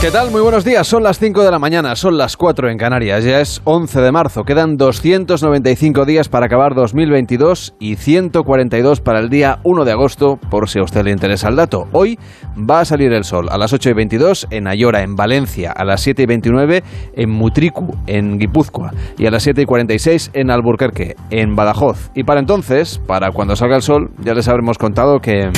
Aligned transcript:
¿Qué 0.00 0.10
tal? 0.10 0.30
Muy 0.30 0.40
buenos 0.40 0.64
días. 0.64 0.86
Son 0.86 1.02
las 1.02 1.18
5 1.18 1.44
de 1.44 1.50
la 1.50 1.58
mañana, 1.58 1.94
son 1.94 2.16
las 2.16 2.38
4 2.38 2.70
en 2.70 2.78
Canarias. 2.78 3.22
Ya 3.22 3.38
es 3.38 3.60
11 3.64 4.00
de 4.00 4.10
marzo. 4.10 4.44
Quedan 4.44 4.78
295 4.78 6.06
días 6.06 6.30
para 6.30 6.46
acabar 6.46 6.74
2022 6.74 7.74
y 7.78 7.96
142 7.96 9.02
para 9.02 9.18
el 9.18 9.28
día 9.28 9.58
1 9.62 9.84
de 9.84 9.92
agosto, 9.92 10.38
por 10.50 10.70
si 10.70 10.78
a 10.78 10.84
usted 10.84 11.04
le 11.04 11.10
interesa 11.10 11.48
el 11.50 11.56
dato. 11.56 11.86
Hoy 11.92 12.18
va 12.58 12.80
a 12.80 12.86
salir 12.86 13.12
el 13.12 13.24
sol 13.24 13.48
a 13.50 13.58
las 13.58 13.74
8 13.74 13.90
y 13.90 13.92
22 13.92 14.46
en 14.50 14.68
Ayora, 14.68 15.02
en 15.02 15.16
Valencia, 15.16 15.70
a 15.70 15.84
las 15.84 16.00
7 16.00 16.22
y 16.22 16.26
29 16.26 16.82
en 17.14 17.30
Mutriku, 17.30 17.94
en 18.06 18.38
Guipúzcoa, 18.38 18.92
y 19.18 19.26
a 19.26 19.30
las 19.30 19.42
7 19.42 19.60
y 19.60 19.66
46 19.66 20.30
en 20.32 20.50
Alburquerque, 20.50 21.14
en 21.28 21.56
Badajoz. 21.56 22.10
Y 22.14 22.24
para 22.24 22.40
entonces, 22.40 22.98
para 23.06 23.32
cuando 23.32 23.54
salga 23.54 23.76
el 23.76 23.82
sol, 23.82 24.12
ya 24.24 24.32
les 24.32 24.48
habremos 24.48 24.78
contado 24.78 25.20
que... 25.20 25.50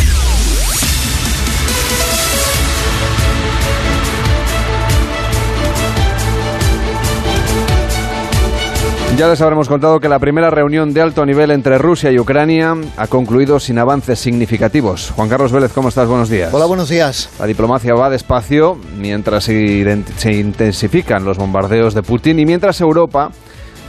Ya 9.16 9.28
les 9.28 9.42
habremos 9.42 9.68
contado 9.68 10.00
que 10.00 10.08
la 10.08 10.18
primera 10.18 10.48
reunión 10.48 10.94
de 10.94 11.02
alto 11.02 11.26
nivel 11.26 11.50
entre 11.50 11.76
Rusia 11.76 12.10
y 12.10 12.18
Ucrania 12.18 12.74
ha 12.96 13.06
concluido 13.08 13.60
sin 13.60 13.78
avances 13.78 14.18
significativos. 14.18 15.12
Juan 15.14 15.28
Carlos 15.28 15.52
Vélez, 15.52 15.70
¿cómo 15.72 15.90
estás? 15.90 16.08
Buenos 16.08 16.30
días. 16.30 16.52
Hola, 16.52 16.64
buenos 16.64 16.88
días. 16.88 17.28
La 17.38 17.46
diplomacia 17.46 17.92
va 17.92 18.08
despacio 18.08 18.78
mientras 18.96 19.44
se, 19.44 20.02
se 20.16 20.32
intensifican 20.32 21.24
los 21.24 21.36
bombardeos 21.36 21.92
de 21.92 22.02
Putin 22.02 22.38
y 22.38 22.46
mientras 22.46 22.80
Europa 22.80 23.30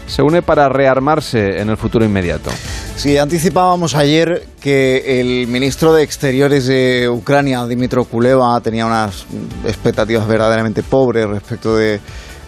se 0.08 0.22
une 0.22 0.42
para 0.42 0.68
rearmarse 0.68 1.62
en 1.62 1.70
el 1.70 1.78
futuro 1.78 2.04
inmediato. 2.04 2.52
Sí, 2.98 3.18
anticipábamos 3.18 3.96
ayer 3.96 4.46
que 4.60 5.22
el 5.22 5.48
ministro 5.48 5.94
de 5.94 6.04
Exteriores 6.04 6.68
de 6.68 7.10
Ucrania, 7.10 7.66
Dimitro 7.66 8.04
Kuleva, 8.04 8.60
tenía 8.60 8.86
unas 8.86 9.26
expectativas 9.66 10.28
verdaderamente 10.28 10.84
pobres 10.84 11.28
respecto 11.28 11.78
de 11.78 12.02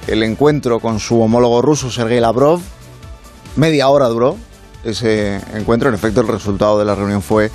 el 0.07 0.23
encuentro 0.23 0.79
con 0.79 0.99
su 0.99 1.21
homólogo 1.21 1.61
ruso, 1.61 1.89
Sergei 1.89 2.19
Lavrov. 2.19 2.61
Media 3.55 3.87
hora 3.89 4.07
duró 4.07 4.37
ese 4.83 5.41
encuentro. 5.53 5.89
En 5.89 5.95
efecto, 5.95 6.21
el 6.21 6.27
resultado 6.27 6.77
de 6.77 6.85
la 6.85 6.95
reunión 6.95 7.21
fue 7.21 7.51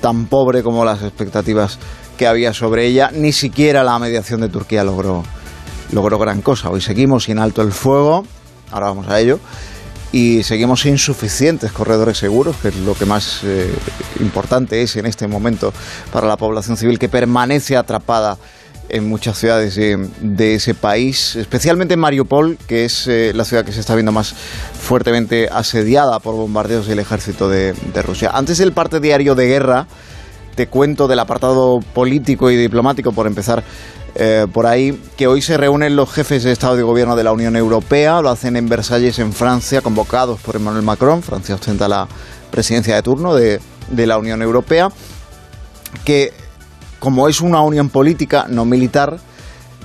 tan 0.00 0.26
pobre 0.26 0.62
como 0.62 0.84
las 0.84 1.02
expectativas 1.02 1.78
que 2.16 2.26
había 2.26 2.52
sobre 2.54 2.86
ella. 2.86 3.10
Ni 3.12 3.32
siquiera 3.32 3.82
la 3.82 3.98
mediación 3.98 4.40
de 4.40 4.48
Turquía 4.48 4.84
logró, 4.84 5.24
logró 5.92 6.18
gran 6.18 6.40
cosa. 6.42 6.70
Hoy 6.70 6.80
seguimos 6.80 7.24
sin 7.24 7.38
alto 7.38 7.62
el 7.62 7.72
fuego. 7.72 8.24
Ahora 8.70 8.88
vamos 8.88 9.08
a 9.08 9.18
ello. 9.18 9.40
Y 10.10 10.42
seguimos 10.42 10.82
sin 10.82 10.96
suficientes 10.96 11.70
corredores 11.70 12.16
seguros, 12.16 12.56
que 12.56 12.68
es 12.68 12.76
lo 12.76 12.94
que 12.94 13.04
más 13.04 13.40
eh, 13.44 13.70
importante 14.20 14.80
es 14.80 14.96
en 14.96 15.04
este 15.04 15.26
momento 15.26 15.72
para 16.12 16.26
la 16.26 16.38
población 16.38 16.78
civil 16.78 16.98
que 16.98 17.10
permanece 17.10 17.76
atrapada 17.76 18.38
en 18.88 19.08
muchas 19.08 19.38
ciudades 19.38 19.74
de, 19.76 20.54
ese 20.54 20.74
país, 20.74 21.36
especialmente 21.36 21.94
en 21.94 22.00
Mariupol, 22.00 22.56
que 22.66 22.84
es 22.84 23.06
eh, 23.06 23.32
la 23.34 23.44
ciudad 23.44 23.64
que 23.64 23.72
se 23.72 23.80
está 23.80 23.94
viendo 23.94 24.12
más 24.12 24.34
fuertemente 24.80 25.48
asediada 25.50 26.18
por 26.20 26.34
bombardeos 26.34 26.86
del 26.86 26.98
ejército 26.98 27.48
de, 27.48 27.74
Rusia. 28.02 28.30
Antes 28.32 28.58
del 28.58 28.72
parte 28.72 29.00
diario 29.00 29.34
de 29.34 29.46
guerra, 29.46 29.86
te 30.54 30.68
cuento 30.68 31.08
del 31.08 31.18
apartado 31.18 31.80
político 31.92 32.50
y 32.50 32.56
diplomático, 32.56 33.12
por 33.12 33.26
empezar 33.26 33.62
eh, 34.14 34.46
por 34.52 34.66
ahí, 34.66 35.00
que 35.16 35.26
hoy 35.26 35.42
se 35.42 35.56
reúnen 35.56 35.94
los 35.94 36.10
jefes 36.10 36.42
de 36.44 36.52
Estado 36.52 36.78
y 36.78 36.82
Gobierno 36.82 37.14
de 37.16 37.24
la 37.24 37.32
Unión 37.32 37.56
Europea, 37.56 38.22
lo 38.22 38.30
hacen 38.30 38.56
en 38.56 38.68
Versalles, 38.68 39.18
en 39.18 39.32
Francia, 39.32 39.80
convocados 39.80 40.40
por 40.40 40.56
Emmanuel 40.56 40.82
Macron. 40.82 41.22
Francia 41.22 41.54
ostenta 41.54 41.88
la 41.88 42.08
presidencia 42.50 42.94
de 42.94 43.02
turno 43.02 43.34
de, 43.34 43.60
de 43.90 44.06
la 44.06 44.18
Unión 44.18 44.42
Europea, 44.42 44.90
que 46.04 46.32
como 46.98 47.28
es 47.28 47.40
una 47.40 47.60
unión 47.62 47.88
política, 47.88 48.46
no 48.48 48.64
militar, 48.64 49.18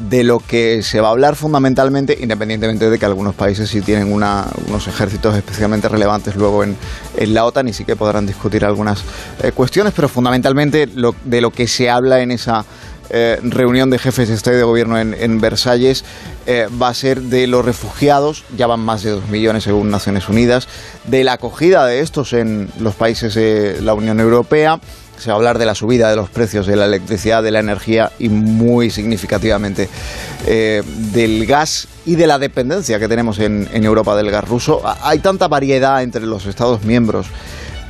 de 0.09 0.23
lo 0.23 0.39
que 0.39 0.81
se 0.81 0.99
va 0.99 1.09
a 1.09 1.11
hablar 1.11 1.35
fundamentalmente, 1.35 2.17
independientemente 2.19 2.89
de 2.89 2.97
que 2.97 3.05
algunos 3.05 3.35
países 3.35 3.69
sí 3.69 3.81
tienen 3.81 4.11
unos 4.11 4.87
ejércitos 4.87 5.35
especialmente 5.35 5.87
relevantes 5.87 6.35
luego 6.35 6.63
en, 6.63 6.75
la 7.17 7.45
OTAN 7.45 7.67
y 7.67 7.73
sí 7.73 7.85
que 7.85 7.95
podrán 7.95 8.25
discutir 8.25 8.65
algunas 8.65 9.03
eh, 9.41 9.51
cuestiones, 9.51 9.93
pero 9.95 10.09
fundamentalmente 10.09 10.87
de 10.87 11.41
lo 11.41 11.51
que 11.51 11.67
se 11.67 11.89
habla 11.89 12.21
en 12.21 12.31
esa 12.31 12.65
eh, 13.09 13.39
reunión 13.43 13.89
de 13.91 13.99
jefes 13.99 14.29
de 14.29 14.33
Estado 14.33 14.55
y 14.55 14.59
de 14.59 14.63
Gobierno 14.63 14.97
en, 14.97 15.39
Versalles 15.39 16.03
eh, 16.47 16.67
va 16.81 16.87
a 16.87 16.93
ser 16.93 17.21
de 17.21 17.45
los 17.47 17.63
refugiados, 17.63 18.43
ya 18.57 18.65
van 18.65 18.79
más 18.79 19.03
de 19.03 19.11
dos 19.11 19.27
millones 19.29 19.65
según 19.65 19.91
Naciones 19.91 20.29
Unidas, 20.29 20.67
de 21.05 21.23
la 21.23 21.33
acogida 21.33 21.85
de 21.85 21.99
estos 21.99 22.33
en 22.33 22.71
los 22.79 22.95
países 22.95 23.35
de 23.35 23.81
la 23.81 23.93
Unión 23.93 24.19
Europea 24.19 24.79
se 25.17 25.29
va 25.29 25.33
a 25.33 25.37
hablar 25.37 25.57
de 25.57 25.65
la 25.65 25.75
subida 25.75 26.09
de 26.09 26.15
los 26.15 26.29
precios 26.29 26.67
de 26.67 26.75
la 26.75 26.85
electricidad, 26.85 27.43
de 27.43 27.51
la 27.51 27.59
energía 27.59 28.11
y 28.19 28.29
muy 28.29 28.89
significativamente 28.89 29.89
eh, 30.45 30.83
del 31.13 31.45
gas 31.45 31.87
y 32.05 32.15
de 32.15 32.27
la 32.27 32.39
dependencia 32.39 32.99
que 32.99 33.07
tenemos 33.07 33.39
en, 33.39 33.67
Europa 33.73 34.15
del 34.15 34.31
gas 34.31 34.47
ruso. 34.47 34.81
Hay 35.01 35.19
tanta 35.19 35.47
variedad 35.47 36.03
entre 36.03 36.25
los 36.25 36.45
Estados 36.45 36.83
miembros 36.83 37.27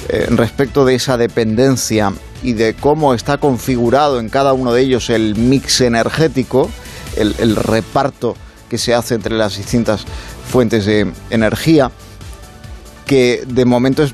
eh, 0.09 0.27
respecto 0.29 0.85
de 0.85 0.95
esa 0.95 1.17
dependencia 1.17 2.13
y 2.43 2.53
de 2.53 2.73
cómo 2.73 3.13
está 3.13 3.37
configurado 3.37 4.19
en 4.19 4.29
cada 4.29 4.53
uno 4.53 4.73
de 4.73 4.81
ellos 4.81 5.09
el 5.09 5.35
mix 5.35 5.81
energético, 5.81 6.69
el, 7.15 7.35
el 7.39 7.55
reparto 7.55 8.35
que 8.69 8.77
se 8.77 8.93
hace 8.93 9.15
entre 9.15 9.37
las 9.37 9.57
distintas 9.57 10.03
fuentes 10.49 10.85
de 10.85 11.11
energía, 11.29 11.91
que 13.05 13.43
de 13.47 13.65
momento 13.65 14.03
es 14.03 14.13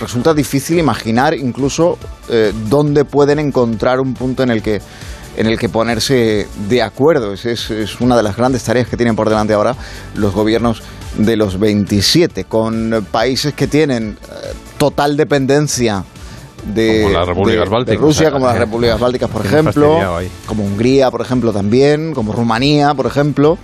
resulta 0.00 0.34
difícil 0.34 0.78
imaginar 0.78 1.34
incluso 1.34 1.98
eh, 2.28 2.52
dónde 2.68 3.04
pueden 3.04 3.38
encontrar 3.38 4.00
un 4.00 4.14
punto 4.14 4.42
en 4.42 4.50
el 4.50 4.62
que 4.62 4.80
en 5.36 5.46
el 5.46 5.58
que 5.58 5.68
ponerse 5.68 6.46
de 6.68 6.82
acuerdo. 6.82 7.32
Es, 7.32 7.46
es, 7.46 8.00
una 8.00 8.16
de 8.16 8.22
las 8.22 8.36
grandes 8.36 8.62
tareas 8.64 8.86
que 8.86 8.98
tienen 8.98 9.16
por 9.16 9.30
delante 9.30 9.54
ahora 9.54 9.74
los 10.14 10.34
gobiernos 10.34 10.82
de 11.16 11.36
los 11.36 11.58
27, 11.58 12.44
con 12.44 13.06
países 13.10 13.54
que 13.54 13.66
tienen 13.66 14.18
eh, 14.22 14.52
total 14.78 15.16
dependencia 15.16 16.04
de, 16.64 17.10
las 17.10 17.26
repúblicas 17.26 17.68
bálticas, 17.68 18.00
Rusia, 18.00 18.30
como 18.30 18.46
las 18.46 18.58
repúblicas 18.58 18.98
bálticas, 18.98 19.30
por 19.30 19.44
ejemplo, 19.44 19.98
como 20.46 20.64
Hungría, 20.64 21.10
por 21.10 21.20
ejemplo, 21.20 21.52
también, 21.52 22.14
como 22.14 22.32
Rumanía, 22.32 22.94
por 22.94 23.06
ejemplo, 23.06 23.58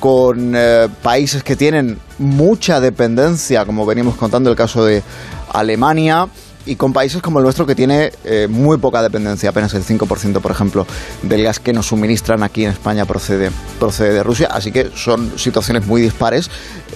con 0.00 0.54
eh, 0.56 0.88
países 1.02 1.44
que 1.44 1.56
tienen 1.56 1.98
mucha 2.18 2.80
dependencia, 2.80 3.64
como 3.64 3.86
venimos 3.86 4.16
contando 4.16 4.50
el 4.50 4.56
caso 4.56 4.84
de 4.84 5.02
Alemania 5.52 6.28
y 6.66 6.76
con 6.76 6.92
países 6.92 7.22
como 7.22 7.38
el 7.38 7.44
nuestro 7.44 7.66
que 7.66 7.74
tiene 7.74 8.12
eh, 8.24 8.46
muy 8.48 8.78
poca 8.78 9.02
dependencia, 9.02 9.50
apenas 9.50 9.72
el 9.74 9.84
5% 9.84 10.40
por 10.40 10.50
ejemplo 10.50 10.86
del 11.22 11.42
gas 11.42 11.58
que 11.58 11.72
nos 11.72 11.86
suministran 11.86 12.42
aquí 12.42 12.64
en 12.64 12.70
España 12.70 13.06
procede, 13.06 13.50
procede 13.78 14.12
de 14.12 14.22
Rusia, 14.22 14.48
así 14.50 14.70
que 14.70 14.90
son 14.94 15.38
situaciones 15.38 15.86
muy 15.86 16.02
dispares 16.02 16.50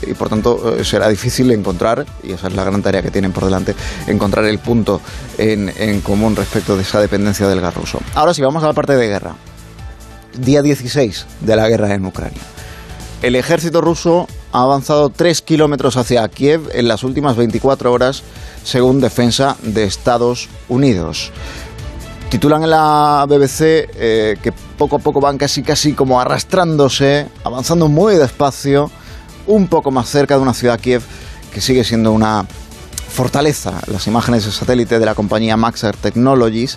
y 0.06 0.14
por 0.14 0.28
tanto 0.28 0.76
eh, 0.78 0.84
será 0.84 1.08
difícil 1.08 1.50
encontrar, 1.50 2.04
y 2.22 2.32
esa 2.32 2.48
es 2.48 2.54
la 2.54 2.64
gran 2.64 2.82
tarea 2.82 3.02
que 3.02 3.10
tienen 3.10 3.32
por 3.32 3.44
delante, 3.44 3.74
encontrar 4.06 4.44
el 4.44 4.58
punto 4.58 5.00
en, 5.38 5.72
en 5.76 6.00
común 6.02 6.36
respecto 6.36 6.76
de 6.76 6.82
esa 6.82 7.00
dependencia 7.00 7.48
del 7.48 7.60
gas 7.60 7.74
ruso. 7.74 8.00
Ahora 8.14 8.34
sí, 8.34 8.42
vamos 8.42 8.62
a 8.62 8.66
la 8.66 8.74
parte 8.74 8.96
de 8.96 9.06
guerra. 9.06 9.34
Día 10.38 10.62
16 10.62 11.26
de 11.40 11.56
la 11.56 11.68
guerra 11.68 11.94
en 11.94 12.04
Ucrania. 12.04 12.42
El 13.24 13.36
ejército 13.36 13.80
ruso 13.80 14.28
ha 14.52 14.60
avanzado 14.60 15.08
3 15.08 15.40
kilómetros 15.40 15.96
hacia 15.96 16.28
Kiev 16.28 16.68
en 16.74 16.86
las 16.86 17.04
últimas 17.04 17.36
24 17.36 17.90
horas, 17.90 18.22
según 18.64 19.00
Defensa 19.00 19.56
de 19.62 19.84
Estados 19.84 20.50
Unidos. 20.68 21.32
Titulan 22.28 22.64
en 22.64 22.68
la 22.68 23.24
BBC 23.26 23.62
eh, 23.62 24.36
que 24.42 24.52
poco 24.76 24.96
a 24.96 24.98
poco 24.98 25.22
van 25.22 25.38
casi 25.38 25.62
casi 25.62 25.94
como 25.94 26.20
arrastrándose, 26.20 27.26
avanzando 27.44 27.88
muy 27.88 28.16
despacio, 28.16 28.90
un 29.46 29.68
poco 29.68 29.90
más 29.90 30.06
cerca 30.10 30.36
de 30.36 30.42
una 30.42 30.52
ciudad 30.52 30.78
Kiev 30.78 31.00
que 31.50 31.62
sigue 31.62 31.82
siendo 31.82 32.12
una 32.12 32.44
fortaleza. 33.08 33.80
Las 33.86 34.06
imágenes 34.06 34.44
de 34.44 34.52
satélite 34.52 34.98
de 34.98 35.06
la 35.06 35.14
compañía 35.14 35.56
Maxar 35.56 35.96
Technologies 35.96 36.76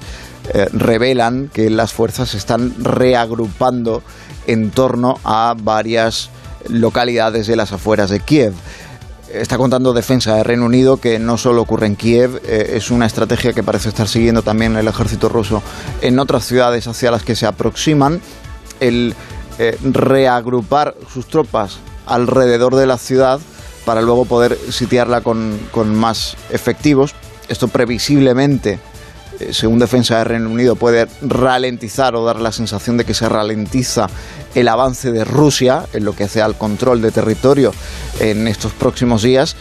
eh, 0.54 0.70
revelan 0.72 1.50
que 1.54 1.70
las 1.70 1.92
fuerzas 1.92 2.30
se 2.30 2.38
están 2.38 2.74
reagrupando 2.82 4.02
en 4.46 4.72
torno 4.72 5.20
a 5.26 5.54
varias 5.62 6.30
localidades 6.70 7.48
de 7.48 7.56
las 7.56 7.72
afueras 7.72 8.10
de 8.10 8.20
Kiev. 8.20 8.54
Está 9.32 9.58
contando 9.58 9.94
Defensa 9.94 10.36
de 10.36 10.44
Reino 10.44 10.66
Unido 10.66 10.98
que 10.98 11.20
no 11.20 11.38
solo 11.38 11.62
ocurre 11.62 11.88
en 11.88 11.96
Kiev, 11.96 12.42
eh, 12.46 12.74
es 12.76 12.92
una 12.92 13.06
estrategia 13.06 13.52
que 13.52 13.62
parece 13.62 13.90
estar 13.90 14.08
siguiendo 14.08 14.42
también 14.42 14.78
el 14.78 14.88
ejército 14.88 15.28
ruso 15.28 15.62
en 16.02 16.18
otras 16.20 16.46
ciudades 16.46 16.88
hacia 16.88 17.12
las 17.12 17.24
que 17.24 17.36
se 17.36 17.46
aproximan. 17.46 18.22
El 18.80 19.16
eh, 19.60 19.78
reagrupar 19.82 20.96
sus 21.12 21.28
tropas 21.28 21.80
alrededor 22.06 22.76
de 22.76 22.88
la 22.88 22.98
ciudad 22.98 23.40
para 23.86 24.02
luego 24.02 24.26
poder 24.26 24.58
sitiarla 24.70 25.22
con, 25.22 25.60
con 25.72 25.94
más 25.94 26.38
efectivos. 26.52 27.14
Esto 27.50 27.68
previsiblemente 27.68 28.80
eh, 29.40 29.54
según 29.54 29.80
Defensa 29.80 30.18
de 30.18 30.24
Reino 30.24 30.50
Unido, 30.50 30.76
puede 30.76 31.08
ralentizar 31.22 32.16
o 32.16 32.26
dar 32.26 32.40
la 32.40 32.52
sensación 32.52 32.98
de 32.98 33.06
que 33.06 33.14
se 33.14 33.30
ralentiza 33.30 34.08
el 34.58 34.68
avance 34.70 35.12
de 35.12 35.24
Rusia 35.24 35.86
en 35.94 36.04
lo 36.04 36.16
que 36.16 36.24
hace 36.24 36.42
al 36.42 36.58
control 36.58 37.00
de 37.00 37.12
territorio 37.12 37.72
en 38.20 38.48
estos 38.48 38.74
próximos 38.74 39.22
días. 39.22 39.56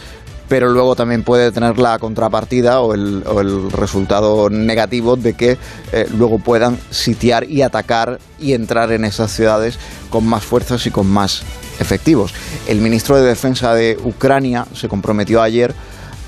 pero 0.49 0.69
luego 0.69 0.95
también 0.95 1.23
puede 1.23 1.51
tener 1.51 1.77
la 1.77 1.99
contrapartida 1.99 2.79
o 2.79 2.93
el, 2.93 3.69
resultado 3.69 4.49
negativo 4.49 5.17
de 5.17 5.33
que 5.33 5.57
eh, 5.91 6.07
luego 6.17 6.39
puedan 6.39 6.79
sitiar 6.89 7.43
y 7.43 7.63
atacar 7.63 8.19
y 8.39 8.53
entrar 8.53 8.93
en 8.93 9.03
esas 9.03 9.29
ciudades 9.29 9.77
con 10.09 10.25
más 10.25 10.45
fuerzas 10.45 10.87
y 10.87 10.91
con 10.91 11.05
más 11.05 11.43
efectivos. 11.79 12.33
El 12.65 12.79
ministro 12.79 13.17
de 13.17 13.27
Defensa 13.27 13.75
de 13.75 13.99
Ucrania 14.03 14.65
se 14.73 14.87
comprometió 14.87 15.41
ayer 15.41 15.75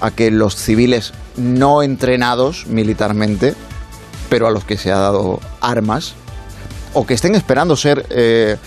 a 0.02 0.12
que 0.12 0.32
los 0.32 0.56
civiles 0.56 1.14
no 1.38 1.82
entrenados 1.82 2.68
militarmente, 2.68 3.56
pero 4.30 4.48
a 4.48 4.52
los 4.52 4.66
que 4.66 4.78
se 4.78 4.92
ha 4.92 4.98
dado 4.98 5.40
armas, 5.62 6.14
o 6.94 7.06
que 7.06 7.14
estén 7.14 7.36
esperando 7.36 7.76
ser 7.76 8.06
eh, 8.10 8.58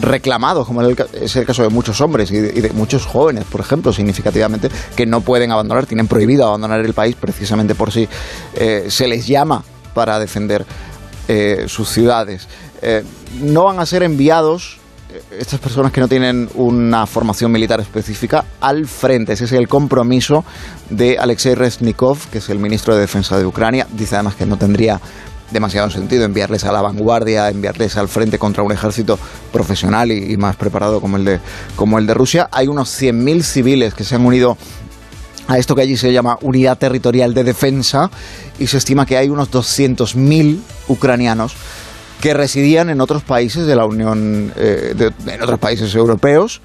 reclamados, 0.00 0.66
como 0.66 0.82
es 0.82 1.36
el 1.36 1.46
caso 1.46 1.62
de 1.62 1.68
muchos 1.68 2.00
hombres 2.00 2.30
y 2.30 2.38
de, 2.38 2.70
muchos 2.70 3.06
jóvenes, 3.06 3.44
por 3.44 3.60
ejemplo, 3.60 3.92
significativamente, 3.92 4.68
que 4.94 5.06
no 5.06 5.20
pueden 5.20 5.52
abandonar, 5.52 5.86
tienen 5.86 6.06
prohibido 6.06 6.46
abandonar 6.46 6.80
el 6.80 6.94
país 6.94 7.16
precisamente 7.18 7.74
por 7.74 7.90
si 7.90 8.08
eh, 8.54 8.86
se 8.88 9.06
les 9.06 9.26
llama 9.26 9.62
para 9.94 10.18
defender 10.18 10.66
eh, 11.28 11.64
sus 11.68 11.88
ciudades. 11.88 12.48
no 13.40 13.64
van 13.64 13.78
a 13.78 13.86
ser 13.86 14.02
enviados 14.02 14.80
estas 15.30 15.60
personas 15.60 15.92
que 15.92 16.00
no 16.00 16.08
tienen 16.08 16.48
una 16.54 17.06
formación 17.06 17.50
militar 17.50 17.80
específica 17.80 18.44
al 18.60 18.86
frente. 18.86 19.32
Ese 19.32 19.44
es 19.44 19.52
el 19.52 19.68
compromiso 19.68 20.44
de 20.88 21.18
Alexei 21.18 21.54
Reznikov, 21.54 22.18
que 22.30 22.38
es 22.38 22.48
el 22.48 22.58
ministro 22.58 22.94
de 22.94 23.00
Defensa 23.00 23.38
de 23.38 23.46
Ucrania. 23.46 23.86
Dice 23.92 24.16
además 24.16 24.36
que 24.36 24.46
no 24.46 24.56
tendría 24.56 25.00
demasiado 25.50 25.90
sentido 25.90 26.24
enviarles 26.24 26.64
a 26.64 26.72
la 26.72 26.82
vanguardia, 26.82 27.48
enviarles 27.48 27.96
al 27.96 28.08
frente 28.08 28.38
contra 28.38 28.62
un 28.62 28.72
ejército 28.72 29.18
profesional 29.52 30.10
y, 30.12 30.36
más 30.36 30.56
preparado 30.56 31.00
como 31.00 31.16
el 31.16 31.24
de, 31.24 31.40
como 31.76 31.98
el 31.98 32.06
de 32.06 32.14
Rusia. 32.14 32.48
Hay 32.52 32.68
unos 32.68 32.88
100.000 33.00 33.42
civiles 33.42 33.94
que 33.94 34.04
se 34.04 34.14
han 34.14 34.24
unido 34.24 34.56
a 35.48 35.58
esto 35.58 35.74
que 35.74 35.82
allí 35.82 35.96
se 35.96 36.12
llama 36.12 36.38
Unidad 36.42 36.78
Territorial 36.78 37.34
de 37.34 37.44
Defensa 37.44 38.10
y 38.58 38.68
se 38.68 38.78
estima 38.78 39.06
que 39.06 39.16
hay 39.16 39.28
unos 39.28 39.50
200.000 39.50 40.60
ucranianos 40.88 41.54
que 42.20 42.34
residían 42.34 42.90
en 42.90 43.00
otros 43.00 43.22
países 43.22 43.66
de 43.66 43.74
la 43.74 43.86
Unión, 43.86 44.52
eh, 44.56 45.10
en 45.26 45.42
otros 45.42 45.58
países 45.58 45.94
europeos 45.94 46.60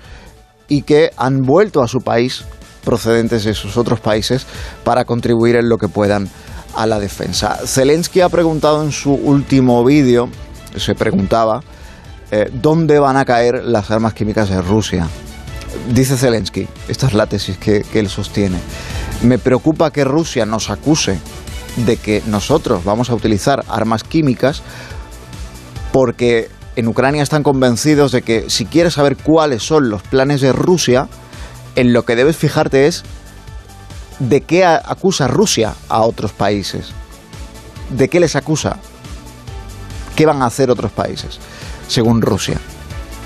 y 0.67 0.81
que 0.81 1.11
han 1.17 1.41
vuelto 1.43 1.81
a 1.81 1.87
su 1.87 2.01
país 2.01 2.43
procedentes 2.83 3.45
de 3.45 3.51
esos 3.51 3.77
otros 3.77 3.99
países 3.99 4.45
para 4.83 5.05
contribuir 5.05 5.55
en 5.55 5.69
lo 5.69 5.77
que 5.77 5.87
puedan 5.87 6.29
a 6.75 6.85
la 6.85 6.99
defensa. 6.99 7.59
Zelensky 7.65 8.21
ha 8.21 8.29
preguntado 8.29 8.83
en 8.83 8.91
su 8.91 9.13
último 9.13 9.83
vídeo, 9.83 10.29
se 10.75 10.95
preguntaba, 10.95 11.61
eh, 12.31 12.49
¿dónde 12.53 12.99
van 12.99 13.17
a 13.17 13.25
caer 13.25 13.63
las 13.63 13.91
armas 13.91 14.13
químicas 14.13 14.49
de 14.49 14.61
Rusia? 14.61 15.07
Dice 15.93 16.17
Zelensky, 16.17 16.67
esta 16.87 17.07
es 17.07 17.13
la 17.13 17.27
tesis 17.27 17.57
que, 17.57 17.83
que 17.83 17.99
él 17.99 18.09
sostiene, 18.09 18.59
me 19.21 19.37
preocupa 19.37 19.91
que 19.91 20.03
Rusia 20.03 20.45
nos 20.45 20.69
acuse 20.69 21.19
de 21.77 21.97
que 21.97 22.23
nosotros 22.27 22.83
vamos 22.83 23.09
a 23.09 23.15
utilizar 23.15 23.63
armas 23.67 24.03
químicas 24.03 24.61
porque 25.91 26.49
en 26.75 26.87
Ucrania 26.87 27.23
están 27.23 27.43
convencidos 27.43 28.11
de 28.11 28.21
que 28.21 28.49
si 28.49 28.65
quieres 28.65 28.93
saber 28.93 29.17
cuáles 29.17 29.63
son 29.63 29.89
los 29.89 30.01
planes 30.03 30.41
de 30.41 30.51
Rusia, 30.51 31.07
en 31.75 31.93
lo 31.93 32.05
que 32.05 32.15
debes 32.15 32.37
fijarte 32.37 32.87
es 32.87 33.03
de 34.19 34.41
qué 34.41 34.65
acusa 34.65 35.27
Rusia 35.27 35.73
a 35.89 36.01
otros 36.01 36.31
países. 36.31 36.87
¿De 37.89 38.09
qué 38.09 38.19
les 38.19 38.35
acusa? 38.35 38.77
¿Qué 40.15 40.25
van 40.25 40.41
a 40.41 40.45
hacer 40.45 40.71
otros 40.71 40.91
países, 40.91 41.39
según 41.87 42.21
Rusia? 42.21 42.57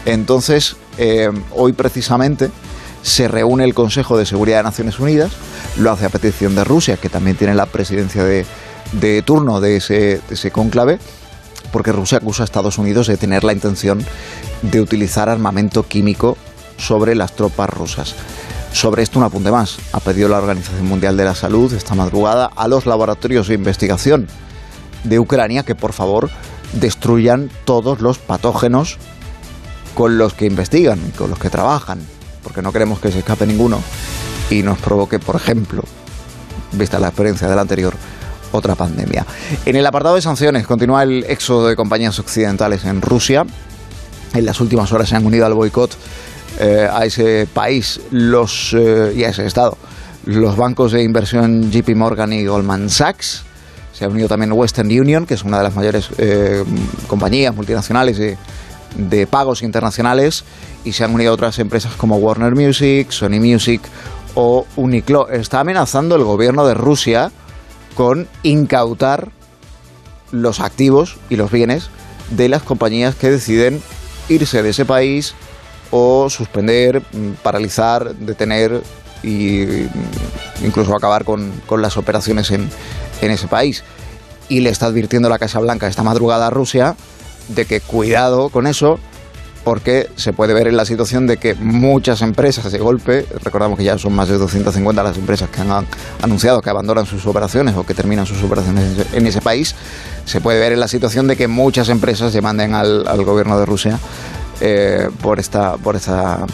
Entonces, 0.05 0.75
eh, 0.97 1.29
hoy 1.55 1.73
precisamente 1.73 2.49
se 3.01 3.27
reúne 3.27 3.63
el 3.63 3.73
Consejo 3.73 4.17
de 4.17 4.25
Seguridad 4.25 4.57
de 4.57 4.63
Naciones 4.63 4.99
Unidas, 4.99 5.31
lo 5.77 5.91
hace 5.91 6.05
a 6.05 6.09
petición 6.09 6.55
de 6.55 6.63
Rusia, 6.63 6.97
que 6.97 7.09
también 7.09 7.37
tiene 7.37 7.55
la 7.55 7.67
presidencia 7.67 8.23
de, 8.23 8.45
turno 9.23 9.61
de 9.61 9.77
ese, 9.77 9.93
de 9.93 10.21
ese 10.31 10.51
cónclave, 10.51 10.99
porque 11.71 11.91
Rusia 11.91 12.17
acusa 12.17 12.43
a 12.43 12.45
Estados 12.45 12.77
Unidos 12.77 13.07
de 13.07 13.17
tener 13.17 13.43
la 13.43 13.53
intención 13.53 14.03
de 14.63 14.81
utilizar 14.81 15.29
armamento 15.29 15.83
químico 15.83 16.37
sobre 16.77 17.15
las 17.15 17.35
tropas 17.35 17.69
rusas. 17.69 18.15
Sobre 18.71 19.03
esto 19.03 19.19
un 19.19 19.25
apunte 19.25 19.51
más. 19.51 19.77
Ha 19.91 19.99
pedido 19.99 20.29
la 20.29 20.37
Organización 20.37 20.85
Mundial 20.87 21.17
de 21.17 21.25
la 21.25 21.35
Salud 21.35 21.73
esta 21.73 21.95
madrugada 21.95 22.49
a 22.55 22.67
los 22.67 22.85
laboratorios 22.85 23.47
de 23.47 23.55
investigación 23.55 24.27
de 25.03 25.19
Ucrania 25.19 25.63
que 25.63 25.75
por 25.75 25.93
favor 25.93 26.29
destruyan 26.73 27.49
todos 27.65 28.01
los 28.01 28.19
patógenos 28.19 28.97
con 29.95 30.17
los 30.17 30.33
que 30.33 30.45
investigan 30.45 30.99
y 31.07 31.11
con 31.11 31.29
los 31.29 31.39
que 31.39 31.49
trabajan, 31.49 31.99
porque 32.43 32.61
no 32.61 32.71
queremos 32.71 32.99
que 32.99 33.11
se 33.11 33.19
escape 33.19 33.45
ninguno 33.45 33.81
y 34.49 34.63
nos 34.63 34.77
provoque, 34.77 35.19
por 35.19 35.35
ejemplo, 35.35 35.83
vista 36.71 36.99
la 36.99 37.07
experiencia 37.07 37.47
del 37.47 37.59
anterior, 37.59 37.93
otra 38.51 38.75
pandemia. 38.75 39.25
En 39.65 39.75
el 39.75 39.85
apartado 39.85 40.15
de 40.15 40.21
sanciones 40.21 40.65
continúa 40.65 41.03
el 41.03 41.25
éxodo 41.27 41.67
de 41.67 41.75
compañías 41.75 42.17
occidentales 42.19 42.85
en 42.85 43.01
Rusia. 43.01 43.45
En 44.33 44.45
las 44.45 44.61
últimas 44.61 44.91
horas 44.91 45.09
se 45.09 45.15
han 45.15 45.25
unido 45.25 45.45
al 45.45 45.53
boicot 45.53 45.95
eh, 46.59 46.87
a 46.91 47.05
ese 47.05 47.47
país 47.51 48.01
los, 48.11 48.73
eh, 48.77 49.13
y 49.15 49.23
a 49.23 49.29
ese 49.29 49.45
estado 49.45 49.77
los 50.25 50.57
bancos 50.57 50.91
de 50.91 51.03
inversión 51.03 51.71
JP 51.71 51.95
Morgan 51.95 52.33
y 52.33 52.45
Goldman 52.45 52.89
Sachs. 52.89 53.43
Se 53.93 54.05
ha 54.05 54.07
unido 54.07 54.27
también 54.27 54.51
Western 54.51 54.87
Union, 54.87 55.25
que 55.25 55.33
es 55.33 55.43
una 55.43 55.57
de 55.57 55.63
las 55.63 55.75
mayores 55.75 56.09
eh, 56.17 56.63
compañías 57.07 57.55
multinacionales 57.55 58.17
de, 58.17 58.37
de 58.95 59.27
pagos 59.27 59.61
internacionales, 59.63 60.43
y 60.85 60.93
se 60.93 61.03
han 61.03 61.13
unido 61.13 61.33
otras 61.33 61.59
empresas 61.59 61.93
como 61.95 62.17
Warner 62.17 62.55
Music, 62.55 63.11
Sony 63.11 63.39
Music 63.39 63.81
o 64.35 64.65
Uniqlo. 64.75 65.29
Está 65.29 65.61
amenazando 65.61 66.15
el 66.15 66.23
gobierno 66.23 66.65
de 66.65 66.75
Rusia 66.75 67.31
con 67.95 68.27
incautar 68.43 69.29
los 70.31 70.59
activos 70.59 71.17
y 71.29 71.35
los 71.35 71.51
bienes 71.51 71.89
de 72.29 72.47
las 72.49 72.61
compañías 72.61 73.15
que 73.15 73.31
deciden 73.31 73.81
irse 74.29 74.61
de 74.61 74.69
ese 74.69 74.85
país 74.85 75.33
o 75.91 76.29
suspender, 76.29 77.01
mm, 77.01 77.31
paralizar, 77.43 78.15
detener 78.15 78.81
e 79.23 79.89
incluso 80.63 80.95
acabar 80.95 81.25
con, 81.25 81.51
las 81.77 81.97
operaciones 81.97 82.51
en, 82.51 82.69
en 83.21 83.31
ese 83.31 83.47
país. 83.47 83.83
Y 84.47 84.61
le 84.61 84.69
está 84.69 84.87
advirtiendo 84.87 85.29
la 85.29 85.39
Casa 85.39 85.59
Blanca 85.59 85.87
esta 85.87 86.03
madrugada 86.03 86.47
a 86.47 86.49
Rusia 86.49 86.95
de 87.49 87.65
que 87.65 87.81
cuidado 87.81 88.49
con 88.49 88.67
eso, 88.67 88.99
porque 89.63 90.09
se 90.15 90.33
puede 90.33 90.53
ver 90.53 90.67
en 90.67 90.77
la 90.77 90.85
situación 90.85 91.27
de 91.27 91.37
que 91.37 91.53
muchas 91.55 92.21
empresas 92.21 92.71
de 92.71 92.79
golpe, 92.79 93.25
recordamos 93.43 93.77
que 93.77 93.83
ya 93.83 93.97
son 93.97 94.13
más 94.13 94.29
de 94.29 94.37
250 94.37 95.03
las 95.03 95.17
empresas 95.17 95.49
que 95.49 95.61
han 95.61 95.85
anunciado 96.21 96.61
que 96.61 96.69
abandonan 96.69 97.05
sus 97.05 97.25
operaciones 97.25 97.75
o 97.75 97.85
que 97.85 97.93
terminan 97.93 98.25
sus 98.25 98.41
operaciones 98.41 99.05
en 99.13 99.27
ese 99.27 99.41
país, 99.41 99.75
se 100.25 100.41
puede 100.41 100.59
ver 100.59 100.71
en 100.71 100.79
la 100.79 100.87
situación 100.87 101.27
de 101.27 101.35
que 101.35 101.47
muchas 101.47 101.89
empresas 101.89 102.33
demanden 102.33 102.73
al, 102.73 103.07
al 103.07 103.23
gobierno 103.23 103.59
de 103.59 103.65
Rusia 103.65 103.99
eh, 104.61 105.09
por 105.21 105.39
esta 105.39 105.77
por 105.77 105.95
esta 105.95 106.45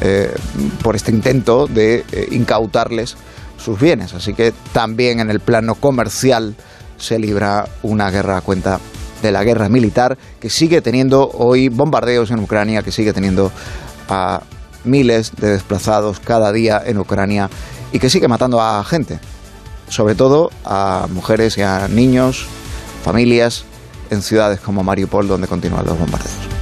eh, 0.00 0.34
por 0.82 0.96
este 0.96 1.12
intento 1.12 1.66
de 1.66 2.04
eh, 2.10 2.28
incautarles 2.32 3.16
sus 3.56 3.78
bienes. 3.78 4.14
Así 4.14 4.34
que 4.34 4.52
también 4.72 5.20
en 5.20 5.30
el 5.30 5.40
plano 5.40 5.76
comercial 5.76 6.56
se 6.98 7.18
libra 7.18 7.68
una 7.82 8.10
guerra 8.10 8.38
a 8.38 8.40
cuenta 8.40 8.80
de 9.22 9.30
la 9.30 9.44
guerra 9.44 9.68
militar 9.68 10.18
que 10.40 10.50
sigue 10.50 10.82
teniendo 10.82 11.30
hoy 11.34 11.68
bombardeos 11.68 12.32
en 12.32 12.40
Ucrania, 12.40 12.82
que 12.82 12.90
sigue 12.90 13.12
teniendo 13.12 13.52
a 14.08 14.42
miles 14.84 15.32
de 15.36 15.50
desplazados 15.50 16.18
cada 16.18 16.50
día 16.52 16.82
en 16.84 16.98
Ucrania 16.98 17.48
y 17.92 18.00
que 18.00 18.10
sigue 18.10 18.26
matando 18.26 18.60
a 18.60 18.82
gente, 18.82 19.20
sobre 19.88 20.16
todo 20.16 20.50
a 20.64 21.06
mujeres 21.10 21.56
y 21.58 21.62
a 21.62 21.86
niños, 21.86 22.46
familias 23.04 23.64
en 24.10 24.22
ciudades 24.22 24.60
como 24.60 24.82
Mariupol 24.82 25.28
donde 25.28 25.46
continúan 25.46 25.86
los 25.86 25.98
bombardeos. 25.98 26.61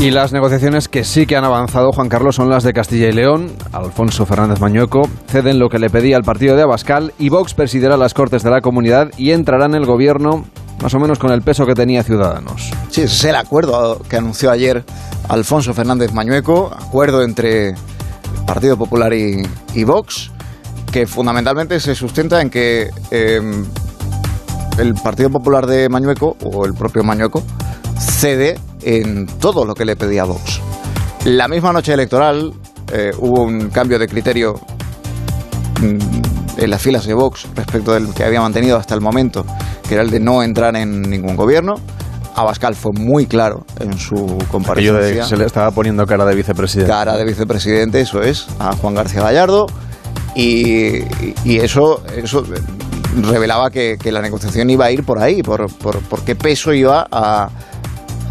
Y 0.00 0.10
las 0.10 0.32
negociaciones 0.32 0.88
que 0.88 1.04
sí 1.04 1.26
que 1.26 1.36
han 1.36 1.44
avanzado, 1.44 1.92
Juan 1.92 2.08
Carlos, 2.08 2.36
son 2.36 2.48
las 2.48 2.64
de 2.64 2.72
Castilla 2.72 3.08
y 3.08 3.12
León. 3.12 3.52
Alfonso 3.70 4.24
Fernández 4.24 4.58
Mañueco 4.58 5.02
ceden 5.28 5.58
lo 5.58 5.68
que 5.68 5.78
le 5.78 5.90
pedía 5.90 6.16
el 6.16 6.22
partido 6.22 6.56
de 6.56 6.62
Abascal 6.62 7.12
y 7.18 7.28
Vox 7.28 7.52
presidirá 7.52 7.98
las 7.98 8.14
Cortes 8.14 8.42
de 8.42 8.48
la 8.48 8.62
Comunidad 8.62 9.10
y 9.18 9.32
entrará 9.32 9.66
en 9.66 9.74
el 9.74 9.84
gobierno 9.84 10.46
más 10.82 10.94
o 10.94 10.98
menos 10.98 11.18
con 11.18 11.32
el 11.32 11.42
peso 11.42 11.66
que 11.66 11.74
tenía 11.74 12.02
Ciudadanos. 12.02 12.70
Sí, 12.88 13.02
ese 13.02 13.14
es 13.14 13.24
el 13.24 13.36
acuerdo 13.36 14.00
que 14.08 14.16
anunció 14.16 14.50
ayer 14.50 14.84
Alfonso 15.28 15.74
Fernández 15.74 16.14
Mañueco, 16.14 16.70
acuerdo 16.74 17.22
entre 17.22 17.74
Partido 18.46 18.78
Popular 18.78 19.12
y, 19.12 19.84
Vox, 19.84 20.30
que 20.90 21.06
fundamentalmente 21.06 21.78
se 21.78 21.94
sustenta 21.94 22.40
en 22.40 22.48
que 22.48 22.88
em, 23.10 23.66
el 24.78 24.94
Partido 24.94 25.28
Popular 25.28 25.66
de 25.66 25.90
Mañueco, 25.90 26.38
o 26.42 26.64
el 26.64 26.72
propio 26.72 27.04
Mañueco, 27.04 27.42
cede 27.98 28.58
en 28.82 29.26
todo 29.26 29.64
lo 29.64 29.74
que 29.74 29.84
le 29.84 29.96
pedía 29.96 30.24
Vox. 30.24 30.60
La 31.24 31.48
misma 31.48 31.72
noche 31.72 31.92
electoral 31.92 32.52
eh, 32.92 33.10
hubo 33.18 33.42
un 33.42 33.68
cambio 33.68 33.98
de 33.98 34.08
criterio 34.08 34.54
mm, 35.80 36.62
en 36.62 36.70
las 36.70 36.80
filas 36.80 37.06
de 37.06 37.14
Vox 37.14 37.46
respecto 37.54 37.92
del 37.92 38.12
que 38.14 38.24
había 38.24 38.40
mantenido 38.40 38.76
hasta 38.76 38.94
el 38.94 39.00
momento, 39.00 39.44
que 39.86 39.94
era 39.94 40.02
el 40.02 40.10
de 40.10 40.20
no 40.20 40.42
entrar 40.42 40.76
en 40.76 41.02
ningún 41.02 41.36
gobierno. 41.36 41.74
Abascal 42.34 42.74
fue 42.74 42.92
muy 42.94 43.26
claro 43.26 43.66
en 43.80 43.98
su 43.98 44.38
comparecencia. 44.50 45.22
de 45.22 45.24
se 45.24 45.36
le 45.36 45.44
estaba 45.44 45.70
poniendo 45.72 46.06
cara 46.06 46.24
de 46.24 46.34
vicepresidente. 46.34 46.90
cara 46.90 47.16
de 47.16 47.24
vicepresidente, 47.24 48.00
eso 48.00 48.22
es, 48.22 48.46
a 48.58 48.74
Juan 48.76 48.94
García 48.94 49.22
Gallardo. 49.22 49.66
Y, 50.34 51.00
y 51.44 51.58
eso, 51.58 52.02
eso 52.16 52.44
revelaba 53.20 53.70
que, 53.70 53.98
que 54.00 54.12
la 54.12 54.22
negociación 54.22 54.70
iba 54.70 54.86
a 54.86 54.90
ir 54.90 55.04
por 55.04 55.18
ahí, 55.18 55.42
por, 55.42 55.70
por, 55.74 55.98
por 55.98 56.24
qué 56.24 56.36
peso 56.36 56.72
iba 56.72 57.06
a, 57.10 57.50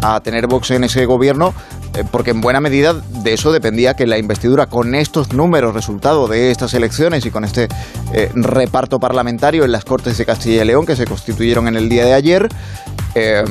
a 0.02 0.20
tener 0.20 0.46
Vox 0.46 0.70
en 0.70 0.84
ese 0.84 1.04
gobierno, 1.06 1.54
eh, 1.94 2.04
porque 2.10 2.30
en 2.30 2.40
buena 2.40 2.60
medida 2.60 2.94
de 2.94 3.32
eso 3.32 3.52
dependía 3.52 3.94
que 3.94 4.06
la 4.06 4.18
investidura 4.18 4.66
con 4.66 4.94
estos 4.94 5.32
números, 5.32 5.74
resultado 5.74 6.28
de 6.28 6.50
estas 6.50 6.74
elecciones 6.74 7.26
y 7.26 7.30
con 7.30 7.44
este 7.44 7.68
eh, 8.12 8.30
reparto 8.34 8.98
parlamentario 8.98 9.64
en 9.64 9.72
las 9.72 9.84
Cortes 9.84 10.16
de 10.18 10.24
Castilla 10.24 10.62
y 10.62 10.66
León 10.66 10.86
que 10.86 10.96
se 10.96 11.04
constituyeron 11.04 11.68
en 11.68 11.76
el 11.76 11.88
día 11.88 12.04
de 12.04 12.14
ayer, 12.14 12.48
eh, 13.14 13.44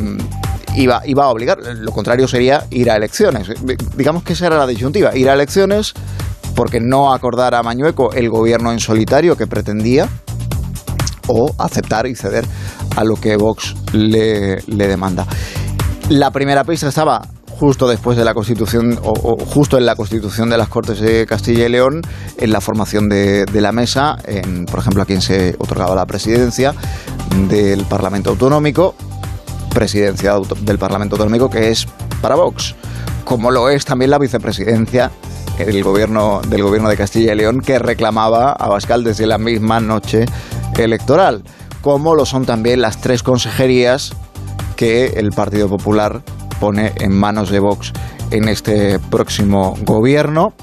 iba, 0.76 1.02
iba 1.06 1.26
a 1.26 1.30
obligar. 1.30 1.60
Lo 1.76 1.92
contrario 1.92 2.28
sería 2.28 2.66
ir 2.72 2.90
a 2.90 2.96
elecciones. 2.96 3.50
Digamos 3.96 4.24
que 4.24 4.34
esa 4.34 4.48
era 4.48 4.58
la 4.58 4.68
disyuntiva, 4.68 5.16
ir 5.16 5.30
a 5.30 5.34
elecciones 5.34 5.94
porque 6.56 6.80
no 6.80 7.14
acordar 7.14 7.56
a 7.56 7.64
Mañueco 7.64 8.12
el 8.14 8.30
gobierno 8.30 8.72
en 8.72 8.80
solitario 8.80 9.38
que 9.38 9.48
pretendía 9.48 10.10
o 11.28 11.54
aceptar 11.58 12.08
y 12.08 12.16
ceder 12.16 12.46
a 12.96 13.04
lo 13.04 13.16
que 13.16 13.38
Vox 13.38 13.76
le, 13.94 14.62
le 14.68 14.88
demanda. 14.88 15.26
La 16.10 16.32
primera 16.32 16.64
pista 16.64 16.88
estaba 16.88 17.22
justo 17.60 17.88
después 17.88 18.18
de 18.18 18.26
la 18.26 18.34
constitución 18.34 19.00
o, 19.04 19.38
justo 19.46 19.78
en 19.78 19.86
la 19.86 19.96
constitución 19.96 20.50
de 20.50 20.58
las 20.58 20.68
Cortes 20.68 21.00
de 21.00 21.28
Castilla 21.28 21.68
y 21.68 21.70
León 21.70 22.02
en 22.38 22.52
la 22.52 22.62
formación 22.62 23.10
de, 23.10 23.46
de, 23.46 23.62
la 23.62 23.72
mesa 23.72 24.18
en 24.26 24.66
por 24.66 24.80
ejemplo 24.80 25.04
a 25.04 25.06
quien 25.06 25.22
se 25.22 25.56
otorgaba 25.60 25.94
la 25.94 26.08
presidencia 26.08 26.74
del 27.48 27.86
Parlamento 27.86 28.32
Autonómico 28.32 28.96
presidencia 29.72 30.34
del 30.62 30.80
Parlamento 30.80 31.16
Autonómico 31.16 31.48
que 31.48 31.70
es 31.70 31.86
para 32.22 32.34
Vox 32.34 32.74
como 33.24 33.52
lo 33.52 33.70
es 33.70 33.86
también 33.86 34.10
la 34.10 34.18
vicepresidencia 34.18 35.12
del 35.60 35.84
gobierno 35.84 36.42
del 36.48 36.64
gobierno 36.64 36.90
de 36.90 36.98
Castilla 36.98 37.34
y 37.34 37.36
León 37.36 37.60
que 37.60 37.78
reclamaba 37.78 38.54
a 38.54 38.68
Bascal 38.68 39.04
desde 39.04 39.28
la 39.28 39.38
misma 39.38 39.80
noche 39.80 40.26
electoral 40.76 41.44
como 41.82 42.16
lo 42.16 42.26
son 42.26 42.46
también 42.46 42.82
las 42.82 43.00
tres 43.00 43.22
consejerías 43.22 44.12
que 44.80 45.08
el 45.18 45.32
Partido 45.32 45.68
Popular 45.68 46.22
pone 46.58 46.94
en 47.02 47.12
manos 47.12 47.50
de 47.50 47.60
Vox 47.60 47.92
en 48.32 48.48
este 48.48 48.98
próximo 48.98 49.76
gobierno. 49.84 50.54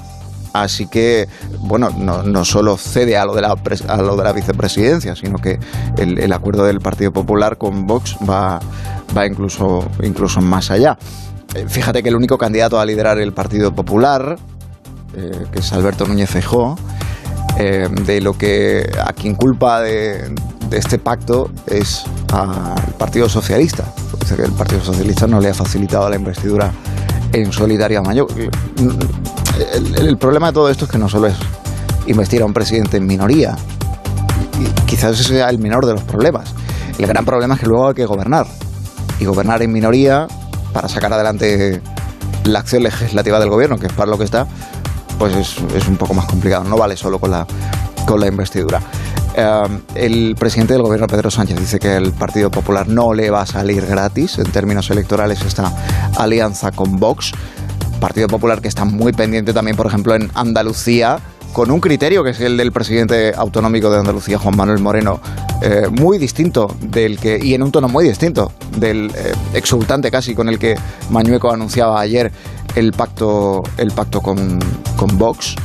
Así 0.53 0.87
que, 0.87 1.27
bueno, 1.59 1.91
no, 1.91 2.43
solo 2.43 2.77
cede 2.77 3.15
a 3.15 3.25
lo, 3.25 3.35
de 3.35 3.43
la, 3.43 3.55
a 3.87 3.97
lo 3.97 4.15
de 4.15 4.23
la 4.23 4.33
vicepresidencia, 4.33 5.15
sino 5.15 5.37
que 5.37 5.59
el, 5.99 6.17
el 6.17 6.33
acuerdo 6.33 6.65
del 6.65 6.79
Partido 6.79 7.11
Popular 7.11 7.59
con 7.59 7.85
Vox 7.85 8.17
va, 8.27 8.59
va 9.15 9.27
incluso, 9.27 9.87
incluso 10.01 10.41
más 10.41 10.71
allá. 10.71 10.97
Eh, 11.53 11.65
fíjate 11.67 12.01
que 12.01 12.09
el 12.09 12.15
único 12.15 12.39
candidato 12.39 12.79
a 12.79 12.85
liderar 12.87 13.19
el 13.19 13.33
Partido 13.33 13.71
Popular, 13.75 14.35
eh, 15.15 15.45
que 15.51 15.59
es 15.59 15.73
Alberto 15.73 16.07
Núñez 16.07 16.31
Feijóo, 16.31 16.75
eh, 17.59 17.87
de 18.03 18.19
lo 18.21 18.33
que 18.33 18.89
a 18.99 19.13
quien 19.13 19.35
culpa 19.35 19.79
de, 19.81 20.33
este 20.71 20.99
pacto 20.99 21.49
es 21.65 22.03
al 22.33 22.93
Partido 22.97 23.29
Socialista. 23.29 23.85
Dice 24.19 24.35
que 24.35 24.43
el 24.43 24.51
Partido 24.51 24.83
Socialista 24.83 25.27
no 25.27 25.39
le 25.39 25.49
ha 25.49 25.53
facilitado 25.53 26.09
la 26.09 26.15
investidura 26.15 26.71
en 27.31 27.51
solitario 27.51 27.99
a 27.99 28.01
Mayo. 28.01 28.27
El, 29.97 30.17
problema 30.17 30.47
de 30.47 30.53
todo 30.53 30.69
esto 30.69 30.85
es 30.85 30.91
que 30.91 30.97
no 30.97 31.09
solo 31.09 31.27
es 31.27 31.35
investir 32.07 32.41
a 32.41 32.45
un 32.45 32.53
presidente 32.53 32.97
en 32.97 33.05
minoría, 33.05 33.55
y 34.59 34.85
quizás 34.85 35.19
ese 35.19 35.29
sea 35.29 35.49
el 35.49 35.59
menor 35.59 35.85
de 35.85 35.93
los 35.93 36.03
problemas. 36.03 36.53
El 36.97 37.07
gran 37.07 37.25
problema 37.25 37.55
es 37.55 37.59
que 37.59 37.67
luego 37.67 37.89
hay 37.89 37.93
que 37.93 38.05
gobernar. 38.05 38.47
Y 39.19 39.25
gobernar 39.25 39.61
en 39.61 39.71
minoría 39.71 40.27
para 40.73 40.87
sacar 40.87 41.11
adelante 41.13 41.81
la 42.43 42.59
acción 42.59 42.83
legislativa 42.83 43.39
del 43.39 43.49
gobierno, 43.49 43.77
que 43.77 43.87
es 43.87 43.93
para 43.93 44.09
lo 44.09 44.17
que 44.17 44.23
está, 44.23 44.47
pues 45.17 45.35
es, 45.35 45.57
es 45.75 45.87
un 45.87 45.97
poco 45.97 46.13
más 46.13 46.25
complicado. 46.25 46.63
No 46.63 46.77
vale 46.77 46.95
solo 46.95 47.19
con 47.19 47.31
la, 47.31 47.45
con 48.05 48.19
la 48.19 48.27
investidura. 48.27 48.81
Uh, 49.37 49.69
el 49.93 50.33
presidente 50.33 50.73
del 50.73 50.81
gobierno, 50.81 51.05
Pedro 51.05 51.29
Sánchez, 51.29 51.59
dice 51.59 51.77
que 51.77 51.95
el 51.95 52.11
Partido 52.11 52.49
Popular 52.49 52.87
no 52.87 53.13
le 53.13 53.29
va 53.29 53.41
a 53.41 53.45
salir 53.45 53.85
gratis 53.85 54.39
en 54.39 54.51
términos 54.51 54.89
electorales 54.89 55.43
esta 55.43 55.71
alianza 56.17 56.71
con 56.71 56.97
Vox. 56.97 57.33
Partido 57.99 58.27
Popular 58.27 58.61
que 58.61 58.67
está 58.67 58.83
muy 58.83 59.13
pendiente 59.13 59.53
también, 59.53 59.77
por 59.77 59.85
ejemplo, 59.85 60.15
en 60.15 60.31
Andalucía, 60.33 61.19
con 61.53 61.69
un 61.69 61.79
criterio 61.79 62.23
que 62.23 62.31
es 62.31 62.41
el 62.41 62.57
del 62.57 62.71
presidente 62.71 63.31
autonómico 63.35 63.91
de 63.91 63.99
Andalucía, 63.99 64.39
Juan 64.39 64.57
Manuel 64.57 64.79
Moreno, 64.79 65.19
eh, 65.61 65.83
muy 65.91 66.17
distinto 66.17 66.75
del 66.81 67.19
que, 67.19 67.37
y 67.39 67.53
en 67.53 67.61
un 67.61 67.71
tono 67.71 67.87
muy 67.89 68.07
distinto 68.07 68.51
del 68.75 69.11
eh, 69.15 69.33
exultante 69.53 70.09
casi 70.09 70.33
con 70.33 70.49
el 70.49 70.57
que 70.57 70.73
Mañueco 71.11 71.51
anunciaba 71.51 72.01
ayer 72.01 72.31
el 72.73 72.91
pacto, 72.91 73.61
el 73.77 73.91
pacto 73.91 74.19
con 74.19 74.57
Vox. 75.19 75.55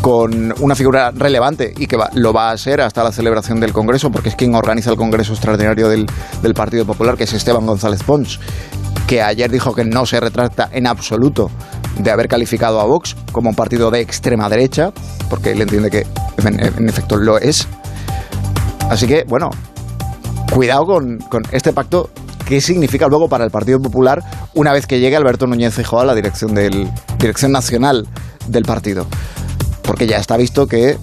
Con 0.00 0.54
una 0.60 0.74
figura 0.74 1.10
relevante 1.10 1.74
y 1.76 1.86
que 1.86 1.98
lo 2.14 2.32
va 2.32 2.50
a 2.50 2.56
ser 2.56 2.80
hasta 2.80 3.04
la 3.04 3.12
celebración 3.12 3.60
del 3.60 3.72
Congreso, 3.72 4.10
porque 4.10 4.30
es 4.30 4.34
quien 4.34 4.54
organiza 4.54 4.90
el 4.90 4.96
Congreso 4.96 5.32
Extraordinario 5.32 5.88
del, 5.88 6.06
Partido 6.54 6.86
Popular, 6.86 7.16
que 7.16 7.24
es 7.24 7.32
Esteban 7.34 7.66
González 7.66 8.02
Pons, 8.02 8.40
que 9.06 9.20
ayer 9.20 9.50
dijo 9.50 9.74
que 9.74 9.84
no 9.84 10.06
se 10.06 10.18
retracta 10.18 10.68
en 10.72 10.86
absoluto 10.86 11.50
de 11.98 12.10
haber 12.10 12.28
calificado 12.28 12.80
a 12.80 12.84
Vox 12.84 13.14
como 13.32 13.50
un 13.50 13.56
partido 13.56 13.90
de 13.90 14.00
extrema 14.00 14.48
derecha, 14.48 14.90
porque 15.28 15.52
él 15.52 15.60
entiende 15.60 15.90
que 15.90 16.06
en, 16.38 16.88
efecto 16.88 17.16
lo 17.16 17.38
es. 17.38 17.68
Así 18.88 19.06
que, 19.06 19.24
bueno, 19.28 19.50
cuidado 20.52 20.86
con, 20.86 21.18
con 21.18 21.42
este 21.52 21.72
pacto 21.72 22.10
qué 22.50 22.60
significa 22.60 23.06
luego 23.06 23.28
para 23.28 23.44
el 23.44 23.52
Partido 23.52 23.78
Popular 23.78 24.24
una 24.54 24.72
vez 24.72 24.88
que 24.88 24.98
llegue 24.98 25.14
Alberto 25.14 25.46
Núñez 25.46 25.72
Feijóo 25.72 26.00
a 26.00 26.04
la 26.04 26.16
dirección 26.16 26.52
del 26.52 26.90
dirección 27.16 27.52
nacional 27.52 28.08
del 28.50 28.64
partido 28.64 29.06
porque 29.90 30.06
ya 30.06 30.18
está 30.18 30.36
visto 30.36 30.68
que 30.68 30.98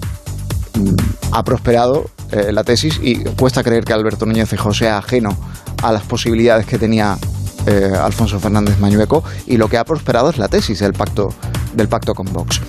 mm, 0.74 0.94
ha 1.32 1.44
prosperado 1.44 2.10
eh, 2.30 2.52
la 2.52 2.64
tesis 2.64 2.98
y 3.02 3.22
cuesta 3.22 3.62
creer 3.62 3.84
que 3.84 3.92
Alberto 3.92 4.24
Núñez 4.24 4.48
Feijóo 4.48 4.72
sea 4.72 4.96
ajeno 4.96 5.36
a 5.82 5.92
las 5.92 6.04
posibilidades 6.04 6.64
que 6.64 6.78
tenía 6.78 7.18
eh, 7.66 7.92
Alfonso 8.00 8.40
Fernández 8.40 8.78
Mañueco 8.78 9.22
y 9.46 9.58
lo 9.58 9.68
que 9.68 9.76
ha 9.76 9.84
prosperado 9.84 10.30
es 10.30 10.38
la 10.38 10.48
tesis 10.48 10.78
del 10.78 10.94
pacto 10.94 11.34
del 11.74 11.88
pacto 11.88 12.14
con 12.14 12.32
Vox. 12.32 12.62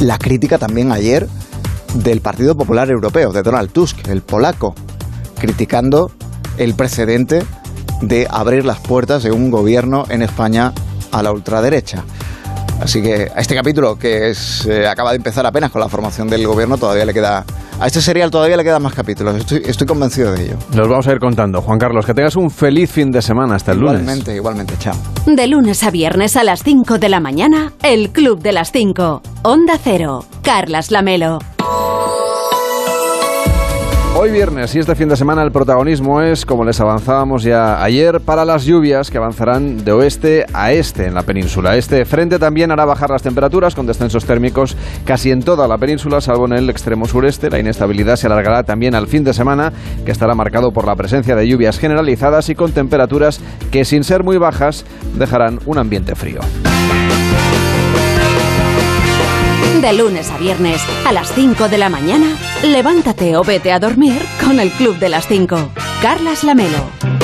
La 0.00 0.18
crítica 0.18 0.58
también 0.58 0.90
ayer 0.90 1.28
del 1.94 2.20
Partido 2.20 2.56
Popular 2.56 2.90
Europeo, 2.90 3.32
de 3.32 3.44
Donald 3.44 3.70
Tusk, 3.70 4.08
el 4.08 4.20
polaco, 4.20 4.74
criticando 5.38 6.10
el 6.58 6.74
precedente 6.74 7.44
de 8.02 8.26
abrir 8.28 8.64
las 8.64 8.80
puertas 8.80 9.22
de 9.22 9.30
un 9.30 9.52
gobierno 9.52 10.06
en 10.08 10.22
España 10.22 10.72
a 11.12 11.22
la 11.22 11.30
ultraderecha. 11.30 12.04
Así 12.80 13.00
que 13.02 13.30
a 13.34 13.40
este 13.40 13.54
capítulo, 13.54 13.96
que 13.96 14.30
es, 14.30 14.66
eh, 14.66 14.86
acaba 14.86 15.10
de 15.10 15.16
empezar 15.16 15.46
apenas 15.46 15.70
con 15.70 15.80
la 15.80 15.88
formación 15.88 16.28
del 16.28 16.46
gobierno, 16.46 16.76
todavía 16.76 17.04
le 17.04 17.14
queda. 17.14 17.44
A 17.80 17.86
este 17.86 18.00
serial 18.00 18.30
todavía 18.30 18.56
le 18.56 18.64
quedan 18.64 18.82
más 18.82 18.94
capítulos. 18.94 19.36
Estoy, 19.36 19.62
estoy 19.64 19.86
convencido 19.86 20.32
de 20.32 20.44
ello. 20.44 20.56
Los 20.74 20.88
vamos 20.88 21.06
a 21.08 21.12
ir 21.12 21.18
contando. 21.18 21.60
Juan 21.60 21.78
Carlos, 21.78 22.06
que 22.06 22.14
tengas 22.14 22.36
un 22.36 22.50
feliz 22.50 22.90
fin 22.90 23.10
de 23.10 23.20
semana 23.22 23.56
hasta 23.56 23.72
el 23.72 23.78
igualmente, 23.78 24.26
lunes. 24.26 24.36
Igualmente, 24.36 24.74
chao. 24.78 24.94
De 25.26 25.46
lunes 25.46 25.82
a 25.82 25.90
viernes 25.90 26.36
a 26.36 26.44
las 26.44 26.62
5 26.62 26.98
de 26.98 27.08
la 27.08 27.20
mañana, 27.20 27.72
el 27.82 28.10
Club 28.10 28.40
de 28.40 28.52
las 28.52 28.70
5. 28.70 29.22
Onda 29.42 29.78
Cero. 29.82 30.24
Carlas 30.42 30.90
Lamelo. 30.90 31.38
Hoy 34.24 34.30
viernes 34.30 34.74
y 34.74 34.78
este 34.78 34.94
fin 34.94 35.10
de 35.10 35.18
semana 35.18 35.42
el 35.42 35.52
protagonismo 35.52 36.22
es, 36.22 36.46
como 36.46 36.64
les 36.64 36.80
avanzábamos 36.80 37.42
ya 37.42 37.84
ayer, 37.84 38.22
para 38.22 38.46
las 38.46 38.64
lluvias 38.64 39.10
que 39.10 39.18
avanzarán 39.18 39.84
de 39.84 39.92
oeste 39.92 40.46
a 40.54 40.72
este 40.72 41.04
en 41.04 41.12
la 41.12 41.24
península. 41.24 41.76
Este 41.76 42.06
frente 42.06 42.38
también 42.38 42.70
hará 42.70 42.86
bajar 42.86 43.10
las 43.10 43.20
temperaturas 43.20 43.74
con 43.74 43.86
descensos 43.86 44.24
térmicos 44.24 44.78
casi 45.04 45.30
en 45.30 45.42
toda 45.42 45.68
la 45.68 45.76
península, 45.76 46.22
salvo 46.22 46.46
en 46.46 46.54
el 46.54 46.70
extremo 46.70 47.04
sureste. 47.04 47.50
La 47.50 47.58
inestabilidad 47.58 48.16
se 48.16 48.26
alargará 48.26 48.62
también 48.62 48.94
al 48.94 49.08
fin 49.08 49.24
de 49.24 49.34
semana, 49.34 49.74
que 50.06 50.12
estará 50.12 50.34
marcado 50.34 50.72
por 50.72 50.86
la 50.86 50.96
presencia 50.96 51.36
de 51.36 51.46
lluvias 51.46 51.78
generalizadas 51.78 52.48
y 52.48 52.54
con 52.54 52.72
temperaturas 52.72 53.42
que, 53.70 53.84
sin 53.84 54.04
ser 54.04 54.24
muy 54.24 54.38
bajas, 54.38 54.86
dejarán 55.18 55.60
un 55.66 55.76
ambiente 55.76 56.14
frío. 56.14 56.40
De 59.80 59.92
lunes 59.92 60.30
a 60.30 60.38
viernes 60.38 60.82
a 61.06 61.12
las 61.12 61.32
5 61.34 61.68
de 61.68 61.78
la 61.78 61.88
mañana, 61.88 62.36
levántate 62.62 63.36
o 63.36 63.44
vete 63.44 63.72
a 63.72 63.78
dormir 63.78 64.20
con 64.42 64.60
el 64.60 64.70
Club 64.70 64.98
de 64.98 65.08
las 65.08 65.26
5. 65.26 65.83
Carlas 66.04 66.44
Lamelo. 66.44 67.14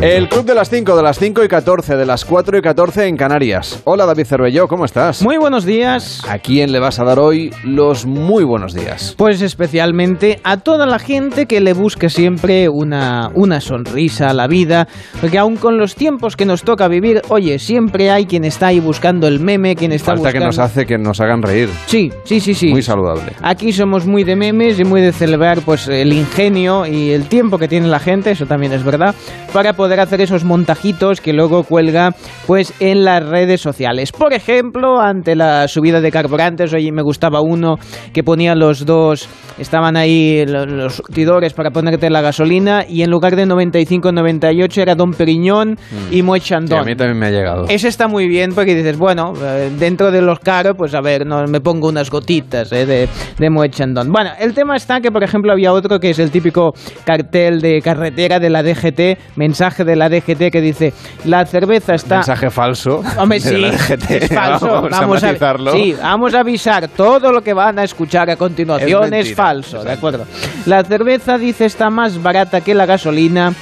El 0.00 0.30
Club 0.30 0.46
de 0.46 0.54
las 0.54 0.70
5, 0.70 0.96
de 0.96 1.02
las 1.02 1.18
5 1.18 1.44
y 1.44 1.48
14, 1.48 1.94
de 1.94 2.06
las 2.06 2.24
4 2.24 2.56
y 2.56 2.62
14 2.62 3.06
en 3.06 3.16
Canarias. 3.18 3.82
Hola 3.84 4.06
David 4.06 4.24
Cervelló, 4.24 4.66
¿cómo 4.66 4.86
estás? 4.86 5.22
Muy 5.22 5.36
buenos 5.36 5.66
días. 5.66 6.22
¿A 6.26 6.38
quién 6.38 6.72
le 6.72 6.80
vas 6.80 6.98
a 6.98 7.04
dar 7.04 7.18
hoy 7.18 7.50
los 7.64 8.06
muy 8.06 8.42
buenos 8.42 8.72
días? 8.72 9.14
Pues 9.18 9.42
especialmente 9.42 10.40
a 10.42 10.56
toda 10.56 10.86
la 10.86 10.98
gente 10.98 11.44
que 11.44 11.60
le 11.60 11.74
busque 11.74 12.08
siempre 12.08 12.70
una, 12.70 13.30
una 13.34 13.60
sonrisa 13.60 14.30
a 14.30 14.32
la 14.32 14.46
vida, 14.46 14.88
porque 15.20 15.38
aun 15.38 15.56
con 15.56 15.76
los 15.76 15.94
tiempos 15.94 16.34
que 16.34 16.46
nos 16.46 16.62
toca 16.62 16.88
vivir, 16.88 17.20
oye, 17.28 17.58
siempre 17.58 18.10
hay 18.10 18.24
quien 18.24 18.44
está 18.44 18.68
ahí 18.68 18.80
buscando 18.80 19.28
el 19.28 19.38
meme, 19.38 19.76
quien 19.76 19.92
está 19.92 20.12
Falta 20.12 20.22
buscando... 20.22 20.38
que 20.38 20.46
nos 20.46 20.58
hace 20.58 20.86
que 20.86 20.98
nos 20.98 21.20
hagan 21.20 21.42
reír. 21.42 21.68
Sí, 21.86 22.10
sí, 22.24 22.40
sí, 22.40 22.54
sí. 22.54 22.68
Muy 22.68 22.82
saludable. 22.82 23.32
Aquí 23.42 23.72
somos 23.72 24.06
muy 24.06 24.24
de 24.24 24.34
memes 24.34 24.80
y 24.80 24.84
muy 24.84 25.02
de 25.02 25.12
celebrar 25.12 25.60
pues 25.60 25.88
el 25.88 26.12
ingenio 26.12 26.86
y 26.86 27.10
el 27.10 27.28
tiempo 27.28 27.58
que 27.58 27.68
tiene 27.68 27.86
la 27.86 27.98
gente 27.98 28.19
gente, 28.20 28.30
eso 28.32 28.44
también 28.46 28.72
es 28.72 28.84
verdad, 28.84 29.14
para 29.52 29.72
poder 29.72 29.98
hacer 30.00 30.20
esos 30.20 30.44
montajitos 30.44 31.20
que 31.20 31.32
luego 31.32 31.62
cuelga 31.64 32.10
pues 32.46 32.74
en 32.80 33.04
las 33.04 33.24
redes 33.26 33.60
sociales. 33.62 34.12
Por 34.12 34.32
ejemplo, 34.34 35.00
ante 35.00 35.34
la 35.34 35.66
subida 35.68 36.00
de 36.00 36.10
carburantes, 36.10 36.72
hoy 36.74 36.92
me 36.92 37.02
gustaba 37.02 37.40
uno 37.40 37.76
que 38.12 38.22
ponía 38.22 38.54
los 38.54 38.84
dos, 38.84 39.26
estaban 39.58 39.96
ahí 39.96 40.44
los 40.46 40.96
surtidores 40.96 41.54
para 41.54 41.70
ponerte 41.70 42.10
la 42.10 42.20
gasolina 42.20 42.84
y 42.86 43.02
en 43.02 43.10
lugar 43.10 43.36
de 43.36 43.46
95-98 43.46 44.78
era 44.82 44.94
Don 44.94 45.12
Periñón 45.12 45.78
y 46.10 46.22
Moet 46.22 46.40
Sí, 46.40 46.54
a 46.54 46.58
Chandon. 46.58 46.86
mí 46.86 46.94
también 46.96 47.18
me 47.18 47.26
ha 47.26 47.30
llegado. 47.30 47.64
Ese 47.68 47.88
está 47.88 48.08
muy 48.08 48.26
bien 48.28 48.50
porque 48.54 48.74
dices, 48.74 48.98
bueno, 48.98 49.32
eh, 49.42 49.70
dentro 49.78 50.10
de 50.10 50.20
los 50.20 50.40
caros, 50.40 50.74
pues 50.76 50.94
a 50.94 51.00
ver, 51.00 51.26
no, 51.26 51.44
me 51.46 51.60
pongo 51.60 51.88
unas 51.88 52.10
gotitas 52.10 52.72
eh, 52.72 52.86
de, 52.86 53.08
de 53.38 53.50
Moet 53.50 53.70
Chandon. 53.70 54.10
Bueno, 54.10 54.30
el 54.38 54.52
tema 54.54 54.76
está 54.76 55.00
que, 55.00 55.10
por 55.10 55.22
ejemplo, 55.22 55.52
había 55.52 55.72
otro 55.72 55.98
que 55.98 56.10
es 56.10 56.18
el 56.18 56.30
típico 56.30 56.72
cartel 57.04 57.60
de 57.60 57.80
carretera 57.80 58.09
de 58.14 58.50
la 58.50 58.62
DGT, 58.62 59.36
mensaje 59.36 59.84
de 59.84 59.96
la 59.96 60.08
DGT 60.08 60.50
que 60.50 60.60
dice, 60.60 60.92
la 61.24 61.44
cerveza 61.46 61.94
está... 61.94 62.16
Mensaje 62.16 62.50
falso. 62.50 63.02
Hombre, 63.18 63.40
sí, 63.40 63.62
es 63.64 64.28
falso. 64.28 64.82
Vamos, 64.90 64.92
a, 64.92 64.98
a, 64.98 65.06
matizarlo. 65.06 65.72
sí, 65.72 65.94
vamos 66.00 66.34
a 66.34 66.40
avisar. 66.40 66.88
Todo 66.88 67.32
lo 67.32 67.42
que 67.42 67.52
van 67.52 67.78
a 67.78 67.84
escuchar 67.84 68.30
a 68.30 68.36
continuación 68.36 69.02
Es 69.04 69.06
es, 69.06 69.10
mentira. 69.10 69.36
falso, 69.36 69.82
¿de 69.84 69.92
acuerdo? 69.92 70.24
La 70.66 70.82
cerveza, 70.84 71.38
dice, 71.38 71.64
está 71.64 71.90
más 71.90 72.22
barata 72.22 72.60
que 72.60 72.74
la 72.74 72.86
gasolina. 72.86 73.52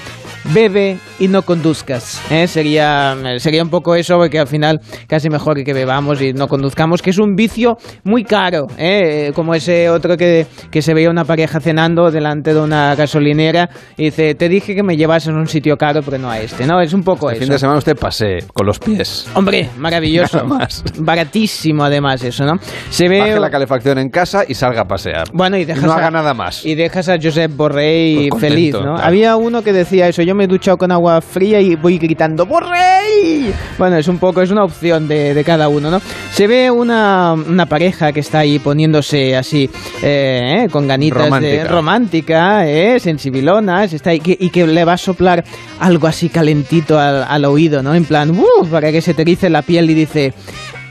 Bebe 0.52 0.98
y 1.18 1.28
no 1.28 1.42
conduzcas. 1.42 2.20
¿eh? 2.30 2.46
Sería, 2.46 3.16
sería 3.38 3.62
un 3.62 3.70
poco 3.70 3.94
eso, 3.94 4.16
porque 4.16 4.38
al 4.38 4.46
final 4.46 4.80
casi 5.06 5.28
mejor 5.28 5.62
que 5.64 5.72
bebamos 5.72 6.20
y 6.22 6.32
no 6.32 6.48
conduzcamos, 6.48 7.02
que 7.02 7.10
es 7.10 7.18
un 7.18 7.34
vicio 7.34 7.76
muy 8.04 8.24
caro. 8.24 8.66
¿eh? 8.78 9.32
Como 9.34 9.54
ese 9.54 9.88
otro 9.90 10.16
que, 10.16 10.46
que 10.70 10.82
se 10.82 10.94
veía 10.94 11.10
una 11.10 11.24
pareja 11.24 11.60
cenando 11.60 12.10
delante 12.10 12.54
de 12.54 12.60
una 12.60 12.94
gasolinera 12.94 13.68
y 13.96 14.04
dice, 14.04 14.34
te 14.34 14.48
dije 14.48 14.74
que 14.74 14.82
me 14.82 14.96
llevases 14.96 15.28
a 15.28 15.36
un 15.36 15.46
sitio 15.48 15.76
caro, 15.76 16.00
pero 16.02 16.18
no 16.18 16.30
a 16.30 16.38
este. 16.40 16.66
No, 16.66 16.80
es 16.80 16.92
un 16.92 17.02
poco 17.02 17.30
El 17.30 17.36
eso. 17.36 17.44
fin 17.44 17.52
de 17.52 17.58
semana 17.58 17.78
usted 17.78 17.96
pasee 17.96 18.38
con 18.54 18.66
los 18.66 18.78
pies. 18.78 19.26
Hombre, 19.34 19.68
maravilloso. 19.76 20.38
Nada 20.38 20.48
más. 20.60 20.82
Baratísimo 20.98 21.84
además 21.84 22.22
eso, 22.22 22.44
¿no? 22.44 22.54
Se 22.90 23.08
ve... 23.08 23.18
Baje 23.20 23.40
la 23.40 23.50
calefacción 23.50 23.98
en 23.98 24.08
casa 24.10 24.44
y 24.46 24.54
salga 24.54 24.82
a 24.82 24.84
pasear. 24.84 25.24
Bueno, 25.32 25.56
y 25.56 25.64
dejas 25.64 25.84
no 25.84 25.92
a- 25.92 25.96
haga 25.96 26.10
nada 26.10 26.32
más. 26.34 26.64
Y 26.64 26.74
dejas 26.74 27.08
a 27.08 27.16
Josep 27.20 27.50
Borrell 27.56 28.28
Pues 28.30 28.40
feliz, 28.40 28.74
¿no? 28.74 28.80
claro. 28.80 28.98
Había 28.98 29.36
uno 29.36 29.62
que 29.62 29.72
decía 29.72 30.08
eso, 30.08 30.22
yo 30.22 30.34
me 30.38 30.44
he 30.44 30.46
duchado 30.46 30.78
con 30.78 30.90
agua 30.92 31.20
fría 31.20 31.60
y 31.60 31.74
voy 31.74 31.98
gritando 31.98 32.46
¡Borrell! 32.46 33.52
Bueno, 33.76 33.96
es 33.98 34.08
un 34.08 34.18
poco, 34.18 34.40
es 34.40 34.50
una 34.50 34.64
opción 34.64 35.08
de, 35.08 35.34
de 35.34 35.44
cada 35.44 35.68
uno, 35.68 35.90
¿no? 35.90 36.00
Se 36.32 36.46
ve 36.46 36.70
una, 36.70 37.32
una 37.34 37.66
pareja 37.66 38.12
que 38.12 38.20
está 38.20 38.38
ahí 38.40 38.58
poniéndose 38.58 39.36
así, 39.36 39.68
eh, 40.02 40.64
eh, 40.64 40.68
con 40.70 40.86
ganitas 40.86 41.18
de 41.18 41.28
Romántica. 41.28 41.64
romántica, 41.68 42.68
eh, 42.68 43.00
sensibilonas, 43.00 43.92
está 43.92 44.10
ahí, 44.10 44.20
que- 44.20 44.36
y 44.38 44.50
que 44.50 44.66
le 44.66 44.84
va 44.84 44.92
a 44.94 44.98
soplar 44.98 45.44
algo 45.80 46.06
así 46.06 46.28
calentito 46.28 46.98
al, 46.98 47.24
al 47.24 47.44
oído, 47.44 47.82
¿no? 47.82 47.94
En 47.94 48.04
plan, 48.04 48.30
¡uh! 48.30 48.66
para 48.70 48.92
que 48.92 49.00
se 49.02 49.14
te 49.14 49.22
erice 49.22 49.50
la 49.50 49.62
piel 49.62 49.90
y 49.90 49.94
dice... 49.94 50.32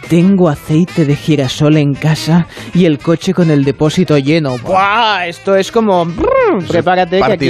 Tengo 0.09 0.47
aceite 0.47 1.03
de 1.05 1.15
girasol 1.17 1.75
en 1.75 1.93
casa 1.93 2.47
y 2.73 2.85
el 2.85 2.97
coche 2.97 3.33
con 3.33 3.51
el 3.51 3.65
depósito 3.65 4.17
lleno. 4.17 4.57
¡Buah! 4.57 5.27
Esto 5.27 5.53
es 5.55 5.69
como... 5.71 6.07
Prepárate 6.69 7.17
que 7.17 7.23
aquí- 7.33 7.45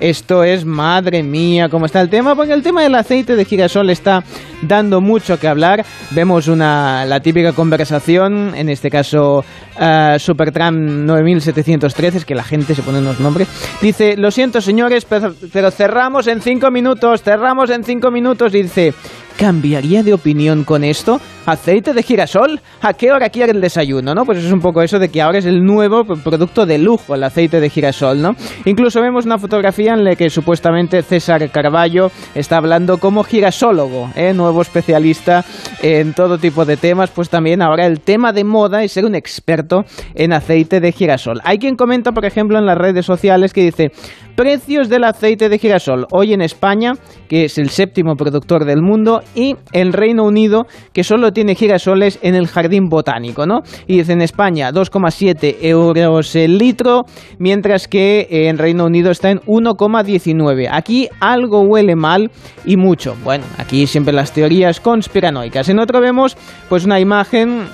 esto 0.00 0.42
es, 0.42 0.64
madre 0.64 1.22
mía, 1.22 1.68
cómo 1.68 1.86
está 1.86 2.00
el 2.00 2.10
tema, 2.10 2.34
porque 2.34 2.52
el 2.52 2.62
tema 2.64 2.82
del 2.82 2.96
aceite 2.96 3.36
de 3.36 3.44
girasol 3.44 3.90
está 3.90 4.24
dando 4.62 5.00
mucho 5.00 5.38
que 5.38 5.46
hablar. 5.46 5.84
Vemos 6.10 6.48
una, 6.48 7.04
la 7.06 7.20
típica 7.20 7.52
conversación, 7.52 8.54
en 8.56 8.68
este 8.68 8.90
caso 8.90 9.44
eh, 9.80 10.16
Supertram 10.18 11.06
9713, 11.06 12.18
es 12.18 12.24
que 12.24 12.34
la 12.34 12.42
gente 12.42 12.74
se 12.74 12.82
pone 12.82 12.98
unos 12.98 13.20
nombres. 13.20 13.46
Dice, 13.80 14.16
lo 14.16 14.32
siento 14.32 14.60
señores, 14.60 15.04
pero, 15.04 15.32
pero 15.52 15.70
cerramos 15.70 16.26
en 16.26 16.40
cinco 16.42 16.72
minutos, 16.72 17.22
cerramos 17.22 17.70
en 17.70 17.84
cinco 17.84 18.10
minutos. 18.10 18.52
Y 18.54 18.62
dice, 18.62 18.92
¿cambiaría 19.40 20.02
de 20.02 20.12
opinión 20.12 20.64
con 20.64 20.84
esto? 20.84 21.18
¿Aceite 21.46 21.94
de 21.94 22.02
girasol? 22.02 22.60
¿A 22.82 22.92
qué 22.92 23.10
hora 23.10 23.30
quiere 23.30 23.52
el 23.52 23.62
desayuno? 23.62 24.14
¿no? 24.14 24.26
Pues 24.26 24.44
es 24.44 24.52
un 24.52 24.60
poco 24.60 24.82
eso 24.82 24.98
de 24.98 25.08
que 25.08 25.22
ahora 25.22 25.38
es 25.38 25.46
el 25.46 25.64
nuevo 25.64 26.04
producto 26.04 26.66
de 26.66 26.76
lujo, 26.76 27.14
el 27.14 27.24
aceite 27.24 27.58
de 27.58 27.70
girasol, 27.70 28.20
¿no? 28.20 28.36
Incluso 28.66 29.00
vemos 29.00 29.24
una 29.24 29.38
fotografía 29.38 29.94
en 29.94 30.04
la 30.04 30.14
que 30.14 30.28
supuestamente 30.28 31.00
César 31.00 31.50
Carballo 31.50 32.10
está 32.34 32.58
hablando 32.58 32.98
como 32.98 33.24
girasólogo, 33.24 34.10
¿eh? 34.14 34.34
nuevo 34.34 34.60
especialista 34.60 35.42
en 35.80 36.12
todo 36.12 36.36
tipo 36.36 36.66
de 36.66 36.76
temas, 36.76 37.08
pues 37.10 37.30
también 37.30 37.62
ahora 37.62 37.86
el 37.86 38.00
tema 38.00 38.34
de 38.34 38.44
moda 38.44 38.84
es 38.84 38.92
ser 38.92 39.06
un 39.06 39.14
experto 39.14 39.84
en 40.14 40.34
aceite 40.34 40.80
de 40.80 40.92
girasol. 40.92 41.40
Hay 41.44 41.58
quien 41.58 41.76
comenta, 41.76 42.12
por 42.12 42.26
ejemplo, 42.26 42.58
en 42.58 42.66
las 42.66 42.76
redes 42.76 43.06
sociales 43.06 43.54
que 43.54 43.64
dice, 43.64 43.90
precios 44.40 44.88
del 44.88 45.04
aceite 45.04 45.50
de 45.50 45.58
girasol 45.58 46.06
hoy 46.12 46.32
en 46.32 46.40
España, 46.40 46.94
que 47.28 47.44
es 47.44 47.58
el 47.58 47.68
séptimo 47.68 48.16
productor 48.16 48.64
del 48.64 48.80
mundo, 48.80 49.20
y 49.34 49.54
el 49.72 49.92
Reino 49.92 50.24
Unido, 50.24 50.64
que 50.94 51.04
solo 51.04 51.30
tiene 51.30 51.54
girasoles 51.54 52.18
en 52.22 52.34
el 52.34 52.48
jardín 52.48 52.88
botánico, 52.88 53.44
¿no? 53.44 53.58
Y 53.86 53.98
dice 53.98 54.14
en 54.14 54.22
España 54.22 54.70
2,7 54.72 55.56
euros 55.60 56.34
el 56.36 56.56
litro, 56.56 57.02
mientras 57.38 57.86
que 57.86 58.28
eh, 58.30 58.48
en 58.48 58.56
Reino 58.56 58.86
Unido 58.86 59.10
está 59.10 59.30
en 59.30 59.40
1,19. 59.40 60.70
Aquí 60.72 61.10
algo 61.20 61.60
huele 61.60 61.94
mal 61.94 62.30
y 62.64 62.78
mucho. 62.78 63.16
Bueno, 63.22 63.44
aquí 63.58 63.86
siempre 63.86 64.14
las 64.14 64.32
teorías 64.32 64.80
conspiranoicas. 64.80 65.68
En 65.68 65.78
otro 65.78 66.00
vemos 66.00 66.38
pues 66.70 66.86
una 66.86 66.98
imagen 66.98 67.66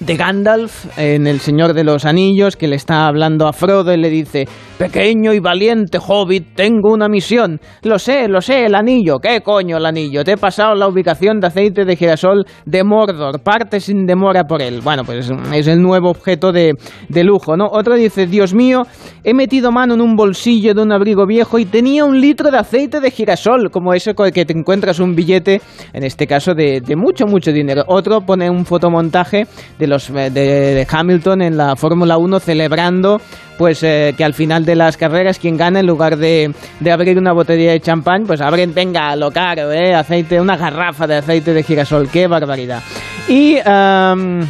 de 0.00 0.16
Gandalf 0.16 0.98
en 0.98 1.26
El 1.26 1.40
Señor 1.40 1.72
de 1.72 1.84
los 1.84 2.04
Anillos, 2.04 2.56
que 2.56 2.68
le 2.68 2.76
está 2.76 3.06
hablando 3.06 3.46
a 3.46 3.52
Frodo 3.52 3.92
y 3.92 3.96
le 3.96 4.10
dice, 4.10 4.46
pequeño 4.78 5.32
y 5.32 5.38
valiente 5.38 5.98
hobbit, 5.98 6.54
tengo 6.54 6.92
una 6.92 7.08
misión. 7.08 7.60
Lo 7.82 7.98
sé, 7.98 8.28
lo 8.28 8.40
sé, 8.40 8.66
el 8.66 8.74
anillo. 8.74 9.18
¿Qué 9.18 9.40
coño 9.40 9.76
el 9.76 9.86
anillo? 9.86 10.24
Te 10.24 10.32
he 10.32 10.36
pasado 10.36 10.74
la 10.74 10.88
ubicación 10.88 11.40
de 11.40 11.46
aceite 11.46 11.84
de 11.84 11.96
girasol 11.96 12.44
de 12.64 12.84
Mordor. 12.84 13.40
Parte 13.40 13.80
sin 13.80 14.06
demora 14.06 14.44
por 14.44 14.62
él. 14.62 14.80
Bueno, 14.82 15.04
pues 15.04 15.30
es 15.52 15.66
el 15.68 15.80
nuevo 15.80 16.10
objeto 16.10 16.52
de, 16.52 16.74
de 17.08 17.24
lujo, 17.24 17.56
¿no? 17.56 17.66
Otro 17.66 17.94
dice, 17.94 18.26
Dios 18.26 18.52
mío, 18.52 18.82
he 19.22 19.32
metido 19.32 19.70
mano 19.72 19.94
en 19.94 20.00
un 20.00 20.16
bolsillo 20.16 20.74
de 20.74 20.82
un 20.82 20.92
abrigo 20.92 21.26
viejo 21.26 21.58
y 21.58 21.64
tenía 21.64 22.04
un 22.04 22.20
litro 22.20 22.50
de 22.50 22.58
aceite 22.58 23.00
de 23.00 23.10
girasol, 23.10 23.70
como 23.70 23.94
ese 23.94 24.14
con 24.14 24.26
el 24.26 24.32
que 24.32 24.44
te 24.44 24.52
encuentras 24.52 24.98
un 25.00 25.14
billete, 25.14 25.60
en 25.92 26.04
este 26.04 26.26
caso 26.26 26.54
de, 26.54 26.80
de 26.80 26.96
mucho, 26.96 27.26
mucho 27.26 27.52
dinero. 27.52 27.84
Otro 27.86 28.20
pone 28.20 28.50
un 28.50 28.64
fotomontaje 28.64 29.46
de 29.78 29.83
los 29.86 30.12
de, 30.12 30.30
de 30.30 30.86
Hamilton 30.88 31.42
en 31.42 31.56
la 31.56 31.76
Fórmula 31.76 32.16
1 32.16 32.40
celebrando 32.40 33.20
pues 33.58 33.82
eh, 33.82 34.14
que 34.16 34.24
al 34.24 34.34
final 34.34 34.64
de 34.64 34.74
las 34.74 34.96
carreras 34.96 35.38
quien 35.38 35.56
gana 35.56 35.80
en 35.80 35.86
lugar 35.86 36.16
de, 36.16 36.52
de 36.80 36.92
abrir 36.92 37.18
una 37.18 37.32
botella 37.32 37.72
de 37.72 37.80
champán 37.80 38.24
pues 38.26 38.40
abren 38.40 38.74
venga 38.74 39.14
lo 39.16 39.30
caro 39.30 39.72
eh, 39.72 39.94
aceite 39.94 40.40
una 40.40 40.56
garrafa 40.56 41.06
de 41.06 41.16
aceite 41.16 41.52
de 41.52 41.62
girasol 41.62 42.08
qué 42.10 42.26
barbaridad 42.26 42.82
y 43.28 43.56
am, 43.64 44.40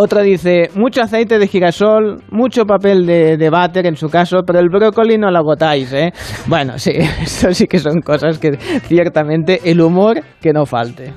otro 0.00 0.22
dice, 0.22 0.70
mucho 0.76 1.02
aceite 1.02 1.40
de 1.40 1.48
girasol, 1.48 2.22
mucho 2.30 2.64
papel 2.64 3.04
de, 3.04 3.36
de 3.36 3.50
váter 3.50 3.84
en 3.86 3.96
su 3.96 4.08
caso, 4.08 4.42
pero 4.46 4.60
el 4.60 4.68
brócoli 4.68 5.18
no 5.18 5.28
lo 5.28 5.38
agotáis, 5.38 5.92
¿eh? 5.92 6.12
Bueno, 6.46 6.78
sí, 6.78 6.92
eso 7.20 7.52
sí 7.52 7.66
que 7.66 7.80
son 7.80 8.00
cosas 8.00 8.38
que 8.38 8.56
ciertamente 8.86 9.60
el 9.64 9.80
humor 9.80 10.20
que 10.40 10.52
no 10.52 10.66
falte. 10.66 11.12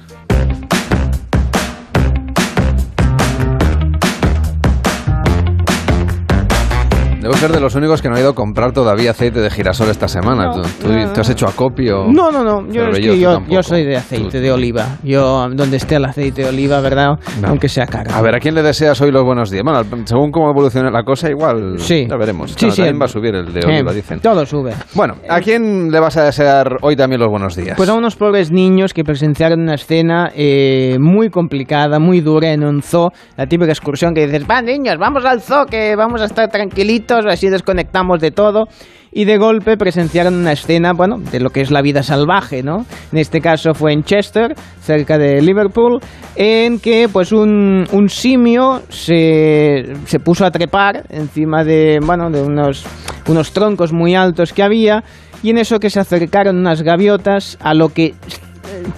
Debo 7.22 7.34
ser 7.36 7.52
de 7.52 7.60
los 7.60 7.76
únicos 7.76 8.02
que 8.02 8.10
no 8.10 8.16
ha 8.16 8.20
ido 8.20 8.30
a 8.32 8.36
comprar 8.36 8.72
todavía 8.72 9.12
aceite 9.12 9.40
de 9.40 9.50
girasol 9.50 9.90
esta 9.90 10.08
semana. 10.08 10.46
No, 10.48 10.54
¿Tú, 10.54 10.62
tú 10.82 10.88
no, 10.92 11.12
te 11.14 11.22
has 11.22 11.30
hecho 11.30 11.48
acopio? 11.48 12.06
No, 12.10 12.32
no, 12.32 12.44
no, 12.44 12.62
yo, 12.68 12.82
Pero 12.86 12.92
es 12.94 13.00
yo 13.00 13.12
que 13.14 13.20
yo, 13.20 13.34
tampoco. 13.34 13.54
yo 13.56 13.64
soy 13.64 13.84
de 13.86 13.98
aceite 13.98 14.38
Tú- 14.40 14.44
de 14.44 14.52
oliva. 14.52 14.98
Yo, 15.04 15.48
donde 15.52 15.78
esté 15.78 15.96
el 15.98 16.06
aceite 16.06 16.42
de 16.44 16.50
oliva, 16.50 16.82
¿verdad? 16.82 17.20
No. 17.42 17.50
Aunque 17.50 17.70
sea 17.70 17.86
caro. 17.86 18.12
A 18.14 18.22
ver, 18.22 18.36
¿a 18.36 18.40
quién 18.40 18.56
le 18.56 18.64
deseas 18.64 19.00
hoy 19.02 19.12
los 19.12 19.24
buenos 19.24 19.50
días? 19.52 19.64
Bueno, 19.64 19.84
según 20.06 20.32
cómo 20.32 20.50
evolucione 20.50 20.90
la 20.92 21.04
cosa, 21.04 21.30
igual 21.30 21.76
Sí. 21.78 22.08
ya 22.10 22.16
veremos. 22.18 22.54
Sí, 22.58 22.72
sí. 22.72 22.82
va 22.94 23.06
a 23.06 23.08
subir 23.08 23.36
el 23.36 23.54
de 23.54 23.66
oliva, 23.66 23.94
dicen. 23.94 24.20
Todo 24.20 24.46
sube. 24.46 24.74
Bueno, 24.96 25.16
¿a 25.30 25.40
quién 25.42 25.92
le 25.92 26.00
vas 26.00 26.18
a 26.18 26.24
desear 26.24 26.78
hoy 26.82 26.96
también 26.96 27.20
los 27.22 27.30
buenos 27.30 27.56
días? 27.56 27.76
Pues 27.78 27.88
a 27.90 27.94
unos 27.94 28.16
pobres 28.16 28.52
niños 28.52 28.94
que 28.94 29.04
presenciaron 29.04 29.62
una 29.62 29.76
escena 29.76 30.32
eh, 30.36 30.98
muy 31.00 31.30
complicada, 31.30 32.00
muy 32.00 32.22
dura 32.22 32.52
en 32.52 32.64
un 32.64 32.82
zoo. 32.82 33.12
La 33.38 33.46
típica 33.46 33.72
excursión 33.72 34.14
que 34.14 34.26
dices, 34.26 34.46
va 34.50 34.62
niños, 34.62 34.98
vamos 34.98 35.24
al 35.26 35.42
zoo, 35.42 35.66
que 35.66 35.96
vamos 35.96 36.22
a 36.22 36.26
estar 36.26 36.50
tranquilitos, 36.50 37.11
así 37.12 37.50
desconectamos 37.50 38.20
de 38.20 38.32
todo. 38.32 38.66
Y 39.14 39.26
de 39.26 39.38
golpe 39.38 39.76
presenciaron 39.76 40.36
una 40.36 40.54
escena, 40.54 40.94
bueno, 40.94 41.18
de 41.18 41.42
lo 41.42 41.50
que 41.50 41.60
es 41.60 41.70
la 41.70 41.82
vida 41.82 42.02
salvaje, 42.02 42.64
¿no? 42.64 42.86
En 43.12 43.18
este 43.18 43.42
caso 43.42 43.74
fue 43.74 43.92
en 43.92 44.04
Chester, 44.04 44.56
cerca 44.80 45.18
de 45.18 45.42
Liverpool, 45.42 46.00
en 46.38 46.80
que 46.80 47.10
pues 47.12 47.34
un, 47.34 47.84
un 47.92 48.08
simio 48.08 48.82
se, 48.88 49.84
se 50.06 50.20
puso 50.20 50.46
a 50.46 50.52
trepar 50.52 51.04
encima 51.10 51.66
de, 51.66 52.00
bueno, 52.02 52.30
de 52.30 52.42
unos, 52.42 52.86
unos 53.28 53.52
troncos 53.52 53.92
muy 53.92 54.16
altos 54.16 54.54
que 54.54 54.64
había 54.64 55.04
y 55.44 55.50
en 55.50 55.58
eso 55.58 55.80
que 55.80 55.90
se 55.90 56.00
acercaron 56.00 56.58
unas 56.58 56.82
gaviotas 56.82 57.58
a 57.62 57.74
lo 57.74 57.90
que 57.90 58.06
eh, 58.06 58.14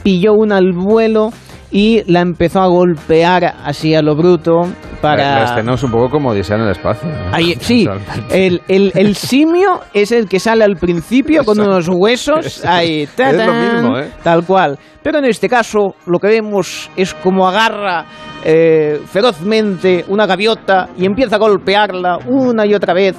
pilló 0.04 0.34
una 0.34 0.58
al 0.58 0.74
vuelo 0.74 1.32
y 1.74 2.04
la 2.10 2.22
empezó 2.22 2.62
a 2.62 2.68
golpear 2.68 3.44
así 3.66 3.94
a 3.96 4.02
lo 4.02 4.16
bruto 4.16 4.62
para... 5.02 5.40
La 5.40 5.44
escena 5.46 5.74
es 5.74 5.84
un 5.84 5.92
poco 5.92 6.10
como 6.12 6.30
Odisea 6.30 6.56
en 6.58 6.62
el 6.64 6.70
espacio. 6.70 7.10
¿no? 7.10 7.36
Ahí- 7.36 7.58
sí, 7.60 7.86
el, 8.30 8.62
el- 8.68 8.92
el 8.96 9.16
simio 9.16 9.82
es 9.94 10.12
el 10.12 10.30
que 10.30 10.40
sale 10.40 10.64
al 10.64 10.76
principio 10.78 11.44
con 11.44 11.60
unos 11.60 11.90
huesos 11.90 12.64
ahí, 12.66 13.02
Es 13.02 13.10
lo 13.18 13.24
¡tatán! 13.26 13.74
mismo, 13.82 13.98
¿eh? 13.98 14.10
tal 14.24 14.46
cual. 14.46 14.78
Pero 15.02 15.18
en 15.18 15.26
este 15.26 15.50
caso 15.50 15.96
lo 16.06 16.20
que 16.20 16.28
vemos 16.28 16.90
es 16.96 17.14
como 17.16 17.46
agarra 17.48 18.06
eh, 18.46 19.02
ferozmente 19.06 20.06
una 20.08 20.26
gaviota 20.28 20.90
y 20.98 21.06
empieza 21.06 21.36
a 21.36 21.40
golpearla 21.40 22.20
una 22.28 22.66
y 22.66 22.74
otra 22.74 22.94
vez 22.94 23.16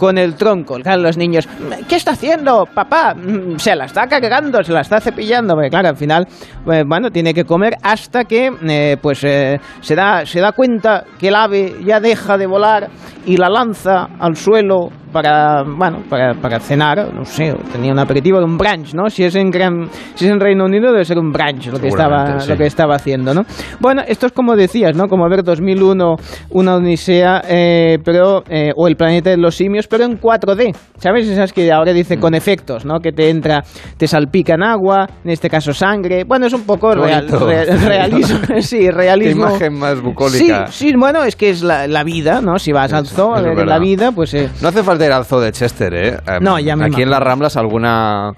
con 0.00 0.16
el 0.16 0.34
tronco. 0.34 0.78
Los 0.78 1.18
niños, 1.18 1.46
¿qué 1.86 1.96
está 1.96 2.12
haciendo, 2.12 2.64
papá? 2.74 3.14
"Mm, 3.14 3.58
Se 3.58 3.76
la 3.76 3.84
está 3.84 4.06
cargando, 4.06 4.62
se 4.62 4.72
la 4.72 4.80
está 4.80 4.98
cepillando. 4.98 5.52
Porque 5.54 5.68
claro, 5.68 5.88
al 5.90 5.96
final, 5.96 6.26
eh, 6.72 6.84
bueno, 6.86 7.10
tiene 7.10 7.34
que 7.34 7.44
comer 7.44 7.74
hasta 7.82 8.24
que, 8.24 8.50
eh, 8.66 8.96
pues, 9.02 9.22
eh, 9.24 9.60
se, 9.82 9.94
da, 9.94 10.24
se 10.24 10.40
da 10.40 10.52
cuenta 10.52 11.04
que 11.18 11.28
el 11.28 11.34
ave 11.34 11.74
ya 11.84 12.00
deja 12.00 12.38
de 12.38 12.46
volar 12.46 12.88
y 13.26 13.36
la 13.36 13.50
lanza 13.50 14.08
al 14.18 14.36
suelo 14.36 14.88
para, 15.12 15.62
bueno, 15.64 16.02
para, 16.08 16.34
para 16.34 16.60
cenar, 16.60 17.12
no 17.12 17.24
sé, 17.24 17.54
tenía 17.72 17.92
un 17.92 17.98
aperitivo, 17.98 18.38
un 18.38 18.56
brunch, 18.56 18.94
¿no? 18.94 19.10
Si 19.10 19.24
es 19.24 19.34
en 19.34 19.50
Gran, 19.50 19.88
si 20.14 20.24
es 20.26 20.30
en 20.30 20.40
Reino 20.40 20.64
Unido 20.64 20.92
debe 20.92 21.04
ser 21.04 21.18
un 21.18 21.32
brunch 21.32 21.66
lo 21.66 21.80
que 21.80 21.88
estaba, 21.88 22.38
sí. 22.40 22.48
lo 22.48 22.56
que 22.56 22.66
estaba 22.66 22.94
haciendo, 22.94 23.34
¿no? 23.34 23.42
Bueno, 23.80 24.02
esto 24.06 24.26
es 24.26 24.32
como 24.32 24.56
decías, 24.56 24.96
¿no? 24.96 25.08
Como 25.08 25.28
ver 25.28 25.42
2001, 25.42 26.16
una 26.50 26.76
odisea, 26.76 27.42
eh, 27.48 27.98
pero 28.04 28.44
eh, 28.48 28.70
o 28.76 28.86
el 28.88 28.96
planeta 28.96 29.30
de 29.30 29.36
los 29.36 29.56
simios, 29.56 29.88
pero 29.90 30.04
en 30.04 30.18
4D, 30.18 30.74
¿sabes? 30.98 31.28
Esas 31.28 31.52
que 31.52 31.70
ahora 31.70 31.92
dice 31.92 32.16
Mm. 32.16 32.20
con 32.20 32.34
efectos, 32.34 32.84
¿no? 32.86 33.00
Que 33.00 33.12
te 33.12 33.28
entra, 33.28 33.62
te 33.98 34.06
salpican 34.06 34.62
agua, 34.62 35.06
en 35.24 35.30
este 35.30 35.50
caso 35.50 35.74
sangre. 35.74 36.24
Bueno, 36.24 36.46
es 36.46 36.52
un 36.52 36.62
poco 36.62 36.90
Qué 36.90 36.96
real, 37.00 37.26
bonito. 37.26 37.46
re- 37.46 37.64
realismo, 37.88 38.38
sí, 38.60 38.78
Qué 38.78 38.90
realismo. 38.90 39.48
imagen 39.48 39.74
más 39.78 40.00
bucólica. 40.00 40.66
Sí, 40.68 40.90
sí, 40.90 40.94
bueno, 40.96 41.24
es 41.24 41.36
que 41.36 41.50
es 41.50 41.62
la, 41.62 41.86
la 41.88 42.04
vida, 42.04 42.40
¿no? 42.40 42.58
Si 42.58 42.72
vas 42.72 42.92
al 42.92 43.06
zoo 43.06 43.36
es 43.36 43.66
la 43.66 43.78
vida, 43.78 44.12
pues... 44.12 44.32
eh, 44.34 44.48
No 44.62 44.68
hace 44.68 44.82
falta 44.82 45.04
ir 45.04 45.12
al 45.12 45.24
zoo 45.24 45.40
de 45.40 45.52
Chester, 45.52 45.92
¿eh? 45.94 46.16
No, 46.40 46.58
ya 46.58 46.76
me 46.76 46.86
Aquí 46.86 47.02
en 47.02 47.10
las 47.10 47.20
Ramblas 47.20 47.56
alguna... 47.56 48.32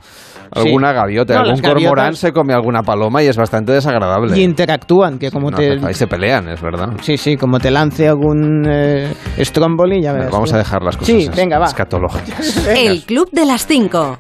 Sí. 0.55 0.61
Alguna 0.67 0.93
gaviota, 0.93 1.35
No, 1.35 1.41
algún 1.41 1.61
cormorán 1.63 2.15
se 2.17 2.33
come 2.33 2.53
alguna 2.53 2.83
paloma 2.83 3.23
y 3.23 3.27
es 3.29 3.37
bastante 3.37 3.73
desagradable. 3.73 4.37
y 4.39 4.43
interactúan, 4.43 5.19
que 5.19 5.31
como 5.31 5.51
No 5.51 5.57
te... 5.57 5.75
y 5.91 5.95
se 5.95 6.07
pelean, 6.07 6.49
es 6.49 6.61
verdad. 6.61 6.91
Sí, 7.01 7.17
sí, 7.17 7.37
como 7.37 7.59
te 7.59 7.71
lance 7.71 8.07
algún 8.09 8.65
eh, 8.69 9.13
Stromboli, 9.41 10.03
ya 10.03 10.13
verás. 10.13 10.31
Vamos 10.31 10.51
tú. 10.51 10.57
a 10.57 10.59
dejar 10.59 10.83
las 10.83 10.97
cosas 10.97 11.15
Sí, 11.15 11.23
es- 11.29 11.35
venga, 11.37 11.59
va. 11.59 11.67
escatológicas. 11.67 12.67
El 12.69 13.03
Club 13.05 13.29
de 13.33 13.47
las 13.47 13.67
5. 13.67 14.19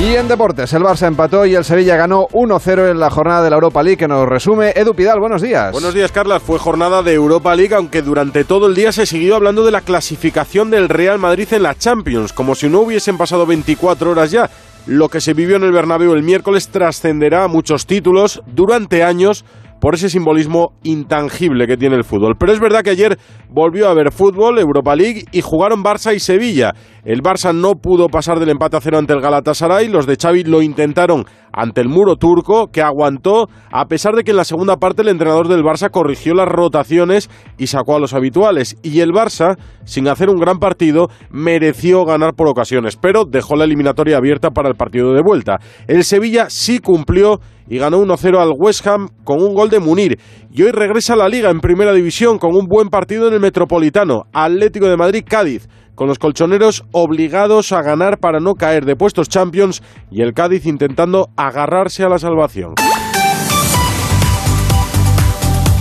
Y 0.00 0.16
en 0.16 0.28
deportes, 0.28 0.72
el 0.72 0.82
Barça 0.82 1.08
empató 1.08 1.44
y 1.44 1.54
el 1.54 1.62
Sevilla 1.62 1.94
ganó 1.94 2.26
1-0 2.28 2.90
en 2.90 2.98
la 2.98 3.10
jornada 3.10 3.42
de 3.42 3.50
la 3.50 3.56
Europa 3.56 3.82
League 3.82 3.98
que 3.98 4.08
nos 4.08 4.26
resume 4.26 4.72
Edu 4.74 4.94
Pidal. 4.94 5.20
Buenos 5.20 5.42
días. 5.42 5.72
Buenos 5.72 5.92
días, 5.92 6.10
Carlas. 6.10 6.42
Fue 6.42 6.58
jornada 6.58 7.02
de 7.02 7.12
Europa 7.12 7.54
League, 7.54 7.74
aunque 7.74 8.00
durante 8.00 8.44
todo 8.44 8.66
el 8.66 8.74
día 8.74 8.92
se 8.92 9.04
siguió 9.04 9.36
hablando 9.36 9.62
de 9.62 9.72
la 9.72 9.82
clasificación 9.82 10.70
del 10.70 10.88
Real 10.88 11.18
Madrid 11.18 11.48
en 11.52 11.64
la 11.64 11.74
Champions, 11.74 12.32
como 12.32 12.54
si 12.54 12.70
no 12.70 12.80
hubiesen 12.80 13.18
pasado 13.18 13.44
24 13.44 14.12
horas 14.12 14.30
ya. 14.30 14.48
Lo 14.86 15.10
que 15.10 15.20
se 15.20 15.34
vivió 15.34 15.56
en 15.56 15.64
el 15.64 15.72
Bernabéu 15.72 16.14
el 16.14 16.22
miércoles 16.22 16.68
trascenderá 16.68 17.44
a 17.44 17.48
muchos 17.48 17.84
títulos 17.84 18.42
durante 18.46 19.02
años 19.02 19.44
por 19.80 19.94
ese 19.94 20.10
simbolismo 20.10 20.74
intangible 20.82 21.66
que 21.66 21.76
tiene 21.76 21.96
el 21.96 22.04
fútbol. 22.04 22.36
Pero 22.38 22.52
es 22.52 22.60
verdad 22.60 22.82
que 22.82 22.90
ayer 22.90 23.18
volvió 23.48 23.88
a 23.88 23.90
haber 23.90 24.12
fútbol, 24.12 24.58
Europa 24.58 24.94
League, 24.94 25.24
y 25.32 25.40
jugaron 25.40 25.82
Barça 25.82 26.14
y 26.14 26.20
Sevilla. 26.20 26.74
El 27.04 27.22
Barça 27.22 27.54
no 27.54 27.74
pudo 27.74 28.08
pasar 28.08 28.38
del 28.38 28.50
empate 28.50 28.76
a 28.76 28.80
cero 28.80 28.98
ante 28.98 29.14
el 29.14 29.20
Galatasaray, 29.20 29.88
los 29.88 30.06
de 30.06 30.16
Xavi 30.16 30.44
lo 30.44 30.62
intentaron 30.62 31.24
ante 31.52 31.80
el 31.80 31.88
muro 31.88 32.16
turco, 32.16 32.68
que 32.68 32.82
aguantó, 32.82 33.48
a 33.70 33.86
pesar 33.86 34.14
de 34.14 34.24
que 34.24 34.30
en 34.30 34.36
la 34.36 34.44
segunda 34.44 34.76
parte 34.76 35.02
el 35.02 35.08
entrenador 35.08 35.48
del 35.48 35.62
Barça 35.62 35.90
corrigió 35.90 36.34
las 36.34 36.48
rotaciones 36.48 37.30
y 37.58 37.66
sacó 37.66 37.96
a 37.96 38.00
los 38.00 38.14
habituales. 38.14 38.76
Y 38.82 39.00
el 39.00 39.10
Barça, 39.10 39.56
sin 39.84 40.08
hacer 40.08 40.28
un 40.28 40.40
gran 40.40 40.58
partido, 40.58 41.08
mereció 41.30 42.04
ganar 42.04 42.34
por 42.34 42.48
ocasiones, 42.48 42.96
pero 42.96 43.24
dejó 43.24 43.56
la 43.56 43.64
eliminatoria 43.64 44.16
abierta 44.16 44.50
para 44.50 44.68
el 44.68 44.74
partido 44.74 45.12
de 45.12 45.22
vuelta. 45.22 45.58
El 45.86 46.04
Sevilla 46.04 46.46
sí 46.48 46.78
cumplió 46.78 47.40
y 47.68 47.78
ganó 47.78 48.02
1-0 48.02 48.38
al 48.38 48.52
West 48.56 48.86
Ham 48.86 49.08
con 49.24 49.40
un 49.40 49.54
gol 49.54 49.70
de 49.70 49.78
Munir. 49.78 50.18
Y 50.50 50.62
hoy 50.62 50.72
regresa 50.72 51.12
a 51.12 51.16
la 51.16 51.28
liga 51.28 51.50
en 51.50 51.60
primera 51.60 51.92
división 51.92 52.38
con 52.38 52.54
un 52.54 52.66
buen 52.66 52.88
partido 52.88 53.28
en 53.28 53.34
el 53.34 53.40
Metropolitano, 53.40 54.24
Atlético 54.32 54.88
de 54.88 54.96
Madrid-Cádiz 54.96 55.68
con 56.00 56.08
los 56.08 56.18
colchoneros 56.18 56.86
obligados 56.92 57.72
a 57.72 57.82
ganar 57.82 58.16
para 58.20 58.40
no 58.40 58.54
caer 58.54 58.86
de 58.86 58.96
puestos 58.96 59.28
Champions 59.28 59.82
y 60.10 60.22
el 60.22 60.32
Cádiz 60.32 60.64
intentando 60.64 61.28
agarrarse 61.36 62.02
a 62.04 62.08
la 62.08 62.18
salvación. 62.18 62.76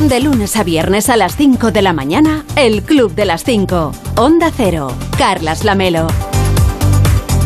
De 0.02 0.20
lunes 0.20 0.58
a 0.58 0.66
viernes 0.66 1.10
a 1.10 1.16
las 1.16 1.38
5 1.38 1.72
de 1.72 1.82
la 1.82 1.94
mañana, 1.94 2.44
El 2.58 2.84
Club 2.84 3.16
de 3.16 3.24
las 3.24 3.46
5. 3.46 3.94
Onda 4.18 4.52
Cero. 4.54 4.92
Carlas 5.18 5.64
Lamelo. 5.64 6.08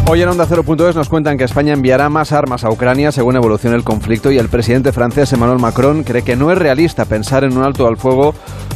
Hoy 0.09 0.23
en 0.23 0.29
Onda 0.29 0.47
0.es 0.47 0.95
nos 0.95 1.09
cuentan 1.09 1.37
que 1.37 1.43
España 1.43 1.73
enviará 1.73 2.09
más 2.09 2.31
armas 2.31 2.63
a 2.63 2.71
Ucrania 2.71 3.11
según 3.11 3.35
evolucione 3.35 3.75
el 3.75 3.83
conflicto 3.83 4.31
y 4.31 4.39
el 4.39 4.49
presidente 4.49 4.91
francés 4.91 5.31
Emmanuel 5.31 5.59
Macron 5.59 6.03
cree 6.03 6.23
que 6.23 6.35
no 6.35 6.51
es 6.51 6.57
realista 6.57 7.05
pensar 7.05 7.43
en 7.43 7.55
un 7.55 7.63
alto 7.63 7.87
al 7.87 7.97
fuego 7.97 8.33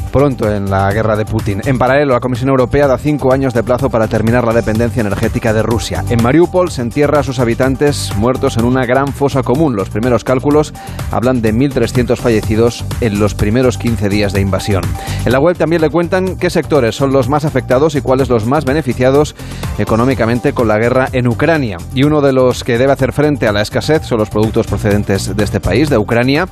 pronto 0.08 0.52
en 0.52 0.70
la 0.70 0.92
guerra 0.92 1.16
de 1.16 1.26
Putin. 1.26 1.62
En 1.66 1.78
paralelo, 1.78 2.14
la 2.14 2.20
Comisión 2.20 2.50
Europea 2.50 2.88
da 2.88 2.98
cinco 2.98 3.34
años 3.34 3.54
de 3.54 3.64
plazo 3.64 3.90
para 3.90 4.08
terminar 4.08 4.46
la 4.46 4.54
dependencia 4.54 5.02
energética 5.02 5.54
de 5.54 5.64
Rusia. 5.64 6.04
En 6.10 6.24
Mariupol 6.24 6.72
se 6.72 6.82
entierra 6.82 7.20
a 7.20 7.24
sus 7.24 7.40
habitantes 7.40 8.16
muertos 8.16 8.58
en 8.58 8.66
una 8.66 8.86
gran 8.86 9.14
fosa 9.14 9.44
común. 9.44 9.76
Los 9.76 9.90
primeros 9.90 10.24
cálculos 10.24 10.74
hablan 11.12 11.42
de 11.42 11.54
1.300 11.54 12.18
fallecidos 12.18 12.86
en 13.02 13.20
los 13.20 13.36
primeros 13.36 13.78
15 13.78 14.10
días 14.10 14.34
de 14.34 14.42
invasión. 14.42 14.84
En 15.26 15.32
la 15.32 15.40
web 15.40 15.58
también 15.58 15.82
le 15.82 15.90
cuentan 15.90 16.38
qué 16.38 16.50
sectores 16.50 16.96
son 16.96 17.12
los 17.12 17.30
más 17.30 17.46
afectados 17.46 17.96
y 17.96 18.02
cuáles 18.02 18.30
los 18.30 18.46
más 18.46 18.66
beneficiados 18.66 19.36
económicamente 19.78 20.54
con 20.54 20.68
la 20.68 20.78
guerra 20.78 21.10
en 21.12 21.28
Ucrania. 21.28 21.78
Y 21.94 22.04
uno 22.04 22.22
de 22.22 22.34
los 22.34 22.64
que 22.64 22.78
debe 22.78 22.94
hacer 22.94 23.14
frente 23.14 23.48
a 23.48 23.52
la 23.52 23.62
escasez 23.62 24.04
son 24.04 24.20
los 24.20 24.30
productos 24.30 24.68
procedentes 24.68 25.36
de 25.36 25.44
este 25.44 25.60
país, 25.60 25.90
de 25.90 25.98
Ucrania, 25.98 26.48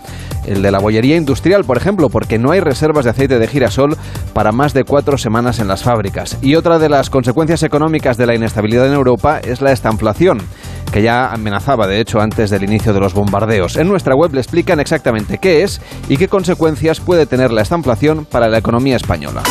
el 0.45 0.61
de 0.61 0.71
la 0.71 0.79
bollería 0.79 1.15
industrial, 1.15 1.63
por 1.65 1.77
ejemplo, 1.77 2.09
porque 2.09 2.37
no 2.37 2.51
hay 2.51 2.59
reservas 2.59 3.05
de 3.05 3.11
aceite 3.11 3.39
de 3.39 3.47
girasol 3.55 3.97
para 4.33 4.51
más 4.51 4.73
de 4.73 4.83
cuatro 4.83 5.17
semanas 5.17 5.59
en 5.59 5.67
las 5.67 5.81
fábricas. 5.81 6.37
Y 6.41 6.55
otra 6.55 6.77
de 6.77 6.89
las 6.89 7.09
consecuencias 7.09 7.63
económicas 7.63 8.17
de 8.17 8.27
la 8.27 8.35
inestabilidad 8.35 8.85
en 8.87 8.93
Europa 8.93 9.39
es 9.39 9.61
la 9.61 9.71
estanflación 9.71 10.41
que 10.91 11.01
ya 11.01 11.33
amenazaba 11.33 11.87
de 11.87 11.99
hecho 11.99 12.21
antes 12.21 12.49
del 12.49 12.63
inicio 12.63 12.93
de 12.93 12.99
los 12.99 13.13
bombardeos. 13.13 13.75
En 13.75 13.87
nuestra 13.87 14.15
web 14.15 14.33
le 14.33 14.39
explican 14.39 14.79
exactamente 14.79 15.39
qué 15.39 15.63
es 15.63 15.81
y 16.07 16.17
qué 16.17 16.27
consecuencias 16.27 16.99
puede 16.99 17.25
tener 17.25 17.51
la 17.51 17.63
estanflación 17.63 18.25
para 18.25 18.47
la 18.47 18.59
economía 18.59 18.95
española. 18.95 19.43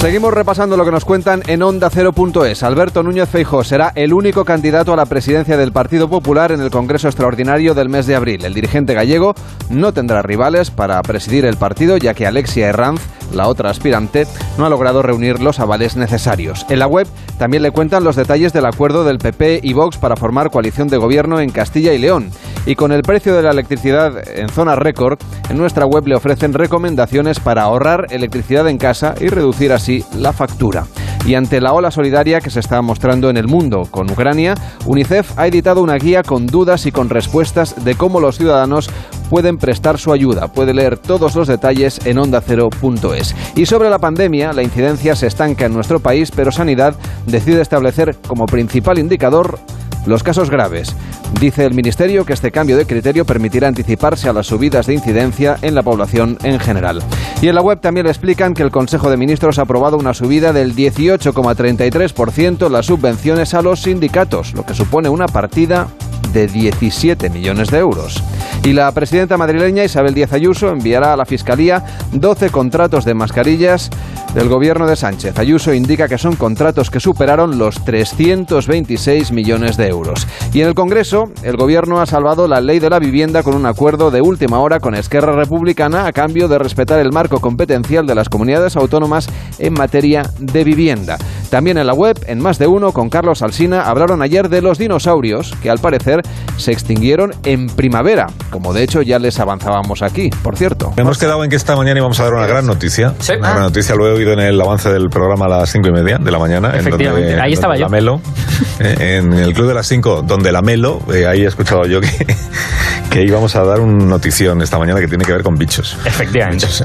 Seguimos 0.00 0.32
repasando 0.32 0.78
lo 0.78 0.86
que 0.86 0.92
nos 0.92 1.04
cuentan 1.04 1.42
en 1.46 1.62
Onda 1.62 1.90
0.es. 1.90 2.62
Alberto 2.62 3.02
Núñez 3.02 3.28
Feijó 3.28 3.62
será 3.62 3.92
el 3.94 4.14
único 4.14 4.46
candidato 4.46 4.94
a 4.94 4.96
la 4.96 5.04
presidencia 5.04 5.58
del 5.58 5.72
Partido 5.72 6.08
Popular 6.08 6.52
en 6.52 6.62
el 6.62 6.70
Congreso 6.70 7.06
Extraordinario 7.06 7.74
del 7.74 7.90
mes 7.90 8.06
de 8.06 8.16
abril. 8.16 8.42
El 8.46 8.54
dirigente 8.54 8.94
gallego 8.94 9.34
no 9.68 9.92
tendrá 9.92 10.22
rivales 10.22 10.70
para 10.70 11.02
presidir 11.02 11.44
el 11.44 11.58
partido, 11.58 11.98
ya 11.98 12.14
que 12.14 12.26
Alexia 12.26 12.68
Herranz, 12.68 13.02
la 13.32 13.48
otra 13.48 13.70
aspirante, 13.70 14.26
no 14.58 14.66
ha 14.66 14.68
logrado 14.68 15.02
reunir 15.02 15.40
los 15.40 15.60
avales 15.60 15.96
necesarios. 15.96 16.66
En 16.68 16.78
la 16.78 16.86
web 16.86 17.06
también 17.38 17.62
le 17.62 17.70
cuentan 17.70 18.04
los 18.04 18.16
detalles 18.16 18.52
del 18.52 18.66
acuerdo 18.66 19.04
del 19.04 19.18
PP 19.18 19.60
y 19.62 19.72
Vox 19.72 19.96
para 19.96 20.16
formar 20.16 20.50
coalición 20.50 20.88
de 20.88 20.96
gobierno 20.96 21.40
en 21.40 21.50
Castilla 21.50 21.92
y 21.92 21.98
León. 21.98 22.30
Y 22.66 22.74
con 22.74 22.92
el 22.92 23.02
precio 23.02 23.34
de 23.34 23.42
la 23.42 23.50
electricidad 23.50 24.12
en 24.38 24.48
zona 24.48 24.76
récord, 24.76 25.18
en 25.48 25.56
nuestra 25.56 25.86
web 25.86 26.06
le 26.06 26.16
ofrecen 26.16 26.52
recomendaciones 26.52 27.40
para 27.40 27.62
ahorrar 27.62 28.06
electricidad 28.10 28.68
en 28.68 28.78
casa 28.78 29.14
y 29.20 29.28
reducir 29.28 29.72
así 29.72 30.04
la 30.16 30.32
factura. 30.32 30.86
Y 31.26 31.34
ante 31.34 31.60
la 31.60 31.72
ola 31.72 31.90
solidaria 31.90 32.40
que 32.40 32.50
se 32.50 32.60
está 32.60 32.80
mostrando 32.82 33.30
en 33.30 33.36
el 33.36 33.46
mundo 33.46 33.86
con 33.90 34.10
Ucrania, 34.10 34.54
UNICEF 34.86 35.38
ha 35.38 35.46
editado 35.46 35.82
una 35.82 35.96
guía 35.96 36.22
con 36.22 36.46
dudas 36.46 36.86
y 36.86 36.92
con 36.92 37.10
respuestas 37.10 37.84
de 37.84 37.94
cómo 37.94 38.20
los 38.20 38.38
ciudadanos 38.38 38.90
pueden 39.28 39.58
prestar 39.58 39.98
su 39.98 40.12
ayuda. 40.12 40.48
Puede 40.48 40.74
leer 40.74 40.98
todos 40.98 41.36
los 41.36 41.46
detalles 41.46 42.04
en 42.04 42.18
ondacero.es. 42.18 43.36
Y 43.54 43.66
sobre 43.66 43.90
la 43.90 43.98
pandemia, 43.98 44.52
la 44.52 44.62
incidencia 44.62 45.14
se 45.14 45.28
estanca 45.28 45.66
en 45.66 45.74
nuestro 45.74 46.00
país, 46.00 46.32
pero 46.34 46.50
Sanidad 46.50 46.96
decide 47.26 47.62
establecer 47.62 48.16
como 48.26 48.46
principal 48.46 48.98
indicador 48.98 49.58
los 50.06 50.22
casos 50.22 50.50
graves. 50.50 50.94
Dice 51.40 51.64
el 51.64 51.74
Ministerio 51.74 52.24
que 52.24 52.32
este 52.32 52.50
cambio 52.50 52.76
de 52.76 52.86
criterio 52.86 53.24
permitirá 53.24 53.68
anticiparse 53.68 54.28
a 54.28 54.32
las 54.32 54.46
subidas 54.46 54.86
de 54.86 54.94
incidencia 54.94 55.56
en 55.62 55.74
la 55.74 55.82
población 55.82 56.38
en 56.42 56.58
general. 56.58 57.02
Y 57.40 57.48
en 57.48 57.54
la 57.54 57.62
web 57.62 57.80
también 57.80 58.06
explican 58.06 58.54
que 58.54 58.62
el 58.62 58.70
Consejo 58.70 59.10
de 59.10 59.16
Ministros 59.16 59.58
ha 59.58 59.62
aprobado 59.62 59.96
una 59.96 60.14
subida 60.14 60.52
del 60.52 60.74
18,33% 60.74 62.66
en 62.66 62.72
las 62.72 62.86
subvenciones 62.86 63.54
a 63.54 63.62
los 63.62 63.82
sindicatos, 63.82 64.54
lo 64.54 64.66
que 64.66 64.74
supone 64.74 65.08
una 65.08 65.26
partida 65.26 65.88
de 66.32 66.46
17 66.46 67.30
millones 67.30 67.70
de 67.70 67.78
euros. 67.78 68.22
Y 68.64 68.72
la 68.72 68.90
presidenta 68.92 69.36
madrileña 69.36 69.84
Isabel 69.84 70.14
Díaz 70.14 70.32
Ayuso 70.32 70.68
enviará 70.68 71.12
a 71.12 71.16
la 71.16 71.24
Fiscalía 71.24 71.84
12 72.12 72.50
contratos 72.50 73.04
de 73.04 73.14
mascarillas 73.14 73.90
del 74.34 74.48
gobierno 74.48 74.86
de 74.86 74.96
Sánchez. 74.96 75.38
Ayuso 75.38 75.74
indica 75.74 76.08
que 76.08 76.18
son 76.18 76.36
contratos 76.36 76.90
que 76.90 77.00
superaron 77.00 77.58
los 77.58 77.84
326 77.84 79.32
millones 79.32 79.76
de 79.76 79.88
euros. 79.88 80.26
Y 80.52 80.60
en 80.60 80.68
el 80.68 80.74
Congreso, 80.74 81.24
el 81.42 81.56
gobierno 81.56 82.00
ha 82.00 82.06
salvado 82.06 82.46
la 82.46 82.60
ley 82.60 82.78
de 82.78 82.90
la 82.90 82.98
vivienda 82.98 83.42
con 83.42 83.54
un 83.54 83.66
acuerdo 83.66 84.10
de 84.10 84.20
última 84.20 84.60
hora 84.60 84.78
con 84.78 84.94
Esquerra 84.94 85.32
Republicana 85.32 86.06
a 86.06 86.12
cambio 86.12 86.48
de 86.48 86.58
respetar 86.58 87.00
el 87.00 87.12
marco 87.12 87.40
competencial 87.40 88.06
de 88.06 88.14
las 88.14 88.28
comunidades 88.28 88.76
autónomas 88.76 89.28
en 89.58 89.74
materia 89.74 90.22
de 90.38 90.64
vivienda. 90.64 91.18
También 91.50 91.78
en 91.78 91.86
la 91.86 91.94
web, 91.94 92.16
en 92.26 92.40
más 92.40 92.58
de 92.58 92.68
uno, 92.68 92.92
con 92.92 93.10
Carlos 93.10 93.42
Alsina, 93.42 93.82
hablaron 93.82 94.22
ayer 94.22 94.48
de 94.48 94.62
los 94.62 94.78
dinosaurios 94.78 95.52
que 95.60 95.70
al 95.70 95.80
parecer 95.80 96.19
se 96.56 96.72
extinguieron 96.72 97.32
en 97.44 97.66
primavera, 97.68 98.26
como 98.50 98.72
de 98.72 98.82
hecho 98.82 99.02
ya 99.02 99.18
les 99.18 99.38
avanzábamos 99.40 100.02
aquí, 100.02 100.30
por 100.42 100.56
cierto. 100.56 100.92
Hemos 100.96 101.18
quedado 101.18 101.42
en 101.44 101.50
que 101.50 101.56
esta 101.56 101.76
mañana 101.76 101.98
íbamos 102.00 102.18
a 102.20 102.24
dar 102.24 102.34
una 102.34 102.46
gran 102.46 102.66
noticia. 102.66 103.14
Sí. 103.18 103.32
Una 103.38 103.48
Ah. 103.48 103.52
gran 103.52 103.62
noticia, 103.64 103.94
lo 103.94 104.06
he 104.06 104.12
oído 104.12 104.32
en 104.32 104.40
el 104.40 104.60
avance 104.60 104.88
del 104.90 105.08
programa 105.10 105.46
a 105.46 105.48
las 105.48 105.70
cinco 105.70 105.88
y 105.88 105.92
media 105.92 106.18
de 106.18 106.30
la 106.30 106.38
mañana. 106.38 106.70
En 106.70 106.80
Efectivamente, 106.80 107.28
donde, 107.30 107.42
ahí 107.42 107.52
estaba 107.52 107.74
donde 107.74 107.80
yo. 107.80 107.86
La 107.86 107.90
Melo, 107.90 108.20
eh, 108.80 109.18
en 109.18 109.32
el 109.32 109.52
Club 109.54 109.68
de 109.68 109.74
las 109.74 109.86
Cinco, 109.86 110.22
donde 110.22 110.52
la 110.52 110.62
Melo, 110.62 111.00
eh, 111.12 111.26
ahí 111.26 111.42
he 111.42 111.46
escuchado 111.46 111.84
yo 111.86 112.00
que, 112.00 112.26
que 113.10 113.22
íbamos 113.22 113.56
a 113.56 113.64
dar 113.64 113.80
una 113.80 114.04
notición 114.04 114.62
esta 114.62 114.78
mañana 114.78 115.00
que 115.00 115.08
tiene 115.08 115.24
que 115.24 115.32
ver 115.32 115.42
con 115.42 115.54
bichos. 115.56 115.96
Efectivamente. 116.04 116.66
Bichos. 116.66 116.84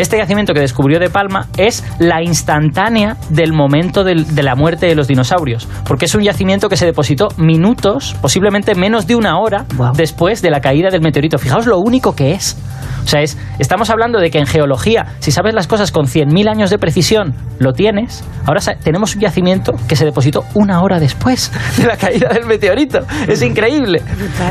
Este 0.00 0.16
yacimiento 0.16 0.54
que 0.54 0.60
descubrió 0.60 0.98
De 0.98 1.10
Palma 1.10 1.48
es 1.58 1.84
la 1.98 2.22
instantánea 2.22 3.18
del 3.28 3.52
momento 3.52 4.02
del- 4.02 4.34
de 4.34 4.42
la 4.42 4.54
muerte 4.54 4.86
de 4.86 4.94
los 4.94 5.06
dinosaurios, 5.06 5.68
porque 5.86 6.06
es 6.06 6.14
un 6.14 6.22
yacimiento 6.22 6.70
que 6.70 6.78
se 6.78 6.86
depositó 6.86 7.28
minutos, 7.36 8.16
posiblemente 8.22 8.74
menos 8.74 9.06
de 9.06 9.14
una 9.16 9.38
hora, 9.38 9.66
después 9.94 10.40
de 10.40 10.50
la 10.50 10.60
caída 10.62 10.88
del 10.88 11.02
meteorito. 11.02 11.36
Fijaos 11.38 11.66
lo 11.66 11.78
único 11.78 12.16
que 12.16 12.32
es. 12.32 12.56
O 13.04 13.06
sea, 13.06 13.20
es, 13.22 13.36
estamos 13.58 13.90
hablando 13.90 14.18
de 14.20 14.30
que 14.30 14.38
en 14.38 14.46
geología, 14.46 15.06
si 15.20 15.30
sabes 15.32 15.54
las 15.54 15.66
cosas 15.66 15.90
con 15.92 16.06
100.000 16.06 16.48
años 16.50 16.70
de 16.70 16.78
precisión, 16.78 17.34
lo 17.58 17.72
tienes. 17.72 18.24
Ahora 18.46 18.60
tenemos 18.82 19.14
un 19.14 19.20
yacimiento 19.20 19.72
que 19.88 19.96
se 19.96 20.04
depositó 20.04 20.44
una 20.54 20.80
hora 20.82 20.98
después 20.98 21.50
de 21.76 21.86
la 21.86 21.96
caída 21.96 22.28
del 22.28 22.46
meteorito. 22.46 23.00
Es 23.28 23.42
increíble. 23.42 24.02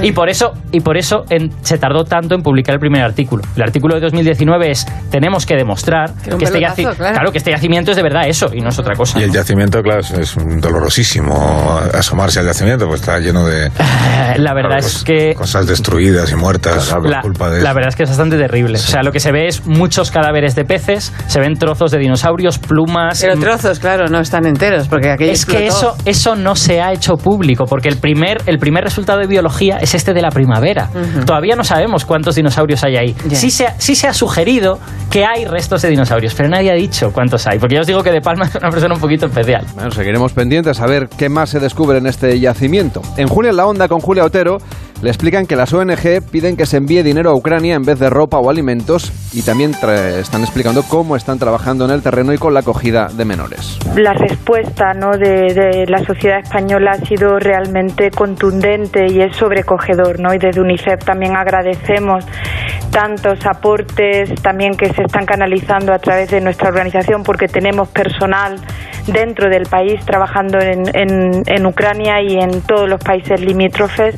Y 0.01 0.11
por 0.11 0.29
eso, 0.29 0.51
y 0.71 0.79
por 0.81 0.97
eso 0.97 1.23
en- 1.29 1.51
se 1.61 1.77
tardó 1.77 2.03
tanto 2.03 2.35
en 2.35 2.41
publicar 2.41 2.73
el 2.75 2.79
primer 2.79 3.01
artículo. 3.03 3.43
El 3.55 3.63
artículo 3.63 3.95
de 3.95 4.01
2019 4.01 4.71
es, 4.71 4.85
tenemos 5.09 5.45
que 5.45 5.55
demostrar 5.55 6.13
Que 6.23 6.31
que 6.37 6.45
este, 6.45 6.59
pelotazo, 6.59 6.81
yaci- 6.81 6.95
claro. 6.95 7.31
que 7.31 7.37
este 7.37 7.51
yacimiento 7.51 7.91
es 7.91 7.97
de 7.97 8.03
verdad 8.03 8.27
eso 8.27 8.47
y 8.53 8.61
no 8.61 8.69
es 8.69 8.79
otra 8.79 8.95
cosa. 8.95 9.19
Y 9.19 9.23
el 9.23 9.31
yacimiento, 9.31 9.81
claro, 9.81 10.01
es- 10.01 10.35
dolorosísimo 10.89 11.79
asomarse 11.93 12.39
al 12.39 12.45
yacimiento, 12.45 12.87
pues 12.87 13.01
está 13.01 13.19
lleno 13.19 13.45
de 13.45 13.69
La 14.37 14.53
verdad 14.53 14.79
es 14.79 15.03
que... 15.03 15.33
cosas 15.35 15.67
destruidas 15.67 16.31
y 16.31 16.35
muertas 16.35 16.89
por 16.89 17.09
La, 17.09 17.21
culpa 17.21 17.49
de 17.49 17.61
la 17.61 17.73
verdad 17.73 17.89
es 17.89 17.95
que 17.95 18.03
es 18.03 18.09
bastante 18.09 18.37
terrible. 18.39 18.75
O 18.75 18.81
sea, 18.81 19.03
lo 19.03 19.11
que 19.11 19.19
se 19.19 19.31
ve 19.31 19.47
es 19.47 19.65
muchos 19.65 20.11
cadáveres 20.11 20.55
de 20.55 20.65
peces, 20.65 21.13
se 21.27 21.39
ven 21.39 21.55
trozos 21.55 21.91
de 21.91 21.99
dinosaurios, 21.99 22.57
plumas. 22.57 23.21
Pero 23.21 23.39
trozos, 23.39 23.79
claro, 23.79 24.07
no 24.07 24.19
están 24.19 24.45
enteros, 24.45 24.87
porque 24.87 25.11
aquello 25.11 25.31
Es 25.31 25.45
que 25.45 25.67
eso, 25.67 25.95
eso 26.05 26.35
no 26.35 26.55
se 26.55 26.81
ha 26.81 26.93
hecho 26.93 27.15
público, 27.17 27.65
porque 27.65 27.89
el 27.89 27.97
primer, 27.97 28.41
el 28.45 28.57
primer 28.57 28.83
resultado 28.83 29.19
de 29.19 29.27
biología 29.27 29.77
es 29.77 29.93
este 29.95 30.13
de 30.13 30.21
la 30.21 30.29
primavera. 30.29 30.89
Todavía 31.25 31.55
no 31.55 31.63
sabemos 31.63 32.05
cuántos 32.05 32.35
dinosaurios 32.35 32.83
hay 32.83 32.97
ahí. 32.97 33.15
Sí, 33.31 33.51
se 33.51 33.67
ha, 33.67 33.79
sí 33.79 33.95
se 33.95 34.07
ha 34.07 34.13
sugerido 34.13 34.79
que 35.09 35.25
hay 35.25 35.45
restos 35.45 35.81
de 35.81 35.89
dinosaurios, 35.89 36.33
pero 36.33 36.49
nadie 36.49 36.71
ha 36.71 36.75
dicho 36.75 37.11
cuántos 37.11 37.45
hay, 37.47 37.59
porque 37.59 37.75
ya 37.75 37.81
os 37.81 37.87
digo 37.87 38.03
que 38.03 38.11
De 38.11 38.21
Palma 38.21 38.45
es 38.53 38.55
una 38.55 38.69
persona 38.69 38.95
un 38.95 39.01
poquito 39.01 39.25
especial. 39.25 39.65
Bueno, 39.75 39.91
seguiremos 39.91 40.33
pendientes 40.33 40.79
a 40.79 40.87
ver 40.87 41.09
qué 41.09 41.29
más 41.29 41.49
se 41.49 41.59
descubre 41.59 41.97
en 41.97 42.07
este 42.07 42.39
yacimiento. 42.39 43.01
En 43.17 43.27
junio 43.27 43.51
en 43.51 43.57
la 43.57 43.65
onda 43.65 43.87
con 43.87 43.99
Julia 43.99 44.23
Otero 44.23 44.57
le 45.01 45.09
explican 45.09 45.45
que 45.45 45.55
las 45.55 45.73
ONG 45.73 46.21
piden 46.31 46.57
que 46.57 46.65
se 46.65 46.77
envíe 46.77 47.03
dinero 47.03 47.29
a 47.29 47.35
Ucrania 47.35 47.75
en 47.75 47.83
vez 47.83 47.99
de 47.99 48.09
ropa 48.09 48.37
o 48.37 48.49
alimentos 48.49 49.11
y 49.33 49.41
también 49.41 49.71
están 49.71 50.41
explicando 50.41 50.83
cómo 50.83 51.15
están 51.15 51.39
trabajando 51.39 51.85
en 51.85 51.91
el 51.91 52.01
terreno 52.01 52.33
y 52.33 52.37
con 52.37 52.53
la 52.53 52.61
acogida 52.61 53.07
de 53.07 53.25
menores. 53.25 53.79
la 53.95 54.13
respuesta 54.13 54.93
de 54.93 55.85
la 55.87 56.03
sociedad 56.03 56.39
española 56.39 56.91
ha 56.91 57.05
sido 57.05 57.39
realmente 57.39 58.11
contundente 58.11 59.07
y 59.11 59.21
es 59.21 59.35
sobrecogedor. 59.35 60.19
¿no? 60.19 60.33
Y 60.33 60.37
desde 60.37 60.61
UNICEF 60.61 61.03
también 61.03 61.35
agradecemos 61.35 62.25
tantos 62.91 63.45
aportes 63.45 64.33
también 64.41 64.75
que 64.75 64.91
se 64.93 65.03
están 65.03 65.25
canalizando 65.25 65.93
a 65.93 65.99
través 65.99 66.31
de 66.31 66.41
nuestra 66.41 66.69
organización 66.69 67.23
porque 67.23 67.47
tenemos 67.47 67.87
personal 67.89 68.59
dentro 69.07 69.49
del 69.49 69.63
país 69.63 70.03
trabajando 70.05 70.59
en, 70.59 70.83
en- 70.95 71.43
en 71.45 71.65
Ucrania 71.65 72.21
y 72.21 72.37
en 72.37 72.61
todos 72.61 72.87
los 72.89 72.99
países 73.03 73.39
limítrofes. 73.41 74.15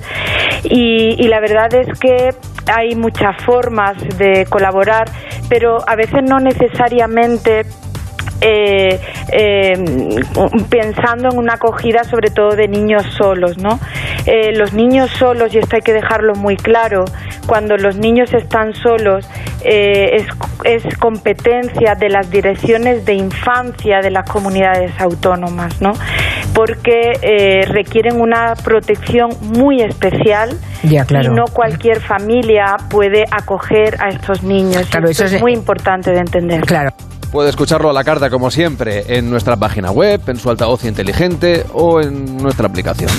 Y, 0.64 1.16
y 1.18 1.28
la 1.28 1.40
verdad 1.40 1.74
es 1.74 2.00
que 2.00 2.30
hay 2.74 2.96
muchas 2.96 3.42
formas 3.44 3.96
de 4.18 4.46
colaborar, 4.50 5.10
pero 5.50 5.78
a 5.88 5.96
veces 5.96 6.24
no 6.24 6.40
necesariamente 6.40 7.64
eh, 8.42 9.00
eh, 9.32 9.74
pensando 10.70 11.30
en 11.30 11.38
una 11.38 11.54
acogida 11.54 12.04
sobre 12.04 12.30
todo 12.32 12.56
de 12.56 12.68
niños 12.68 13.04
solos, 13.18 13.58
¿no? 13.58 13.80
Eh, 14.26 14.52
los 14.56 14.74
niños 14.74 15.10
solos, 15.12 15.54
y 15.54 15.60
esto 15.60 15.76
hay 15.76 15.82
que 15.82 15.94
dejarlo 15.94 16.34
muy 16.36 16.58
claro, 16.58 17.06
cuando 17.48 17.78
los 17.78 17.98
niños 17.98 18.34
están 18.34 18.74
solos 18.74 19.28
eh, 19.64 20.18
es, 20.18 20.28
es 20.86 20.98
competencia 20.98 21.96
de 21.96 22.10
las 22.10 22.30
direcciones 22.32 23.06
de 23.06 23.14
infancia 23.14 24.00
de 24.02 24.10
las 24.12 24.30
comunidades 24.30 24.92
autónomas, 25.00 25.82
¿no? 25.82 25.94
Porque 26.54 27.14
eh, 27.22 27.62
requieren 27.68 28.20
una 28.20 28.56
protección 28.64 29.30
muy 29.42 29.82
especial 29.82 30.50
Ya, 30.84 31.06
claro. 31.06 31.32
y 31.32 31.36
no 31.36 31.46
cualquier 31.46 32.00
familia 32.02 32.76
puede 32.90 33.26
acoger 33.32 33.96
a 34.02 34.10
estos 34.10 34.44
niños. 34.44 34.88
Claro, 34.90 35.10
Esto 35.10 35.24
eso 35.24 35.26
es 35.26 35.34
es- 35.34 35.42
muy 35.42 35.54
importante 35.54 36.12
de 36.12 36.20
entender. 36.20 36.62
Claro. 36.62 36.90
Puede 37.32 37.50
escucharlo 37.50 37.90
a 37.90 37.94
la 37.94 38.04
carta 38.04 38.30
como 38.30 38.52
siempre 38.52 39.18
en 39.18 39.30
nuestra 39.30 39.56
página 39.56 39.90
web, 39.90 40.22
en 40.28 40.38
su 40.38 40.50
altavoz 40.50 40.84
inteligente 40.84 41.66
o 41.74 42.02
en 42.02 42.38
nuestra 42.38 42.68
aplicación. 42.68 43.10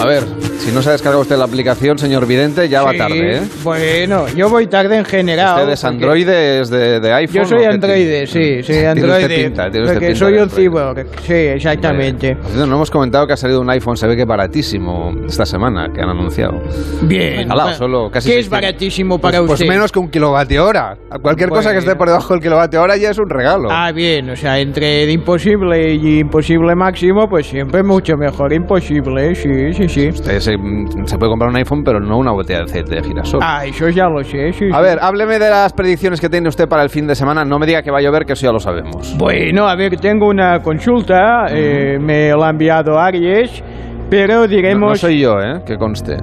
A 0.00 0.04
ver, 0.04 0.24
si 0.68 0.74
no 0.74 0.82
se 0.82 0.90
ha 0.90 0.92
descargado 0.92 1.22
usted 1.22 1.38
la 1.38 1.44
aplicación, 1.44 1.96
señor 1.98 2.26
Vidente, 2.26 2.68
ya 2.68 2.82
va 2.82 2.92
Sí, 2.92 2.98
tarde, 2.98 3.36
¿eh? 3.38 3.42
Bueno, 3.64 4.26
yo 4.36 4.50
voy 4.50 4.66
tarde 4.66 4.98
en 4.98 5.04
general. 5.06 5.60
¿Usted 5.60 5.72
es 5.72 5.82
Android, 5.84 6.28
es 6.28 6.68
de, 6.68 7.00
de 7.00 7.10
iPhone? 7.12 7.34
Yo 7.36 7.44
soy 7.46 7.58
tiene? 7.60 8.26
sí, 8.26 8.62
soy 8.62 8.74
Tiene 8.74 8.86
androide. 8.88 9.22
usted 9.24 9.44
pinta, 9.44 9.70
tiene 9.70 9.86
usted 9.86 9.94
porque 9.94 10.06
pinta 10.08 10.18
soy 10.18 10.34
un 10.34 10.50
cyborg, 10.50 11.06
sí, 11.26 11.32
exactamente. 11.32 12.36
Cierto, 12.44 12.66
No 12.66 12.76
hemos 12.76 12.90
comentado 12.90 13.26
que 13.26 13.32
ha 13.32 13.36
salido 13.38 13.62
un 13.62 13.70
iPhone, 13.70 13.96
se 13.96 14.06
ve 14.06 14.14
que 14.14 14.26
baratísimo 14.26 15.14
esta 15.26 15.46
semana, 15.46 15.88
que 15.94 16.02
han 16.02 16.10
anunciado. 16.10 16.60
Bien. 17.00 17.48
Bueno, 17.48 17.72
solo 17.72 18.10
casi 18.10 18.28
¿Qué 18.28 18.38
es 18.40 18.44
600. 18.44 18.50
baratísimo 18.50 19.18
para 19.18 19.38
Pues 19.38 19.52
usted? 19.52 19.68
menos 19.68 19.90
que 19.90 19.98
un 20.00 20.10
kilovatio 20.10 20.66
hora. 20.66 20.98
Cualquier 21.22 21.48
cosa 21.48 21.70
que 21.70 21.76
Bueno. 21.76 21.78
esté 21.80 21.96
por 21.96 22.08
debajo 22.08 22.34
del 22.34 22.42
kilovatio 22.42 22.82
hora 22.82 22.98
ya 22.98 23.08
es 23.10 23.18
un 23.18 23.30
regalo. 23.30 23.68
Ah, 23.72 23.90
bien, 23.90 24.28
o 24.28 24.36
sea, 24.36 24.58
entre 24.58 25.10
imposible 25.10 25.94
y 25.94 26.18
imposible 26.18 26.74
máximo, 26.74 27.26
pues 27.26 27.46
siempre 27.46 27.82
mucho 27.82 28.18
mejor 28.18 28.52
imposible, 28.52 29.34
sí, 29.34 29.72
sí, 29.72 29.88
sí. 29.88 30.08
Usted 30.08 30.40
se, 30.40 30.57
se 31.04 31.18
puede 31.18 31.30
comprar 31.30 31.50
un 31.50 31.56
iPhone, 31.56 31.82
pero 31.84 32.00
no 32.00 32.18
una 32.18 32.32
botella 32.32 32.60
de 32.60 32.64
aceite 32.66 32.94
de 32.96 33.02
girasol. 33.02 33.40
Ah, 33.42 33.64
eso 33.64 33.88
ya 33.88 34.08
lo 34.08 34.22
sé, 34.24 34.52
sí. 34.52 34.68
A 34.72 34.76
sí. 34.78 34.82
ver, 34.82 34.98
hábleme 35.00 35.38
de 35.38 35.50
las 35.50 35.72
predicciones 35.72 36.20
que 36.20 36.28
tiene 36.28 36.48
usted 36.48 36.68
para 36.68 36.82
el 36.82 36.90
fin 36.90 37.06
de 37.06 37.14
semana. 37.14 37.44
No 37.44 37.58
me 37.58 37.66
diga 37.66 37.82
que 37.82 37.90
va 37.90 37.98
a 37.98 38.02
llover, 38.02 38.24
que 38.26 38.32
eso 38.34 38.46
ya 38.46 38.52
lo 38.52 38.60
sabemos. 38.60 39.14
Bueno, 39.18 39.68
a 39.68 39.74
ver, 39.74 39.96
tengo 39.98 40.28
una 40.28 40.60
consulta, 40.62 41.46
eh, 41.50 41.98
me 42.00 42.30
la 42.30 42.46
ha 42.46 42.50
enviado 42.50 42.98
Aries, 42.98 43.62
pero 44.10 44.40
No, 44.40 44.48
diremos... 44.48 44.90
no 44.90 44.96
soy 44.96 45.20
yo, 45.20 45.38
¿eh? 45.40 45.60
Que 45.66 45.76
conste. 45.76 46.16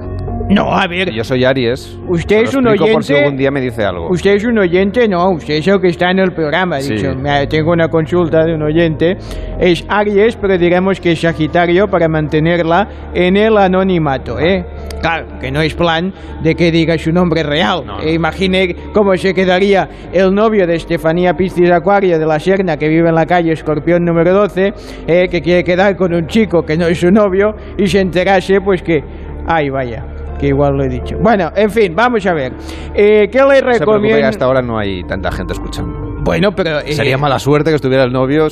No, 0.48 0.70
a 0.72 0.86
ver, 0.86 1.10
Yo 1.12 1.24
soy 1.24 1.44
Aries. 1.44 1.98
Usted 2.06 2.42
es 2.44 2.54
un 2.54 2.68
explico 2.68 2.92
por 2.92 3.02
si 3.02 3.12
oyente- 3.12 3.24
algún 3.24 3.36
día 3.38 3.50
me 3.50 3.60
dice 3.60 3.84
algo. 3.84 4.08
Usted 4.10 4.34
es 4.36 4.44
un 4.44 4.56
oyente, 4.58 5.08
no, 5.08 5.30
usted 5.30 5.54
es 5.54 5.66
el 5.66 5.80
que 5.80 5.88
está 5.88 6.10
en 6.12 6.20
el 6.20 6.32
programa. 6.32 6.80
Sí. 6.80 6.94
Dicho, 6.94 7.14
"Me- 7.16 7.48
tengo 7.48 7.72
una 7.72 7.88
consulta 7.88 8.44
de 8.44 8.54
un 8.54 8.62
oyente. 8.62 9.16
Es 9.58 9.84
Aries, 9.88 10.36
pero 10.36 10.56
diremos 10.56 11.00
que 11.00 11.12
es 11.12 11.20
Sagitario 11.20 11.88
para 11.88 12.06
mantenerla 12.08 12.88
en 13.12 13.36
el 13.36 13.56
anonimato, 13.56 14.38
¿eh? 14.38 14.64
Claro, 15.00 15.26
que 15.40 15.50
no 15.50 15.60
es 15.60 15.74
plan 15.74 16.12
de 16.42 16.54
que 16.54 16.70
diga 16.70 16.96
su 16.96 17.10
nombre 17.12 17.42
real. 17.42 17.82
E 18.02 18.12
imagine 18.12 18.74
cómo 18.92 19.16
se 19.16 19.34
quedaría 19.34 19.88
el 20.12 20.32
novio 20.32 20.64
de 20.66 20.76
Estefanía 20.76 21.34
Piscis 21.34 21.70
Acuario 21.72 22.20
de 22.20 22.26
la 22.26 22.38
Serna, 22.38 22.76
que 22.76 22.88
vive 22.88 23.08
en 23.08 23.14
la 23.16 23.26
calle 23.26 23.52
Escorpión 23.52 24.04
número 24.04 24.32
12, 24.32 24.72
eh, 25.08 25.26
que 25.28 25.42
quiere 25.42 25.64
quedar 25.64 25.96
con 25.96 26.14
un 26.14 26.28
chico 26.28 26.64
que 26.64 26.76
no 26.76 26.86
es 26.86 27.00
su 27.00 27.10
novio, 27.10 27.54
y 27.76 27.88
se 27.88 27.98
enterase, 28.00 28.60
pues 28.60 28.80
que. 28.82 29.02
Ay, 29.48 29.70
vaya. 29.70 30.04
Que 30.38 30.48
igual 30.48 30.76
lo 30.76 30.84
he 30.84 30.88
dicho. 30.88 31.16
Bueno, 31.20 31.50
en 31.56 31.70
fin, 31.70 31.94
vamos 31.94 32.26
a 32.26 32.32
ver. 32.34 32.52
Eh, 32.94 33.28
¿Qué 33.30 33.38
le 33.38 33.60
No 33.62 33.68
recomiendo? 33.72 34.26
hasta 34.26 34.44
ahora 34.44 34.62
no 34.62 34.78
hay 34.78 35.02
tanta 35.04 35.30
gente 35.32 35.52
escuchando. 35.54 36.04
Bueno, 36.22 36.50
pero... 36.54 36.80
eh, 36.80 36.92
Sería 36.92 37.16
mala 37.16 37.38
suerte 37.38 37.70
que 37.70 37.76
estuviera 37.76 38.02
el 38.02 38.12
novio 38.12 38.48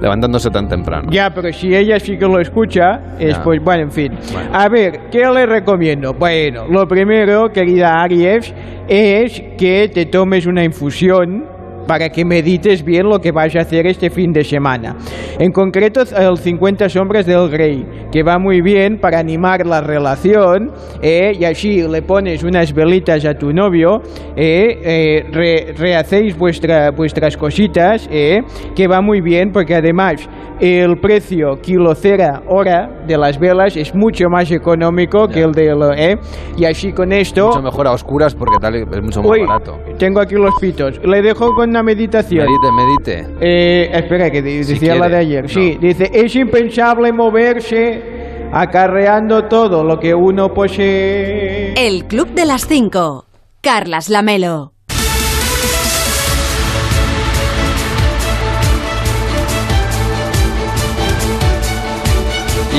levantándose 0.00 0.48
tan 0.50 0.68
temprano. 0.68 1.08
Ya, 1.10 1.30
pero 1.34 1.52
si 1.52 1.74
ella 1.74 1.98
sí 1.98 2.16
que 2.16 2.24
lo 2.24 2.38
escucha, 2.38 3.16
es 3.18 3.36
Ya. 3.36 3.42
pues 3.42 3.60
bueno, 3.62 3.82
en 3.82 3.90
fin. 3.90 4.12
Bueno. 4.32 4.50
A 4.52 4.68
ver, 4.68 5.00
¿qué 5.10 5.24
le 5.26 5.44
recomiendo? 5.44 6.14
Bueno, 6.14 6.66
lo 6.68 6.86
primero, 6.86 7.50
querida 7.52 8.00
Aries, 8.00 8.54
es 8.86 9.42
que 9.58 9.90
te 9.92 10.06
tomes 10.06 10.46
una 10.46 10.62
infusión 10.62 11.46
para 11.90 12.08
que 12.08 12.24
medites 12.24 12.84
bien 12.84 13.08
lo 13.08 13.18
que 13.18 13.32
vas 13.32 13.56
a 13.56 13.62
hacer 13.62 13.84
este 13.88 14.10
fin 14.10 14.30
de 14.32 14.44
semana. 14.44 14.94
En 15.40 15.50
concreto, 15.50 16.02
el 16.02 16.36
50 16.38 16.88
sombras 16.88 17.26
del 17.26 17.48
Grey, 17.50 17.84
que 18.12 18.22
va 18.22 18.38
muy 18.38 18.60
bien 18.60 18.98
para 19.00 19.18
animar 19.18 19.66
la 19.66 19.80
relación, 19.80 20.70
eh, 21.02 21.32
y 21.36 21.44
así 21.44 21.82
le 21.82 22.02
pones 22.02 22.44
unas 22.44 22.72
velitas 22.72 23.24
a 23.24 23.34
tu 23.34 23.52
novio, 23.52 24.02
eh, 24.36 24.78
eh, 24.84 25.24
re- 25.32 25.74
rehacéis 25.76 26.38
vuestra, 26.38 26.92
vuestras 26.92 27.36
cositas, 27.36 28.08
eh, 28.12 28.38
que 28.76 28.86
va 28.86 29.00
muy 29.00 29.20
bien 29.20 29.50
porque 29.50 29.74
además 29.74 30.28
el 30.60 30.98
precio 31.00 31.56
kilocera 31.60 32.42
hora 32.46 32.88
de 33.08 33.16
las 33.16 33.36
velas 33.38 33.76
es 33.76 33.94
mucho 33.96 34.28
más 34.28 34.50
económico 34.52 35.26
que 35.26 35.40
el 35.40 35.52
de 35.52 35.74
lo, 35.74 35.92
eh, 35.92 36.18
y 36.56 36.66
así 36.66 36.92
con 36.92 37.10
esto 37.12 37.46
Mucho 37.48 37.62
mejor 37.62 37.86
a 37.88 37.92
oscuras 37.92 38.34
porque 38.34 38.58
tal 38.60 38.74
es 38.76 38.86
mucho 39.02 39.22
más 39.22 39.30
Uy, 39.30 39.40
barato. 39.46 39.78
tengo 39.98 40.20
aquí 40.20 40.34
los 40.36 40.54
pitos. 40.60 41.00
Le 41.02 41.22
dejo 41.22 41.54
con 41.54 41.70
una 41.80 41.94
meditación. 41.94 42.46
Medite, 42.46 42.72
medite. 42.72 43.34
Eh, 43.40 43.90
espera, 43.92 44.30
que 44.30 44.42
di- 44.42 44.64
Si 44.64 44.74
decía 44.74 44.94
la 44.96 45.08
de 45.08 45.16
ayer. 45.16 45.42
No. 45.44 45.48
Sí, 45.48 45.78
dice, 45.80 46.10
es 46.12 46.34
impensable 46.36 47.12
moverse 47.12 48.48
acarreando 48.52 49.44
todo 49.44 49.82
lo 49.84 49.98
que 49.98 50.14
uno 50.14 50.52
posee. 50.52 51.72
El 51.76 52.04
Club 52.06 52.28
de 52.34 52.44
las 52.46 52.66
5. 52.66 53.24
Carlas 53.62 54.08
Lamelo. 54.08 54.72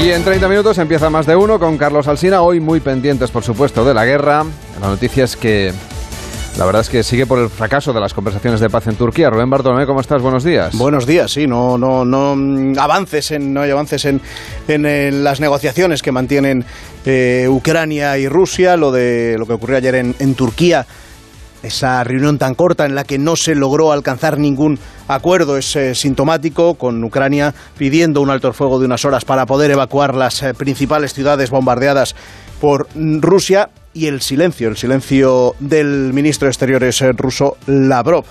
Y 0.01 0.09
en 0.09 0.23
30 0.23 0.47
minutos 0.47 0.77
empieza 0.77 1.09
más 1.09 1.25
de 1.25 1.35
uno 1.35 1.59
con 1.59 1.77
Carlos 1.77 2.07
Alsina, 2.07 2.41
hoy 2.41 2.59
muy 2.59 2.79
pendientes, 2.79 3.29
por 3.29 3.43
supuesto, 3.43 3.83
de 3.83 3.93
la 3.93 4.05
guerra. 4.05 4.45
La 4.79 4.87
noticia 4.87 5.25
es 5.25 5.35
que 5.35 5.73
la 6.61 6.67
verdad 6.67 6.81
es 6.81 6.89
que 6.89 7.01
sigue 7.01 7.25
por 7.25 7.39
el 7.39 7.49
fracaso 7.49 7.91
de 7.91 7.99
las 7.99 8.13
conversaciones 8.13 8.59
de 8.59 8.69
paz 8.69 8.85
en 8.85 8.95
Turquía. 8.95 9.31
Rubén 9.31 9.49
Bartolomé, 9.49 9.87
¿cómo 9.87 9.99
estás? 9.99 10.21
Buenos 10.21 10.43
días. 10.43 10.77
Buenos 10.77 11.07
días, 11.07 11.31
sí, 11.31 11.47
no, 11.47 11.75
no, 11.75 12.05
no 12.05 12.35
mm, 12.35 12.77
avances 12.77 13.31
en, 13.31 13.51
no 13.51 13.61
hay 13.61 13.71
avances 13.71 14.05
en, 14.05 14.21
en, 14.67 15.23
las 15.23 15.39
negociaciones 15.39 16.03
que 16.03 16.11
mantienen 16.11 16.63
eh, 17.03 17.47
Ucrania 17.49 18.15
y 18.19 18.27
Rusia, 18.27 18.77
lo 18.77 18.91
de 18.91 19.37
lo 19.39 19.47
que 19.47 19.53
ocurrió 19.53 19.77
ayer 19.77 19.95
en, 19.95 20.15
en 20.19 20.35
Turquía. 20.35 20.85
Esa 21.63 22.03
reunión 22.03 22.37
tan 22.37 22.53
corta 22.53 22.85
en 22.85 22.93
la 22.93 23.05
que 23.05 23.17
no 23.17 23.35
se 23.35 23.55
logró 23.55 23.91
alcanzar 23.91 24.37
ningún 24.37 24.77
acuerdo 25.07 25.57
es 25.57 25.75
eh, 25.75 25.95
sintomático, 25.95 26.75
con 26.75 27.03
Ucrania 27.03 27.55
pidiendo 27.75 28.21
un 28.21 28.29
alto 28.29 28.47
el 28.47 28.53
fuego 28.53 28.77
de 28.77 28.85
unas 28.85 29.03
horas 29.03 29.25
para 29.25 29.47
poder 29.47 29.71
evacuar 29.71 30.13
las 30.13 30.43
eh, 30.43 30.53
principales 30.53 31.15
ciudades 31.15 31.49
bombardeadas 31.49 32.15
por 32.59 32.87
mm, 32.93 33.19
Rusia 33.19 33.71
y 33.93 34.07
el 34.07 34.21
silencio, 34.21 34.69
el 34.69 34.77
silencio 34.77 35.55
del 35.59 36.11
ministro 36.13 36.45
de 36.45 36.51
Exteriores 36.51 37.01
eh, 37.01 37.11
ruso 37.13 37.57
Lavrov. 37.67 38.25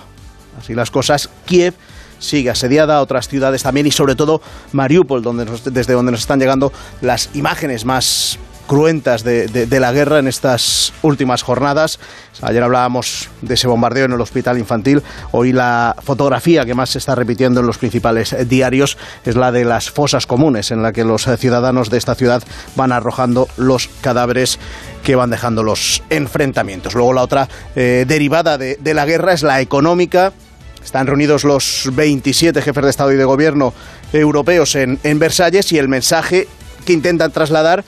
Así 0.59 0.73
las 0.73 0.91
cosas, 0.91 1.29
Kiev 1.45 1.73
sigue 2.19 2.49
asediada, 2.49 3.01
otras 3.01 3.27
ciudades 3.27 3.63
también 3.63 3.87
y 3.87 3.91
sobre 3.91 4.15
todo 4.15 4.41
Mariupol, 4.73 5.21
donde 5.23 5.45
nos- 5.45 5.63
desde 5.73 5.93
donde 5.93 6.11
nos 6.11 6.21
están 6.21 6.39
llegando 6.39 6.71
las 7.01 7.29
imágenes 7.33 7.83
más 7.85 8.37
cruentas 8.71 9.25
de, 9.25 9.67
la 9.81 9.91
guerra 9.91 10.19
en 10.19 10.29
estas 10.29 10.93
últimas 11.01 11.43
jornadas. 11.43 11.99
Ayer 12.41 12.63
hablábamos 12.63 13.27
de 13.41 13.55
ese 13.55 13.67
bombardeo 13.67 14.05
en 14.05 14.13
el 14.13 14.21
hospital 14.21 14.57
infantil. 14.57 15.03
Hoy 15.31 15.51
la 15.51 15.93
fotografía 16.01 16.65
que 16.65 16.73
más 16.73 16.91
se 16.91 16.99
está 16.99 17.13
repitiendo 17.13 17.59
en 17.59 17.67
los 17.67 17.77
principales 17.77 18.33
diarios 18.47 18.97
es 19.25 19.35
la 19.35 19.51
de 19.51 19.65
las 19.65 19.89
fosas 19.89 20.25
comunes, 20.25 20.71
en 20.71 20.81
la 20.83 20.93
que 20.93 21.03
los 21.03 21.27
ciudadanos 21.37 21.89
de 21.89 21.97
esta 21.97 22.15
ciudad 22.15 22.43
van 22.77 22.93
arrojando 22.93 23.49
los 23.57 23.89
cadáveres 23.99 24.57
que 25.03 25.15
van 25.15 25.31
dejando 25.31 25.63
los 25.63 26.01
enfrentamientos. 26.09 26.95
Luego 26.95 27.11
la 27.11 27.23
otra 27.23 27.49
eh, 27.75 28.05
derivada 28.07 28.57
de, 28.57 28.77
de 28.79 28.93
la 28.93 29.05
guerra 29.05 29.33
es 29.33 29.43
la 29.43 29.59
económica. 29.59 30.31
Están 30.81 31.07
reunidos 31.07 31.43
los 31.43 31.89
27 31.91 32.61
jefes 32.61 32.83
de 32.85 32.89
Estado 32.89 33.11
y 33.11 33.17
de 33.17 33.25
Gobierno 33.25 33.73
europeos 34.13 34.75
en, 34.75 34.97
en 35.03 35.19
Versalles 35.19 35.73
y 35.73 35.77
el 35.77 35.89
mensaje 35.89 36.47
que 36.85 36.93
intentan 36.93 37.33
trasladar 37.33 37.83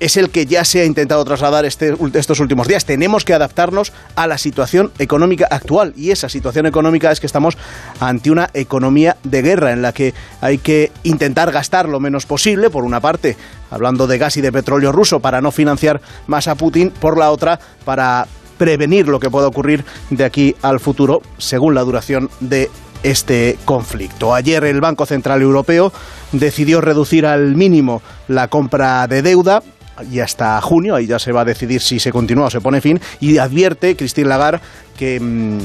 es 0.00 0.16
el 0.16 0.30
que 0.30 0.46
ya 0.46 0.64
se 0.64 0.80
ha 0.80 0.84
intentado 0.84 1.24
trasladar 1.24 1.64
este- 1.64 1.94
estos 2.14 2.40
últimos 2.40 2.66
días. 2.66 2.84
Tenemos 2.84 3.24
que 3.24 3.34
adaptarnos 3.34 3.92
a 4.16 4.26
la 4.26 4.38
situación 4.38 4.90
económica 4.98 5.46
actual 5.50 5.92
y 5.96 6.10
esa 6.10 6.28
situación 6.28 6.66
económica 6.66 7.12
es 7.12 7.20
que 7.20 7.26
estamos 7.26 7.56
ante 8.00 8.30
una 8.30 8.50
economía 8.54 9.16
de 9.22 9.42
guerra 9.42 9.72
en 9.72 9.82
la 9.82 9.92
que 9.92 10.14
hay 10.40 10.58
que 10.58 10.90
intentar 11.02 11.52
gastar 11.52 11.88
lo 11.88 12.00
menos 12.00 12.26
posible, 12.26 12.70
por 12.70 12.84
una 12.84 13.00
parte, 13.00 13.36
hablando 13.70 14.06
de 14.06 14.18
gas 14.18 14.36
y 14.36 14.40
de 14.40 14.50
petróleo 14.50 14.90
ruso 14.90 15.20
para 15.20 15.40
no 15.40 15.52
financiar 15.52 16.00
más 16.26 16.48
a 16.48 16.54
Putin, 16.54 16.90
por 16.90 17.18
la 17.18 17.30
otra, 17.30 17.60
para 17.84 18.26
prevenir 18.56 19.06
lo 19.06 19.20
que 19.20 19.30
pueda 19.30 19.46
ocurrir 19.46 19.84
de 20.10 20.24
aquí 20.24 20.56
al 20.62 20.80
futuro 20.80 21.22
según 21.38 21.74
la 21.74 21.82
duración 21.82 22.30
de 22.40 22.70
este 23.02 23.58
conflicto. 23.64 24.34
Ayer 24.34 24.64
el 24.64 24.80
Banco 24.80 25.06
Central 25.06 25.40
Europeo 25.40 25.92
decidió 26.32 26.80
reducir 26.80 27.24
al 27.26 27.54
mínimo 27.56 28.02
la 28.28 28.48
compra 28.48 29.06
de 29.06 29.22
deuda 29.22 29.62
y 30.10 30.20
hasta 30.20 30.60
junio, 30.60 30.94
ahí 30.94 31.06
ya 31.06 31.18
se 31.18 31.32
va 31.32 31.42
a 31.42 31.44
decidir 31.44 31.80
si 31.80 32.00
se 32.00 32.12
continúa 32.12 32.46
o 32.46 32.50
se 32.50 32.60
pone 32.60 32.80
fin, 32.80 33.00
y 33.20 33.38
advierte 33.38 33.96
Christine 33.96 34.28
Lagarde 34.28 34.60
que, 34.96 35.18
mm, 35.20 35.58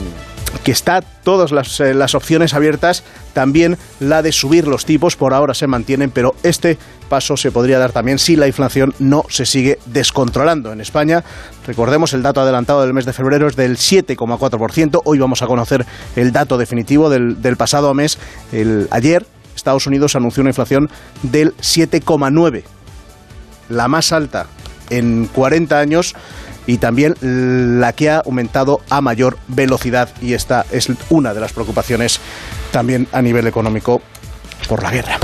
que 0.63 0.71
está 0.71 1.01
todas 1.01 1.51
las, 1.51 1.79
eh, 1.79 1.93
las 1.93 2.15
opciones 2.15 2.53
abiertas, 2.53 3.03
también 3.33 3.77
la 3.99 4.21
de 4.21 4.31
subir 4.31 4.67
los 4.67 4.85
tipos, 4.85 5.15
por 5.15 5.33
ahora 5.33 5.53
se 5.53 5.67
mantienen, 5.67 6.11
pero 6.11 6.35
este 6.43 6.77
paso 7.09 7.37
se 7.37 7.51
podría 7.51 7.77
dar 7.77 7.91
también 7.91 8.19
si 8.19 8.35
la 8.35 8.47
inflación 8.47 8.93
no 8.99 9.25
se 9.29 9.45
sigue 9.45 9.79
descontrolando. 9.85 10.71
En 10.71 10.81
España, 10.81 11.23
recordemos, 11.67 12.13
el 12.13 12.23
dato 12.23 12.41
adelantado 12.41 12.81
del 12.81 12.93
mes 12.93 13.05
de 13.05 13.13
febrero 13.13 13.47
es 13.47 13.55
del 13.55 13.77
7,4%, 13.77 15.01
hoy 15.03 15.19
vamos 15.19 15.41
a 15.41 15.47
conocer 15.47 15.85
el 16.15 16.31
dato 16.31 16.57
definitivo 16.57 17.09
del, 17.09 17.41
del 17.41 17.57
pasado 17.57 17.93
mes, 17.93 18.17
el, 18.51 18.87
ayer 18.91 19.25
Estados 19.55 19.87
Unidos 19.87 20.15
anunció 20.15 20.41
una 20.41 20.51
inflación 20.51 20.89
del 21.23 21.55
7,9% 21.57 22.63
la 23.69 23.87
más 23.87 24.11
alta 24.11 24.47
en 24.89 25.27
40 25.27 25.79
años 25.79 26.15
y 26.67 26.77
también 26.77 27.15
la 27.21 27.93
que 27.93 28.09
ha 28.09 28.19
aumentado 28.25 28.81
a 28.89 29.01
mayor 29.01 29.37
velocidad 29.47 30.09
y 30.21 30.33
esta 30.33 30.65
es 30.71 30.91
una 31.09 31.33
de 31.33 31.39
las 31.39 31.53
preocupaciones 31.53 32.19
también 32.71 33.07
a 33.11 33.21
nivel 33.21 33.47
económico 33.47 34.01
por 34.67 34.81
la 34.81 34.91
guerra. 34.91 35.17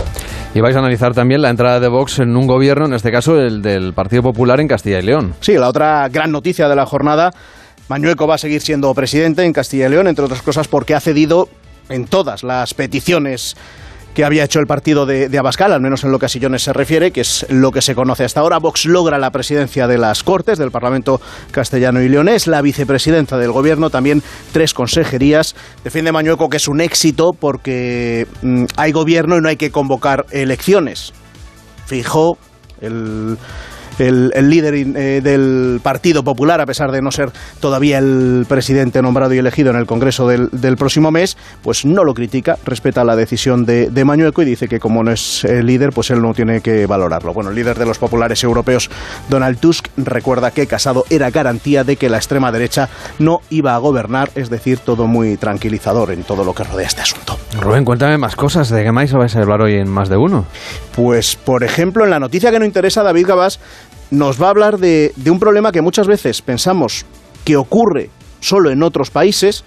Y 0.53 0.59
vais 0.59 0.75
a 0.75 0.79
analizar 0.79 1.13
también 1.13 1.41
la 1.41 1.49
entrada 1.49 1.79
de 1.79 1.87
Vox 1.87 2.19
en 2.19 2.35
un 2.35 2.45
gobierno, 2.45 2.85
en 2.85 2.93
este 2.93 3.11
caso 3.11 3.37
el 3.37 3.61
del 3.61 3.93
Partido 3.93 4.21
Popular 4.21 4.59
en 4.59 4.67
Castilla 4.67 4.99
y 4.99 5.03
León. 5.03 5.33
Sí, 5.39 5.53
la 5.53 5.69
otra 5.69 6.07
gran 6.09 6.31
noticia 6.31 6.67
de 6.67 6.75
la 6.75 6.85
jornada, 6.85 7.31
Mañueco 7.87 8.27
va 8.27 8.35
a 8.35 8.37
seguir 8.37 8.61
siendo 8.61 8.93
presidente 8.93 9.43
en 9.43 9.53
Castilla 9.53 9.87
y 9.87 9.91
León, 9.91 10.07
entre 10.07 10.25
otras 10.25 10.41
cosas 10.41 10.67
porque 10.67 10.93
ha 10.93 10.99
cedido 10.99 11.47
en 11.89 12.05
todas 12.05 12.43
las 12.43 12.73
peticiones 12.73 13.55
que 14.13 14.25
había 14.25 14.43
hecho 14.43 14.59
el 14.59 14.67
partido 14.67 15.05
de, 15.05 15.37
Abascal, 15.37 15.73
al 15.73 15.81
menos 15.81 16.03
en 16.03 16.11
lo 16.11 16.19
que 16.19 16.25
a 16.25 16.29
Sillones 16.29 16.63
se 16.63 16.73
refiere, 16.73 17.11
que 17.11 17.21
es 17.21 17.45
lo 17.49 17.71
que 17.71 17.81
se 17.81 17.95
conoce 17.95 18.23
hasta 18.23 18.41
ahora. 18.41 18.59
Vox 18.59 18.85
logra 18.85 19.17
la 19.17 19.31
presidencia 19.31 19.87
de 19.87 19.97
las 19.97 20.23
Cortes, 20.23 20.57
del 20.57 20.71
Parlamento 20.71 21.21
castellano 21.51 22.01
y 22.01 22.09
leonés, 22.09 22.47
la 22.47 22.61
vicepresidenta 22.61 23.37
del 23.37 23.51
Gobierno, 23.51 23.89
también 23.89 24.21
tres 24.51 24.73
consejerías. 24.73 25.55
Defiende 25.83 26.11
Mañueco 26.11 26.49
que 26.49 26.57
es 26.57 26.67
un 26.67 26.81
éxito 26.81 27.31
porque 27.37 28.27
mm, 28.41 28.65
hay 28.77 28.91
gobierno 28.91 29.37
y 29.37 29.41
no 29.41 29.49
hay 29.49 29.57
que 29.57 29.71
convocar 29.71 30.25
elecciones. 30.31 31.13
Fijó 31.85 32.37
el 32.81 33.37
el, 34.07 34.31
el, 34.35 34.49
líder 34.49 34.73
eh, 34.73 35.21
del 35.21 35.79
Partido 35.83 36.23
Popular, 36.23 36.61
a 36.61 36.65
pesar 36.65 36.91
de 36.91 37.01
no 37.01 37.11
ser 37.11 37.31
todavía 37.59 37.99
el 37.99 38.45
presidente 38.47 39.01
nombrado 39.01 39.33
y 39.33 39.37
elegido 39.37 39.69
en 39.71 39.77
el 39.77 39.85
Congreso 39.85 40.27
del, 40.27 40.49
del 40.51 40.77
próximo 40.77 41.11
mes, 41.11 41.37
pues 41.61 41.85
no 41.85 42.03
lo 42.03 42.13
critica, 42.13 42.57
respeta 42.65 43.03
la 43.03 43.15
decisión 43.15 43.65
de, 43.65 43.89
de, 43.89 44.05
Mañueco 44.05 44.41
y 44.41 44.45
dice 44.45 44.67
que 44.67 44.79
como 44.79 45.03
no 45.03 45.11
es 45.11 45.43
el 45.43 45.65
líder, 45.65 45.91
pues 45.91 46.09
él 46.09 46.21
no 46.21 46.33
tiene 46.33 46.61
que 46.61 46.85
valorarlo. 46.85 47.33
Bueno, 47.33 47.51
el 47.51 47.55
líder 47.55 47.77
de 47.77 47.85
los 47.85 47.97
populares 47.97 48.43
europeos, 48.43 48.89
Donald 49.29 49.59
Tusk, 49.59 49.87
recuerda 49.97 50.51
que 50.51 50.67
Casado 50.67 51.05
era 51.09 51.29
garantía 51.29 51.83
de 51.83 51.95
que 51.95 52.09
la 52.09 52.17
extrema 52.17 52.51
derecha 52.51 52.89
no 53.19 53.41
iba 53.49 53.75
a 53.75 53.77
gobernar, 53.77 54.31
es 54.35 54.49
decir, 54.49 54.79
todo 54.79 55.07
muy 55.07 55.37
tranquilizador 55.37 56.11
en 56.11 56.23
todo 56.23 56.43
lo 56.43 56.53
que 56.53 56.63
rodea 56.63 56.87
este 56.87 57.01
asunto. 57.01 57.37
Rubén, 57.59 57.85
cuéntame 57.85 58.17
más 58.17 58.35
cosas, 58.35 58.69
¿de 58.69 58.83
qué 58.83 58.91
más 58.91 59.11
vais 59.11 59.35
a 59.35 59.39
hablar 59.39 59.61
hoy 59.61 59.75
en 59.75 59.89
más 59.89 60.09
de 60.09 60.17
uno? 60.17 60.45
Pues, 60.95 61.35
por 61.35 61.63
ejemplo, 61.63 62.03
en 62.03 62.09
la 62.09 62.19
noticia 62.19 62.51
que 62.51 62.59
no 62.59 62.65
interesa, 62.65 63.03
David 63.03 63.27
Gabás 63.27 63.59
nos 64.11 64.41
va 64.41 64.47
a 64.47 64.49
hablar 64.51 64.77
de, 64.77 65.13
de, 65.15 65.31
un 65.31 65.39
problema 65.39 65.71
que 65.71 65.81
muchas 65.81 66.07
veces 66.07 66.41
pensamos 66.41 67.05
que 67.43 67.57
ocurre 67.57 68.09
solo 68.39 68.69
en 68.69 68.83
otros 68.83 69.09
países, 69.09 69.63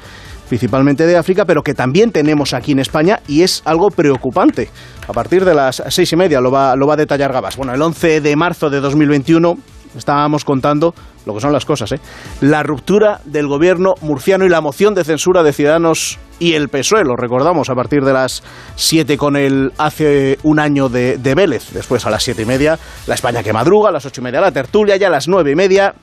principalmente 0.49 1.07
de 1.07 1.17
África, 1.17 1.45
pero 1.45 1.63
que 1.63 1.75
también 1.75 2.13
tenemos 2.13 2.55
aquí 2.55 2.73
en 2.73 2.79
España 2.79 3.21
y 3.27 3.43
es 3.43 3.63
algo 3.65 3.91
preocupante. 3.91 4.69
A 5.09 5.13
partir 5.13 5.45
de 5.45 5.55
las 5.55 5.83
seis 5.89 6.13
y 6.13 6.17
media 6.17 6.41
lo 6.41 6.51
va, 6.51 6.77
lo 6.77 6.87
va 6.87 6.95
a 6.95 6.99
detallar 6.99 7.33
Gabás. 7.33 7.57
Bueno, 7.57 7.75
el 7.75 7.83
11 7.83 8.21
de 8.21 8.37
marzo 8.37 8.71
de 8.71 8.81
2021 8.81 9.59
estábamos 9.97 10.45
contando 10.45 10.95
lo 11.27 11.35
que 11.35 11.41
son 11.41 11.53
las 11.53 11.65
cosas, 11.65 11.93
¿eh? 11.93 12.01
La 12.41 12.63
ruptura 12.63 13.21
del 13.25 13.47
gobierno 13.47 13.95
murciano 14.01 14.45
y 14.45 14.49
la 14.49 14.61
moción 14.61 14.95
de 14.95 15.05
censura 15.05 15.43
de 15.43 15.53
Ciudadanos 15.53 16.19
y 16.39 16.55
el 16.55 16.69
PSOE, 16.69 17.05
lo 17.05 17.17
recordamos, 17.17 17.71
a 17.71 17.75
partir 17.75 18.05
de 18.05 18.13
las 18.13 18.43
7 18.77 19.17
con 19.17 19.37
el 19.37 19.73
hace 19.79 20.39
un 20.43 20.59
año 20.59 20.89
de, 20.89 21.19
de 21.19 21.35
Vélez. 21.35 21.71
Después 21.73 22.05
a 22.07 22.11
las 22.11 22.23
siete 22.23 22.43
y 22.43 22.47
media, 22.47 22.79
la 23.07 23.15
España 23.15 23.43
que 23.43 23.53
madruga, 23.53 23.91
a 23.91 23.93
las 23.93 24.05
ocho 24.07 24.21
y 24.21 24.25
media 24.25 24.41
la 24.41 24.53
tertulia, 24.53 24.97
ya 24.97 25.07
a 25.07 25.11
las 25.11 25.29
nueve 25.29 25.53
y 25.53 25.55
media 25.55 25.95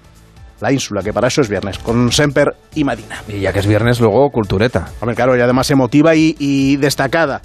la 0.61 0.71
ínsula, 0.71 1.01
que 1.01 1.11
para 1.11 1.27
eso 1.27 1.41
es 1.41 1.49
viernes, 1.49 1.79
con 1.79 2.11
Semper 2.11 2.55
y 2.75 2.83
Madina. 2.83 3.23
Y 3.27 3.39
ya 3.39 3.51
que 3.51 3.59
es 3.59 3.67
viernes, 3.67 3.99
luego 3.99 4.29
cultureta. 4.29 4.89
Hombre, 5.01 5.15
claro, 5.15 5.35
y 5.35 5.41
además 5.41 5.69
emotiva 5.71 6.15
y, 6.15 6.35
y 6.37 6.77
destacada. 6.77 7.41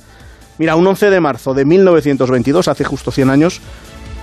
Mira, 0.59 0.77
un 0.77 0.87
11 0.87 1.11
de 1.11 1.21
marzo 1.21 1.55
de 1.55 1.65
1922, 1.65 2.69
hace 2.69 2.85
justo 2.85 3.11
100 3.11 3.31
años, 3.31 3.61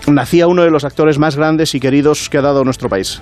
nacía 0.07 0.47
uno 0.47 0.63
de 0.63 0.71
los 0.71 0.83
actores 0.83 1.17
más 1.19 1.35
grandes 1.35 1.75
y 1.75 1.79
queridos 1.79 2.29
que 2.29 2.37
ha 2.37 2.41
dado 2.41 2.63
nuestro 2.63 2.89
país. 2.89 3.21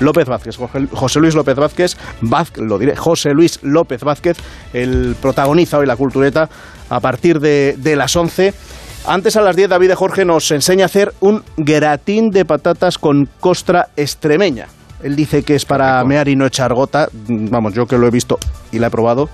López 0.00 0.26
Vázquez, 0.26 0.56
José 0.92 1.20
Luis 1.20 1.34
López 1.36 1.54
Vázquez, 1.56 1.96
Vaz- 2.20 2.56
lo 2.56 2.78
diré, 2.78 2.96
José 2.96 3.32
Luis 3.32 3.60
López 3.62 4.02
Vázquez, 4.02 4.36
el 4.72 5.14
protagoniza 5.20 5.78
hoy 5.78 5.86
la 5.86 5.94
cultureta 5.96 6.48
a 6.90 6.98
partir 7.00 7.38
de, 7.38 7.76
de 7.78 7.94
las 7.94 8.16
11. 8.16 8.52
Antes 9.06 9.36
a 9.36 9.40
las 9.42 9.54
10 9.54 9.68
David 9.68 9.88
de 9.88 9.94
Jorge 9.94 10.24
nos 10.24 10.50
enseña 10.50 10.84
a 10.84 10.86
hacer 10.86 11.14
un 11.20 11.44
gratín 11.56 12.30
de 12.30 12.44
patatas 12.44 12.98
con 12.98 13.28
costra 13.38 13.90
extremeña. 13.96 14.66
Él 15.02 15.14
dice 15.14 15.42
que 15.44 15.54
es 15.54 15.64
para 15.64 16.02
mear 16.04 16.26
y 16.28 16.34
no 16.34 16.46
echar 16.46 16.72
gota. 16.74 17.08
Vamos, 17.28 17.74
yo 17.74 17.86
que 17.86 17.96
lo 17.98 18.06
he 18.06 18.10
visto 18.10 18.38
y 18.72 18.78
la 18.80 18.86
he 18.88 18.90
probado, 18.90 19.28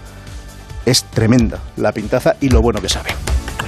es 0.84 1.04
tremenda 1.04 1.58
la 1.76 1.92
pintaza 1.92 2.34
y 2.40 2.48
lo 2.50 2.60
bueno 2.60 2.82
que 2.82 2.88
sabe. 2.88 3.10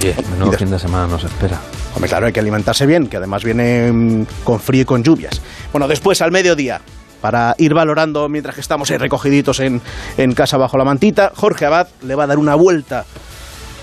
Oye, 0.03 0.17
menudo 0.33 0.59
fin 0.59 0.69
de 0.69 0.81
semana 0.81 1.07
nos 1.07 1.23
espera. 1.23 1.61
Hombre, 1.95 2.09
claro, 2.09 2.27
hay 2.27 2.33
que 2.33 2.41
alimentarse 2.41 2.87
bien, 2.87 3.07
que 3.07 3.19
además 3.19 3.45
viene 3.45 3.93
mm, 3.93 4.27
con 4.43 4.59
frío 4.59 4.83
y 4.83 4.85
con 4.85 5.05
lluvias. 5.05 5.41
Bueno, 5.71 5.87
después 5.87 6.21
al 6.23 6.33
mediodía, 6.33 6.81
para 7.21 7.55
ir 7.57 7.73
valorando 7.73 8.29
mientras 8.29 8.57
que 8.57 8.63
estamos 8.63 8.91
ahí 8.91 8.99
recogiditos 8.99 9.61
en, 9.61 9.81
en 10.17 10.35
casa 10.35 10.57
bajo 10.57 10.77
la 10.77 10.85
mantita, 10.85 11.31
Jorge 11.37 11.67
Abad 11.67 11.87
le 12.03 12.17
va 12.17 12.25
a 12.25 12.27
dar 12.27 12.39
una 12.39 12.57
vuelta 12.57 13.05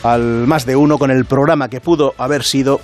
al 0.03 0.45
más 0.45 0.65
de 0.65 0.75
uno 0.75 0.97
con 0.97 1.09
el 1.09 1.23
programa 1.23 1.69
que 1.69 1.79
pudo 1.79 2.13
haber 2.17 2.43
sido, 2.43 2.81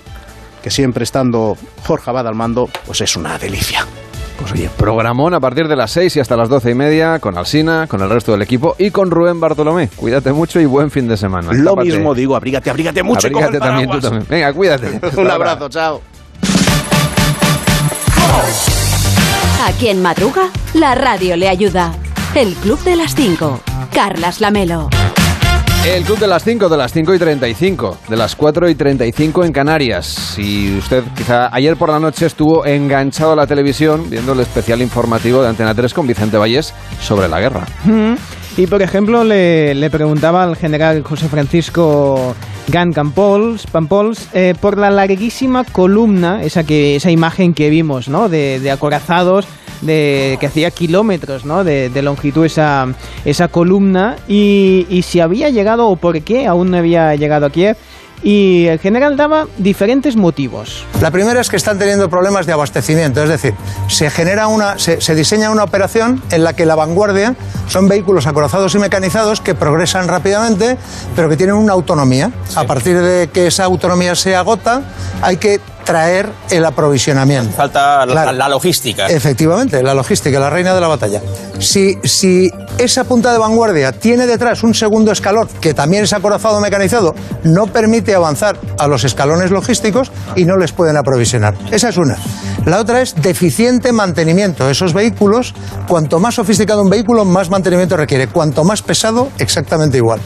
que 0.63 0.71
siempre 0.71 1.03
estando 1.03 1.57
Jorge 1.85 2.11
Abad 2.11 2.29
al 2.29 2.35
mando, 2.35 2.69
pues 2.85 3.01
es 3.01 3.17
una 3.17 3.37
delicia. 3.37 3.85
Pues 4.39 4.51
oye, 4.51 4.69
programón 4.77 5.33
a 5.33 5.39
partir 5.39 5.67
de 5.67 5.75
las 5.75 5.91
6 5.91 6.17
y 6.17 6.19
hasta 6.19 6.35
las 6.35 6.49
12 6.49 6.71
y 6.71 6.73
media 6.75 7.19
con 7.19 7.37
Alsina, 7.37 7.87
con 7.87 8.01
el 8.01 8.09
resto 8.09 8.33
del 8.33 8.41
equipo 8.41 8.75
y 8.77 8.91
con 8.91 9.09
Rubén 9.09 9.39
Bartolomé. 9.39 9.89
Cuídate 9.95 10.33
mucho 10.33 10.59
y 10.59 10.65
buen 10.65 10.91
fin 10.91 11.07
de 11.07 11.17
semana. 11.17 11.51
Lo 11.51 11.71
Escápate. 11.71 11.87
mismo 11.89 12.13
digo, 12.13 12.35
abrígate, 12.35 12.69
abrígate 12.69 13.01
mucho 13.03 13.27
y 13.27 13.31
Abrígate 13.31 13.57
el 13.57 13.89
tú 13.89 13.99
también. 13.99 14.25
Venga, 14.29 14.53
cuídate. 14.53 14.99
Un 15.17 15.31
abrazo, 15.31 15.69
chao. 15.69 16.01
A 19.65 19.71
quien 19.79 20.01
madruga, 20.01 20.49
la 20.73 20.95
radio 20.95 21.35
le 21.37 21.49
ayuda. 21.49 21.93
El 22.35 22.53
Club 22.55 22.79
de 22.83 22.95
las 22.97 23.15
5. 23.15 23.61
Carlas 23.93 24.41
Lamelo. 24.41 24.89
El 25.85 26.03
club 26.03 26.17
de 26.17 26.25
las 26.25 26.43
5, 26.43 26.67
de 26.67 26.77
las 26.77 26.91
5 26.93 27.13
y 27.13 27.19
35, 27.19 27.97
de 28.09 28.17
las 28.17 28.35
4 28.35 28.69
y 28.69 28.75
35 28.75 29.45
en 29.45 29.53
Canarias. 29.53 30.07
Si 30.07 30.75
usted 30.79 31.03
quizá 31.15 31.53
ayer 31.55 31.77
por 31.77 31.89
la 31.89 31.99
noche 31.99 32.25
estuvo 32.25 32.65
enganchado 32.65 33.33
a 33.33 33.35
la 33.35 33.45
televisión 33.45 34.09
viendo 34.09 34.33
el 34.33 34.39
especial 34.39 34.81
informativo 34.81 35.43
de 35.43 35.49
Antena 35.49 35.75
3 35.75 35.93
con 35.93 36.07
Vicente 36.07 36.37
Valles 36.37 36.73
sobre 36.99 37.27
la 37.27 37.39
guerra. 37.39 37.67
Y 38.57 38.65
por 38.65 38.81
ejemplo, 38.81 39.23
le 39.23 39.89
preguntaba 39.91 40.43
al 40.43 40.55
general 40.55 41.03
José 41.03 41.29
Francisco 41.29 42.35
Gan 42.67 42.93
Campols, 42.93 43.67
Pampols 43.67 44.27
eh, 44.33 44.53
por 44.59 44.77
la 44.77 44.89
larguísima 44.89 45.63
columna, 45.63 46.43
esa, 46.43 46.63
que, 46.63 46.95
esa 46.95 47.11
imagen 47.11 47.53
que 47.53 47.69
vimos, 47.69 48.09
¿no? 48.09 48.27
De, 48.29 48.59
de 48.59 48.71
acorazados, 48.71 49.45
de, 49.81 50.37
que 50.39 50.47
hacía 50.47 50.71
kilómetros 50.71 51.45
¿no? 51.45 51.63
de, 51.63 51.89
de 51.89 52.01
longitud 52.01 52.45
esa, 52.45 52.87
esa 53.23 53.47
columna, 53.47 54.17
y, 54.27 54.87
y 54.89 55.03
si 55.03 55.19
había 55.19 55.49
llegado 55.49 55.87
o 55.87 55.95
por 55.95 56.21
qué 56.21 56.47
aún 56.47 56.71
no 56.71 56.77
había 56.77 57.15
llegado 57.15 57.45
a 57.45 57.49
Kiev. 57.49 57.77
Y 58.25 58.65
el 58.65 58.79
general 58.79 59.17
daba 59.17 59.45
diferentes 59.59 60.15
motivos. 60.15 60.83
La 60.99 61.11
primera 61.11 61.39
es 61.39 61.47
que 61.47 61.57
están 61.57 61.77
teniendo 61.77 62.09
problemas 62.09 62.47
de 62.47 62.53
abastecimiento, 62.53 63.21
es 63.21 63.29
decir, 63.29 63.53
se 63.87 64.09
genera 64.09 64.47
una, 64.47 64.79
se, 64.79 64.99
se 64.99 65.13
diseña 65.13 65.51
una 65.51 65.63
operación 65.63 66.23
en 66.31 66.43
la 66.43 66.53
que 66.53 66.65
la 66.65 66.73
vanguardia 66.73 67.35
son 67.67 67.87
vehículos 67.87 68.25
acorazados 68.25 68.73
y 68.73 68.79
mecanizados 68.79 69.41
que 69.41 69.53
progresan 69.53 70.07
rápidamente, 70.07 70.75
pero 71.15 71.29
que 71.29 71.37
tienen 71.37 71.55
una 71.55 71.73
autonomía. 71.73 72.31
A 72.55 72.63
partir 72.63 72.99
de 72.99 73.29
que 73.31 73.45
esa 73.45 73.65
autonomía 73.65 74.15
se 74.15 74.35
agota, 74.35 74.81
hay 75.21 75.37
que 75.37 75.59
traer 75.85 76.29
el 76.49 76.65
aprovisionamiento. 76.65 77.55
Falta 77.55 78.05
la, 78.05 78.11
Claro. 78.13 78.31
la 78.33 78.49
logística. 78.49 79.07
Efectivamente, 79.07 79.81
la 79.83 79.93
logística, 79.93 80.39
la 80.39 80.49
reina 80.49 80.73
de 80.73 80.81
la 80.81 80.87
batalla. 80.87 81.21
Si, 81.59 81.97
si 82.03 82.51
esa 82.77 83.03
punta 83.05 83.31
de 83.31 83.37
vanguardia 83.37 83.93
tiene 83.93 84.25
detrás 84.27 84.63
un 84.63 84.73
segundo 84.73 85.11
escalón, 85.11 85.47
que 85.61 85.73
también 85.73 86.03
es 86.03 86.11
acorazado 86.13 86.59
mecanizado, 86.59 87.15
no 87.43 87.67
permite 87.67 88.13
avanzar 88.15 88.57
a 88.77 88.87
los 88.87 89.03
escalones 89.03 89.51
logísticos 89.51 90.11
y 90.35 90.45
no 90.45 90.57
les 90.57 90.71
pueden 90.73 90.97
aprovisionar. 90.97 91.55
Esa 91.71 91.89
es 91.89 91.97
una. 91.97 92.17
La 92.65 92.79
otra 92.79 93.01
es 93.01 93.15
deficiente 93.15 93.91
mantenimiento. 93.91 94.69
Esos 94.69 94.93
vehículos, 94.93 95.53
cuanto 95.87 96.19
más 96.19 96.35
sofisticado 96.35 96.81
un 96.81 96.89
vehículo, 96.89 97.23
más 97.23 97.49
mantenimiento 97.49 97.95
requiere. 97.95 98.27
Cuanto 98.27 98.63
más 98.63 98.81
pesado, 98.81 99.29
exactamente 99.37 99.97
igual 99.97 100.19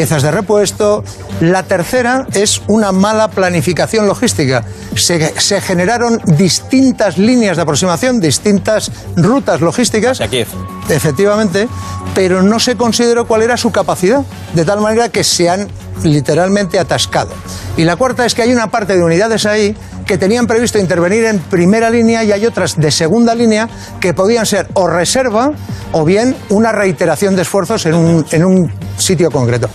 piezas 0.00 0.22
de 0.22 0.30
repuesto. 0.30 1.04
La 1.42 1.64
tercera 1.64 2.26
es 2.32 2.62
una 2.68 2.90
mala 2.90 3.28
planificación 3.28 4.06
logística. 4.06 4.64
Se, 4.94 5.38
se 5.38 5.60
generaron 5.60 6.22
distintas 6.24 7.18
líneas 7.18 7.58
de 7.58 7.64
aproximación, 7.64 8.18
distintas 8.18 8.90
rutas 9.14 9.60
logísticas. 9.60 10.18
Efectivamente, 10.88 11.68
pero 12.14 12.42
no 12.42 12.58
se 12.58 12.76
consideró 12.76 13.26
cuál 13.26 13.42
era 13.42 13.58
su 13.58 13.72
capacidad, 13.72 14.24
de 14.54 14.64
tal 14.64 14.80
manera 14.80 15.10
que 15.10 15.22
se 15.22 15.50
han 15.50 15.68
literalmente 16.02 16.78
atascado. 16.78 17.32
Y 17.76 17.84
la 17.84 17.96
cuarta 17.96 18.24
es 18.24 18.34
que 18.34 18.40
hay 18.40 18.54
una 18.54 18.68
parte 18.68 18.96
de 18.96 19.04
unidades 19.04 19.44
ahí 19.44 19.76
que 20.06 20.16
tenían 20.16 20.46
previsto 20.46 20.78
intervenir 20.78 21.26
en 21.26 21.40
primera 21.40 21.90
línea 21.90 22.24
y 22.24 22.32
hay 22.32 22.46
otras 22.46 22.80
de 22.80 22.90
segunda 22.90 23.34
línea 23.34 23.68
que 24.00 24.14
podían 24.14 24.46
ser 24.46 24.66
o 24.72 24.86
reserva 24.86 25.52
o 25.92 26.06
bien 26.06 26.34
una 26.48 26.72
reiteración 26.72 27.36
de 27.36 27.42
esfuerzos 27.42 27.84
en 27.84 27.94
un, 27.94 28.24
en 28.30 28.46
un 28.46 28.72
sitio 28.96 29.30
concreto. 29.30 29.68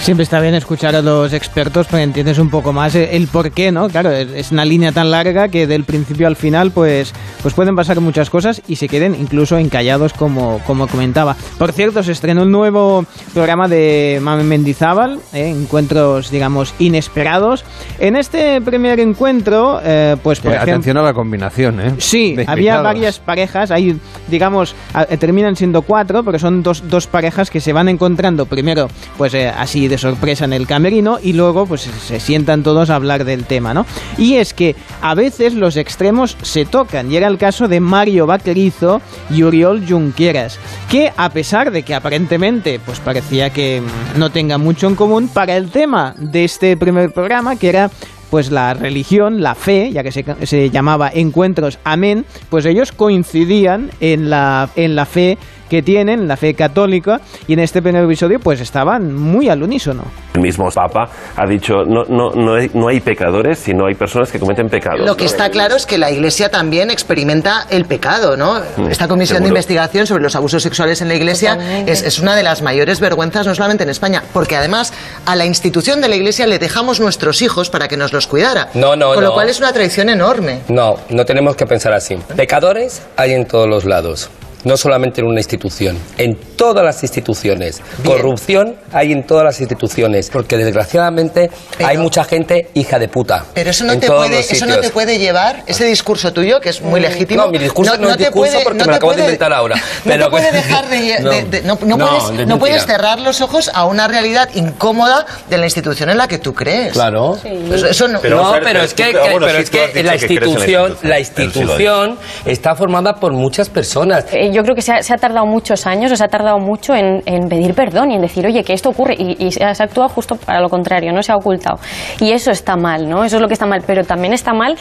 Siempre 0.00 0.22
está 0.22 0.40
bien 0.40 0.54
escuchar 0.54 0.96
a 0.96 1.02
los 1.02 1.34
expertos 1.34 1.86
porque 1.86 2.02
entiendes 2.02 2.38
un 2.38 2.48
poco 2.48 2.72
más 2.72 2.94
el, 2.94 3.26
por 3.26 3.50
qué, 3.50 3.70
¿no? 3.70 3.88
Claro, 3.90 4.10
es 4.10 4.50
una 4.50 4.64
línea 4.64 4.90
tan 4.90 5.10
larga 5.10 5.48
que 5.48 5.66
del 5.66 5.84
principio 5.84 6.26
al 6.26 6.34
final 6.36 6.70
pues, 6.70 7.12
pues 7.42 7.52
pueden 7.52 7.76
pasar 7.76 8.00
muchas 8.00 8.30
cosas 8.30 8.62
y 8.66 8.76
se 8.76 8.88
queden 8.88 9.14
incluso 9.14 9.58
encallados 9.58 10.14
como, 10.14 10.60
como 10.66 10.86
comentaba. 10.86 11.36
Por 11.58 11.72
cierto, 11.72 12.02
se 12.02 12.12
estrenó 12.12 12.44
un 12.44 12.50
nuevo 12.50 13.04
programa 13.34 13.68
de 13.68 14.18
Mame 14.22 14.44
Mendizábal, 14.44 15.20
¿eh? 15.34 15.48
encuentros, 15.48 16.30
digamos, 16.30 16.72
inesperados. 16.78 17.64
En 17.98 18.16
este 18.16 18.62
primer 18.62 19.00
encuentro, 19.00 19.78
eh, 19.84 20.16
pues 20.22 20.40
por 20.40 20.52
Eh, 20.52 20.54
ejemplo... 20.54 20.72
atención 20.74 20.96
a 20.96 21.02
la 21.02 21.12
combinación, 21.12 21.80
¿eh? 21.80 21.94
Sí, 21.98 22.34
había 22.46 22.80
varias 22.80 23.18
parejas, 23.18 23.70
hay, 23.70 23.98
digamos, 24.28 24.74
terminan 25.18 25.54
siendo 25.54 25.82
cuatro, 25.82 26.22
porque 26.22 26.38
son 26.38 26.62
dos, 26.62 26.88
dos 26.88 27.06
parejas 27.06 27.50
que 27.50 27.60
se 27.60 27.74
van 27.74 27.90
encontrando 27.90 28.46
primero, 28.46 28.88
pues 29.18 29.34
eh, 29.34 29.52
de 29.88 29.98
sorpresa 29.98 30.44
en 30.44 30.52
el 30.52 30.66
camerino, 30.66 31.18
y 31.22 31.32
luego 31.32 31.66
pues 31.66 31.82
se- 31.82 32.20
sientan 32.20 32.62
todos 32.62 32.90
a 32.90 32.96
hablar 32.96 33.24
del 33.24 33.44
tema, 33.44 33.74
¿no? 33.74 33.86
Y 34.16 34.34
es 34.34 34.54
que 34.54 34.76
a 35.02 35.14
veces 35.14 35.54
los 35.54 35.76
extremos 35.76 36.36
se 36.42 36.64
tocan, 36.64 37.10
y 37.10 37.16
era 37.16 37.26
el 37.28 37.38
caso 37.38 37.68
de 37.68 37.80
Mario 37.80 38.26
Vaquerizo 38.26 39.00
y 39.30 39.42
Uriol 39.42 39.84
Junqueras, 39.88 40.58
que 40.90 41.12
a 41.16 41.30
pesar 41.30 41.70
de 41.70 41.82
que 41.82 41.94
aparentemente 41.94 42.80
pues 42.84 43.00
parecía 43.00 43.50
que 43.50 43.82
no 44.16 44.30
tenga 44.30 44.58
mucho 44.58 44.86
en 44.88 44.94
común, 44.94 45.28
para 45.28 45.56
el 45.56 45.70
tema 45.70 46.14
de 46.18 46.44
este 46.44 46.76
primer 46.76 47.12
programa, 47.12 47.56
que 47.56 47.68
era 47.68 47.90
pues 48.30 48.50
la 48.50 48.74
religión, 48.74 49.40
la 49.40 49.54
fe, 49.54 49.90
ya 49.90 50.02
que 50.02 50.12
se, 50.12 50.22
se 50.44 50.68
llamaba 50.68 51.10
Encuentros 51.14 51.78
Amén, 51.82 52.26
pues 52.50 52.66
ellos 52.66 52.92
coincidían 52.92 53.90
en 54.00 54.28
la, 54.28 54.68
en 54.76 54.94
la 54.96 55.06
fe 55.06 55.38
que 55.68 55.82
tienen, 55.82 56.26
la 56.28 56.36
fe 56.36 56.54
católica, 56.54 57.20
y 57.46 57.52
en 57.52 57.60
este 57.60 57.82
primer 57.82 58.04
episodio 58.04 58.40
pues 58.40 58.60
estaban 58.60 59.14
muy 59.14 59.48
al 59.48 59.62
unísono. 59.62 60.04
El 60.34 60.40
mismo 60.40 60.70
Papa 60.70 61.08
ha 61.36 61.46
dicho, 61.46 61.84
no, 61.84 62.04
no, 62.04 62.30
no, 62.30 62.54
hay, 62.54 62.70
no 62.74 62.88
hay 62.88 63.00
pecadores, 63.00 63.58
sino 63.58 63.86
hay 63.86 63.94
personas 63.94 64.30
que 64.30 64.38
cometen 64.38 64.68
pecados. 64.68 65.00
Lo 65.06 65.16
que 65.16 65.24
¿no? 65.24 65.30
está 65.30 65.50
claro 65.50 65.76
es 65.76 65.86
que 65.86 65.98
la 65.98 66.10
Iglesia 66.10 66.50
también 66.50 66.90
experimenta 66.90 67.66
el 67.70 67.84
pecado, 67.84 68.36
¿no? 68.36 68.60
Mm, 68.76 68.90
Esta 68.90 69.08
comisión 69.08 69.36
de 69.38 69.44
seguro. 69.44 69.48
investigación 69.48 70.06
sobre 70.06 70.22
los 70.22 70.36
abusos 70.36 70.62
sexuales 70.62 71.00
en 71.02 71.08
la 71.08 71.14
Iglesia 71.14 71.84
es, 71.86 72.02
es 72.02 72.18
una 72.18 72.36
de 72.36 72.42
las 72.42 72.62
mayores 72.62 73.00
vergüenzas, 73.00 73.46
no 73.46 73.54
solamente 73.54 73.82
en 73.84 73.90
España, 73.90 74.22
porque 74.32 74.56
además 74.56 74.92
a 75.26 75.34
la 75.36 75.44
institución 75.46 76.00
de 76.00 76.08
la 76.08 76.16
Iglesia 76.16 76.46
le 76.46 76.58
dejamos 76.58 77.00
nuestros 77.00 77.42
hijos 77.42 77.70
para 77.70 77.88
que 77.88 77.96
nos 77.96 78.12
los 78.12 78.26
cuidara. 78.26 78.68
No, 78.74 78.96
no, 78.96 79.14
Con 79.14 79.22
lo 79.24 79.30
no. 79.30 79.34
cual 79.34 79.48
es 79.48 79.58
una 79.58 79.72
traición 79.72 80.08
enorme. 80.08 80.60
No, 80.68 80.96
no 81.10 81.24
tenemos 81.24 81.56
que 81.56 81.66
pensar 81.66 81.92
así. 81.92 82.16
Pecadores 82.36 83.02
hay 83.16 83.32
en 83.32 83.46
todos 83.46 83.68
los 83.68 83.84
lados. 83.84 84.30
No 84.68 84.76
solamente 84.76 85.22
en 85.22 85.26
una 85.26 85.40
institución, 85.40 85.98
en 86.18 86.36
todas 86.56 86.84
las 86.84 87.02
instituciones. 87.02 87.80
Corrupción 88.04 88.76
hay 88.92 89.12
en 89.12 89.24
todas 89.26 89.44
las 89.44 89.60
instituciones, 89.60 90.28
porque 90.30 90.58
desgraciadamente 90.58 91.50
hay 91.82 91.96
mucha 91.96 92.22
gente 92.24 92.68
hija 92.74 92.98
de 92.98 93.08
puta. 93.08 93.46
Pero 93.54 93.70
eso 93.70 93.84
no, 93.84 93.94
en 93.94 94.00
te 94.00 94.06
todos 94.08 94.26
puede, 94.26 94.36
los 94.42 94.52
eso 94.52 94.66
no 94.66 94.78
te 94.78 94.90
puede 94.90 95.18
llevar, 95.18 95.62
ese 95.66 95.86
discurso 95.86 96.32
tuyo, 96.34 96.60
que 96.60 96.68
es 96.68 96.82
muy 96.82 97.00
legítimo. 97.00 97.46
No, 97.46 97.50
mi 97.50 97.58
discurso 97.58 97.96
no, 97.96 98.10
es 98.10 98.16
te 98.18 98.24
discurso 98.24 98.52
puede- 98.52 98.64
porque 98.64 98.78
no 98.78 98.84
me 98.84 98.92
lo 98.92 98.92
te 98.92 98.96
acabo 98.98 99.12
de 99.14 99.20
inventar 99.22 99.52
ahora. 99.54 99.76
No 100.04 100.12
Pero- 100.12 100.24
te 100.26 100.30
puede 100.30 100.52
dejar 100.52 100.88
de... 100.88 100.98
de- 100.98 101.20
No. 101.20 101.30
de- 101.30 101.62
no, 101.62 101.78
no 101.82 101.96
No, 101.96 102.06
puedes, 102.08 102.38
de 102.38 102.46
no 102.46 102.58
puedes 102.58 102.84
cerrar 102.84 103.18
los 103.20 103.40
ojos 103.40 103.70
a 103.72 103.86
una 103.86 104.06
realidad 104.06 104.50
incómoda 104.54 105.24
de 105.48 105.56
la 105.58 105.64
institución 105.64 106.10
en 106.10 106.18
la 106.18 106.28
que 106.28 106.38
tú 106.38 106.52
crees. 106.52 106.92
Claro. 106.92 107.38
Eso, 107.72 107.86
eso 107.86 108.08
no, 108.08 108.20
no, 108.22 108.52
Fer, 108.52 108.62
pero 108.62 108.82
es 108.82 108.92
que, 108.92 109.04
tú- 109.04 109.12
que- 109.12 109.30
bueno, 109.30 109.46
pero 109.46 109.58
sí, 109.58 109.64
es 109.64 109.70
que 109.70 110.02
la 110.02 110.16
que 110.18 110.26
institución, 110.26 110.96
la 111.02 111.18
institución 111.20 112.18
está 112.44 112.74
formada 112.74 113.14
por 113.14 113.32
muchas 113.32 113.68
personas. 113.70 114.26
Eh, 114.32 114.50
yo 114.58 114.64
creo 114.64 114.74
que 114.74 114.82
se 114.82 114.92
ha, 114.92 115.02
se 115.04 115.14
ha 115.14 115.16
tardado 115.16 115.46
muchos 115.46 115.86
años, 115.86 116.10
o 116.10 116.16
se 116.16 116.24
ha 116.24 116.28
tardado 116.28 116.58
mucho 116.58 116.92
en, 116.96 117.22
en 117.26 117.48
pedir 117.48 117.74
perdón 117.74 118.10
y 118.10 118.16
en 118.16 118.22
decir, 118.22 118.44
oye, 118.44 118.64
que 118.64 118.72
esto 118.72 118.88
ocurre. 118.88 119.14
Y, 119.16 119.46
y 119.46 119.52
se 119.52 119.62
ha 119.64 119.70
actuado 119.70 120.08
justo 120.08 120.34
para 120.34 120.60
lo 120.60 120.68
contrario, 120.68 121.12
no 121.12 121.22
se 121.22 121.30
ha 121.30 121.36
ocultado. 121.36 121.78
Y 122.18 122.32
eso 122.32 122.50
está 122.50 122.74
mal, 122.76 123.08
¿no? 123.08 123.22
Eso 123.24 123.36
es 123.36 123.42
lo 123.42 123.46
que 123.46 123.54
está 123.54 123.66
mal. 123.66 123.82
Pero 123.86 124.02
también 124.02 124.32
está 124.32 124.52
mal 124.52 124.76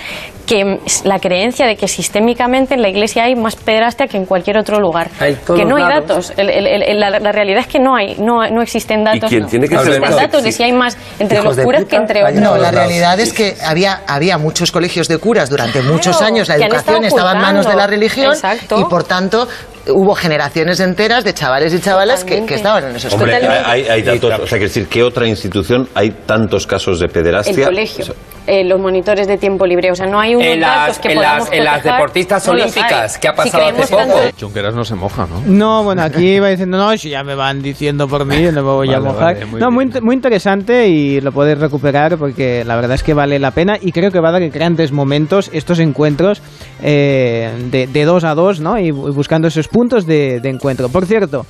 que 0.48 0.80
la 1.04 1.20
creencia 1.20 1.68
de 1.68 1.76
que 1.76 1.88
sistémicamente 1.88 2.74
en 2.74 2.82
la 2.82 2.90
iglesia 2.90 3.26
hay 3.26 3.36
más 3.36 3.56
pederastia 3.56 4.08
que 4.08 4.18
en 4.18 4.26
cualquier 4.26 4.58
otro 4.58 4.80
lugar. 4.80 5.10
Hay 5.20 5.36
que 5.36 5.64
no 5.64 5.76
hay 5.76 5.84
lados. 5.84 6.08
datos. 6.08 6.34
El- 6.38 6.50
el- 6.50 6.84
el- 6.84 7.00
la, 7.00 7.12
la 7.20 7.32
realidad 7.32 7.60
es 7.60 7.68
que 7.68 7.80
no 7.80 7.96
hay, 7.96 8.16
no, 8.18 8.48
no 8.50 8.62
existen 8.64 9.04
datos. 9.04 9.30
quién 9.30 9.44
no. 9.44 9.48
tiene 9.48 9.68
que 9.68 9.76
No 9.76 9.82
existen 9.82 10.02
más 10.02 10.16
datos 10.16 10.42
de 10.42 10.52
si 10.52 10.64
hay 10.64 10.72
más 10.74 10.98
entre 11.20 11.38
Hijos 11.40 11.56
los 11.58 11.66
curas 11.66 11.82
puta, 11.84 11.90
que 11.92 11.96
entre 11.98 12.24
otros. 12.24 12.40
No, 12.42 12.58
la 12.58 12.72
realidad 12.72 13.20
es 13.20 13.32
que 13.32 13.56
había, 13.64 14.02
había 14.08 14.38
muchos 14.38 14.72
colegios 14.72 15.08
de 15.08 15.18
curas 15.20 15.50
durante 15.50 15.82
muchos 15.82 16.22
años, 16.22 16.48
la 16.48 16.56
educación 16.56 17.04
estaba 17.06 17.34
en 17.34 17.40
manos 17.40 17.68
de 17.68 17.76
la 17.76 17.86
religión 17.88 18.34
Exacto. 18.34 18.80
y 18.80 18.86
por 18.86 19.04
tanto 19.04 19.48
hubo 19.90 20.16
generaciones 20.16 20.80
enteras 20.80 21.24
de 21.24 21.34
chavales 21.34 21.74
y 21.74 21.80
chavalas 21.80 22.24
que, 22.24 22.46
que 22.46 22.56
estaban 22.56 22.84
en 22.90 22.96
esos 22.96 23.14
Hombre, 23.14 23.34
colegios. 23.40 23.64
hay, 23.66 23.84
hay 23.88 24.02
datos, 24.04 24.40
o 24.42 24.48
sea, 24.48 24.58
que 24.58 24.66
decir, 24.66 24.88
¿qué 24.88 25.02
otra 25.04 25.26
institución 25.28 25.88
hay 25.96 26.12
tantos 26.26 26.68
casos 26.68 27.00
de 27.00 27.06
El 27.06 27.12
pederastia? 27.12 27.66
colegio, 27.66 28.06
eh, 28.48 28.64
los 28.64 28.80
monitores 28.80 29.28
de 29.28 29.38
tiempo 29.38 29.66
libre. 29.66 29.92
O 29.92 29.96
sea, 29.96 30.08
no 30.08 30.20
hay 30.20 30.34
unos 30.36 30.48
En 30.48 30.62
datos 30.62 30.88
las, 30.88 31.00
que 31.00 31.08
en 31.10 31.16
podamos 31.16 31.50
las, 31.50 31.54
en 31.58 31.64
las 31.64 31.74
cotejar, 31.78 31.98
deportistas 32.00 32.48
no 32.48 32.54
olímpicas, 32.54 33.18
¿qué 33.20 33.28
ha 33.28 33.32
Si 33.32 33.38
pasado 33.38 33.66
hace 33.68 33.82
poco? 33.94 33.98
tanto- 33.98 34.18
Junqueras 34.40 34.74
no 34.76 34.84
se 34.86 34.96
moja, 34.96 35.28
¿no? 35.28 35.42
No, 35.46 35.84
bueno, 35.84 36.02
aquí 36.02 36.36
iba 36.36 36.48
diciendo, 36.50 36.78
no, 36.78 36.98
si 36.98 37.10
ya 37.10 37.24
me 37.24 37.36
van 37.36 37.62
diciendo 37.62 38.08
por 38.08 38.26
mí, 38.26 38.42
no 38.44 38.52
me 38.54 38.62
voy 38.62 38.94
a 38.94 39.00
mojar. 39.00 39.34
vale, 39.36 39.46
muy 39.46 39.60
no, 39.62 39.70
muy, 39.72 39.86
muy 40.02 40.16
interesante 40.16 40.88
y 40.88 41.22
lo 41.22 41.32
podéis 41.32 41.60
recuperar 41.60 42.18
porque 42.18 42.64
la 42.66 42.76
verdad 42.76 42.94
es 42.96 43.04
que 43.04 43.14
vale 43.14 43.38
la 43.40 43.52
pena 43.52 43.78
y 43.80 43.92
creo 43.92 44.12
que 44.12 44.20
va 44.20 44.30
a 44.30 44.32
dar 44.34 44.50
grandes 44.50 44.92
momentos 44.92 45.50
estos 45.54 45.80
encuentros 45.80 46.42
eh, 46.82 47.52
de, 47.72 47.88
de 47.88 48.06
dos 48.06 48.24
a 48.24 48.34
dos, 48.36 48.60
¿no? 48.60 48.78
Y, 48.80 48.92
bu- 48.92 49.14
buscando 49.14 49.48
esos 49.48 49.68
puntos 49.68 50.06
de, 50.06 50.40
de 50.40 50.50
encuentro. 50.50 50.90
Por 50.90 51.06
cierto, 51.06 51.46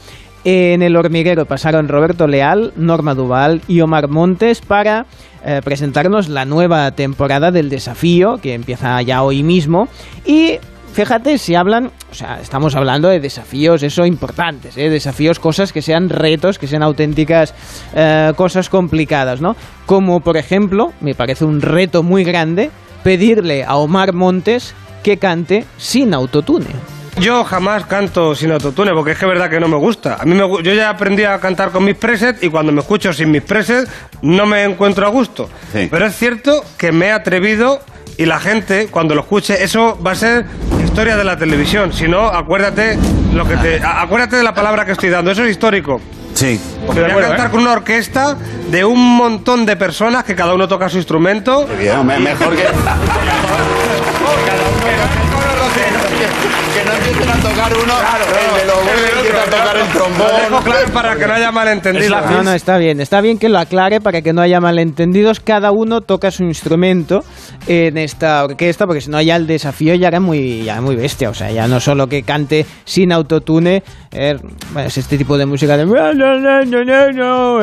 en 0.50 0.82
el 0.82 0.96
hormiguero 0.96 1.46
pasaron 1.46 1.90
Roberto 1.90 2.26
Leal, 2.26 2.72
Norma 2.78 3.14
Duval 3.16 3.62
y 3.68 3.82
Omar 3.82 4.08
Montes 4.08 4.62
para 4.62 5.06
eh, 5.44 5.60
presentarnos 5.62 6.30
la 6.30 6.46
nueva 6.46 6.90
temporada 6.92 7.52
del 7.52 7.68
desafío 7.68 8.38
que 8.42 8.54
empieza 8.54 9.02
ya 9.02 9.24
hoy 9.24 9.44
mismo 9.44 9.90
y 10.26 10.58
fíjate 10.94 11.38
si 11.38 11.56
hablan, 11.56 11.92
o 12.10 12.14
sea, 12.14 12.40
estamos 12.42 12.76
hablando 12.76 13.10
de 13.10 13.20
desafíos, 13.20 13.84
eso 13.84 14.06
importantes, 14.06 14.78
¿eh? 14.78 14.90
desafíos, 14.90 15.38
cosas 15.38 15.74
que 15.74 15.82
sean 15.82 16.08
retos, 16.08 16.58
que 16.58 16.68
sean 16.68 16.82
auténticas 16.82 17.54
eh, 17.94 18.32
cosas 18.38 18.70
complicadas, 18.70 19.42
¿no? 19.42 19.58
Como 19.86 20.22
por 20.22 20.38
ejemplo, 20.38 20.94
me 21.02 21.14
parece 21.14 21.44
un 21.44 21.60
reto 21.60 22.04
muy 22.04 22.24
grande 22.24 22.72
pedirle 23.04 23.66
a 23.66 23.76
Omar 23.76 24.14
Montes 24.14 24.74
que 25.04 25.18
cante 25.18 25.66
sin 25.78 26.14
autotune. 26.14 26.97
Yo 27.20 27.44
jamás 27.44 27.86
canto 27.86 28.36
sin 28.36 28.52
autotune 28.52 28.94
porque 28.94 29.12
es 29.12 29.18
que 29.18 29.26
es 29.26 29.30
verdad 29.30 29.50
que 29.50 29.60
no 29.60 29.68
me 29.68 29.78
gusta. 29.78 30.18
A 30.20 30.26
mí 30.26 30.36
me, 30.36 30.42
yo 30.64 30.74
ya 30.74 30.90
aprendí 30.90 31.24
a 31.24 31.40
cantar 31.40 31.72
con 31.72 31.84
mis 31.84 31.96
presets 31.96 32.44
y 32.44 32.50
cuando 32.50 32.72
me 32.72 32.82
escucho 32.82 33.12
sin 33.12 33.32
mis 33.32 33.42
presets 33.42 33.90
no 34.22 34.46
me 34.46 34.64
encuentro 34.64 35.06
a 35.06 35.10
gusto. 35.10 35.50
Pero 35.74 36.06
es 36.06 36.16
cierto 36.16 36.64
que 36.78 36.92
me 36.92 37.08
he 37.08 37.12
atrevido 37.12 37.82
y 38.18 38.26
la 38.26 38.40
gente 38.40 38.88
cuando 38.88 39.16
lo 39.16 39.22
escuche 39.22 39.64
eso 39.64 39.98
va 40.06 40.12
a 40.12 40.16
ser 40.16 40.46
historia 40.84 41.18
de 41.18 41.24
la 41.24 41.38
televisión. 41.38 41.92
Si 41.92 42.08
no, 42.08 42.28
acuérdate 42.28 42.98
lo 43.34 43.48
que 43.48 43.58
te 43.58 43.82
acuérdate 43.84 44.36
de 44.36 44.44
la 44.44 44.54
palabra 44.54 44.86
que 44.86 44.92
estoy 44.92 45.10
dando. 45.10 45.32
Eso 45.32 45.44
es 45.44 45.52
histórico. 45.52 46.00
Sí. 46.34 46.62
Porque 46.86 47.02
voy 47.02 47.10
a 47.10 47.14
acuerdo, 47.14 47.30
cantar 47.30 47.48
¿eh? 47.48 47.52
con 47.52 47.62
una 47.62 47.72
orquesta 47.72 48.38
de 48.70 48.86
un 48.86 49.18
montón 49.18 49.66
de 49.66 49.76
personas 49.76 50.24
que 50.24 50.36
cada 50.36 50.54
uno 50.54 50.68
toca 50.68 50.88
su 50.88 50.98
instrumento. 50.98 51.68
mejor 52.20 52.56
que 52.56 52.64
Que 56.74 56.86
no 56.86 56.92
empiecen 56.94 57.30
a 57.30 57.36
tocar 57.36 57.74
uno, 57.74 57.94
el 57.98 58.60
de 58.60 58.66
los 58.66 58.78
huevos 58.78 59.18
empieza 59.18 59.42
a 59.42 59.46
tocar 59.46 59.78
el 59.78 59.88
trombón. 59.88 60.28
Lo 60.28 60.38
dejo 60.38 60.62
claro 60.62 60.88
para 60.94 61.16
que 61.16 61.28
no 61.28 61.34
haya 61.34 61.52
malentendidos. 61.52 62.32
No, 62.32 62.44
no, 62.44 62.54
está 62.54 62.78
bien, 62.78 63.02
está 63.02 63.22
bien 63.22 63.38
que 63.40 63.50
lo 63.50 63.58
aclare 63.58 64.00
para 64.00 64.22
que 64.22 64.34
no 64.34 64.42
haya 64.42 64.60
malentendidos. 64.60 65.40
Cada 65.40 65.72
uno 65.72 66.02
toca 66.02 66.30
su 66.32 66.44
instrumento 66.44 67.24
en 67.68 67.98
esta 67.98 68.44
orquesta, 68.44 68.86
porque 68.86 69.02
si 69.02 69.10
no 69.10 69.22
ya 69.22 69.36
el 69.36 69.48
desafío 69.48 69.96
ya 69.96 70.08
era 70.08 70.20
muy, 70.20 70.64
ya 70.64 70.82
muy 70.82 70.96
bestia. 70.96 71.30
O 71.30 71.34
sea, 71.34 71.52
ya 71.52 71.68
no 71.68 71.80
solo 71.80 72.08
que 72.08 72.24
cante 72.24 72.66
sin 72.86 73.12
autotune, 73.12 73.84
eh, 74.12 74.38
bueno, 74.72 74.88
es 74.88 74.98
este 74.98 75.18
tipo 75.18 75.38
de 75.38 75.46
música 75.46 75.78
de 75.78 75.86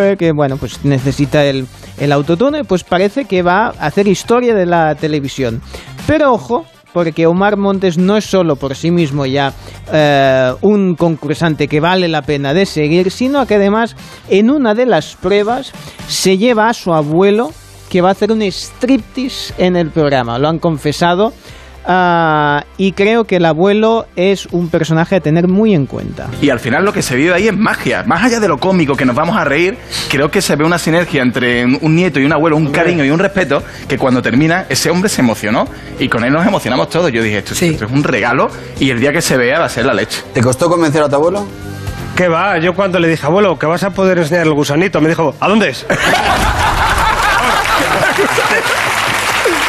eh, 0.01 0.17
que 0.17 0.33
bueno, 0.33 0.57
pues 0.57 0.85
necesita 0.85 1.45
el, 1.45 1.67
el 1.99 2.13
autotune, 2.13 2.65
pues 2.65 2.85
parece 2.85 3.27
que 3.27 3.43
va 3.43 3.67
a 3.67 3.87
hacer 3.87 4.09
historia 4.09 4.55
de 4.55 4.67
la 4.67 4.95
televisión. 4.95 5.61
Pero 6.07 6.33
ojo, 6.33 6.67
porque 6.95 7.27
Omar 7.27 7.59
Montes 7.59 7.99
no 7.99 8.17
es 8.17 8.25
solo 8.25 8.55
por 8.57 8.77
sí 8.77 8.91
mismo 8.93 9.27
ya 9.27 9.53
eh, 9.93 10.55
un 10.63 10.95
concursante 10.95 11.67
que 11.69 11.81
vale 11.81 12.09
la 12.09 12.23
pena 12.23 12.55
de 12.55 12.65
seguir, 12.65 13.11
sino 13.11 13.45
que 13.47 13.57
además 13.57 13.97
en 14.31 14.49
una 14.49 14.75
de 14.75 14.87
las 14.87 15.17
pruebas 15.17 15.73
se 16.09 16.39
lleva 16.39 16.69
a 16.69 16.73
su 16.73 16.95
abuelo 16.95 17.51
que 17.91 18.01
va 18.01 18.11
a 18.11 18.13
hacer 18.13 18.31
un 18.31 18.43
striptease 18.43 19.53
en 19.59 19.77
el 19.77 19.91
programa. 19.91 20.39
Lo 20.39 20.49
han 20.49 20.59
confesado. 20.59 21.33
Ah, 21.87 22.65
y 22.77 22.93
creo 22.93 23.25
que 23.25 23.37
el 23.37 23.45
abuelo 23.45 24.07
es 24.17 24.47
un 24.47 24.69
personaje 24.69 25.17
a 25.17 25.21
tener 25.21 25.49
muy 25.49 25.75
en 25.75 25.87
cuenta. 25.87 26.29
Y 26.41 26.51
al 26.51 26.61
final 26.61 26.85
lo 26.85 26.93
que 26.93 27.03
se 27.03 27.17
vive 27.17 27.35
ahí 27.35 27.49
es 27.49 27.57
magia. 27.57 28.03
Más 28.05 28.23
allá 28.25 28.41
de 28.41 28.49
lo 28.49 28.59
cómico 28.59 28.97
que 28.97 29.05
nos 29.05 29.17
vamos 29.17 29.37
a 29.37 29.45
reír, 29.45 29.79
creo 30.11 30.31
que 30.31 30.43
se 30.43 30.57
ve 30.57 30.65
una 30.65 30.79
sinergia 30.79 31.23
entre 31.23 31.65
un 31.65 31.95
nieto 31.95 32.21
y 32.21 32.25
un 32.25 32.33
abuelo, 32.33 32.57
un 32.57 32.71
cariño 32.71 33.05
y 33.05 33.11
un 33.11 33.19
respeto, 33.19 33.63
que 33.89 33.99
cuando 33.99 34.23
termina, 34.23 34.67
ese 34.69 34.91
hombre 34.91 35.09
se 35.09 35.21
emocionó 35.21 35.67
y 35.99 36.09
con 36.09 36.25
él 36.25 36.33
nos 36.33 36.47
emocionamos 36.47 36.89
todos. 36.91 37.11
Yo 37.13 37.23
dije, 37.23 37.39
esto, 37.39 37.53
esto 37.53 37.85
es 37.85 37.91
un 37.91 38.03
regalo 38.03 38.49
y 38.81 38.91
el 38.91 39.01
día 39.01 39.13
que 39.13 39.23
se 39.23 39.37
vea 39.37 39.59
va 39.59 39.67
a 39.67 39.69
ser 39.69 39.87
la 39.87 39.95
leche. 39.95 40.23
¿Te 40.33 40.41
costó 40.41 40.69
convencer 40.69 41.03
a 41.03 41.09
tu 41.09 41.17
abuelo? 41.17 41.47
¿Qué 42.17 42.29
va? 42.29 42.59
Yo 42.59 42.75
cuando 42.75 43.01
le 43.01 43.09
dije, 43.09 43.27
abuelo, 43.27 43.59
que 43.59 43.67
vas 43.67 43.83
a 43.83 43.91
poder 43.91 44.19
enseñar 44.19 44.47
el 44.47 44.53
gusanito, 44.53 45.01
me 45.01 45.09
dijo, 45.09 45.35
¿a 45.41 45.49
dónde 45.49 45.71
es? 45.71 45.85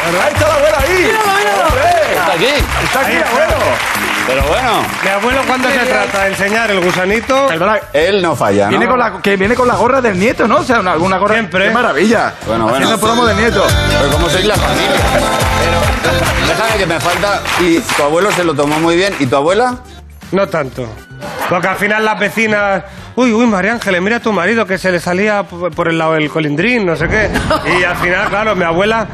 ¡Ahí 0.06 0.32
está 0.32 0.46
la 0.46 0.54
abuela 0.54 0.78
ahí! 0.78 1.10
Aquí. 2.36 2.64
Está 2.84 3.00
aquí 3.00 3.16
el 3.16 3.22
abuelo. 3.22 3.54
Pero 4.26 4.42
bueno. 4.44 4.82
Mi 5.02 5.08
abuelo, 5.08 5.40
cuando 5.46 5.68
se 5.70 5.78
trata 5.78 6.24
de 6.24 6.28
enseñar 6.30 6.70
el 6.70 6.80
gusanito... 6.80 7.48
Él 7.92 8.22
no 8.22 8.36
falla, 8.36 8.68
Viene 8.68 8.86
con 8.86 8.98
la, 8.98 9.20
que 9.22 9.36
viene 9.36 9.54
con 9.54 9.68
la 9.68 9.74
gorra 9.74 10.00
del 10.00 10.18
nieto, 10.18 10.46
¿no? 10.46 10.58
O 10.58 10.64
sea, 10.64 10.80
una, 10.80 10.92
alguna 10.92 11.18
gorra... 11.18 11.34
Siempre. 11.34 11.68
¡Qué 11.68 11.70
maravilla! 11.74 12.34
Bueno, 12.46 12.64
bueno. 12.64 12.76
Haciendo 12.76 13.06
promo 13.06 13.26
del 13.26 13.36
nieto. 13.36 13.64
Pero 13.98 14.10
como 14.10 14.28
sois 14.28 14.44
la 14.44 14.56
familia. 14.56 14.96
Pero 16.02 16.48
déjame 16.48 16.78
que 16.78 16.86
me 16.86 17.00
falta... 17.00 17.42
Y 17.60 17.78
tu 17.80 18.02
abuelo 18.02 18.30
se 18.32 18.44
lo 18.44 18.54
tomó 18.54 18.78
muy 18.80 18.96
bien. 18.96 19.14
¿Y 19.18 19.26
tu 19.26 19.36
abuela? 19.36 19.76
No 20.32 20.48
tanto. 20.48 20.88
Porque 21.48 21.68
al 21.68 21.76
final 21.76 22.04
las 22.04 22.18
vecinas... 22.18 22.82
Uy, 23.14 23.32
uy, 23.32 23.46
María 23.46 23.72
Ángeles, 23.72 24.02
mira 24.02 24.16
a 24.16 24.20
tu 24.20 24.32
marido 24.32 24.66
que 24.66 24.76
se 24.76 24.92
le 24.92 25.00
salía 25.00 25.42
por 25.44 25.88
el 25.88 25.96
lado 25.96 26.14
del 26.14 26.28
colindrín, 26.28 26.84
no 26.84 26.96
sé 26.96 27.08
qué. 27.08 27.30
Y 27.80 27.84
al 27.84 27.96
final, 27.96 28.28
claro, 28.28 28.54
mi 28.54 28.64
abuela 28.64 29.06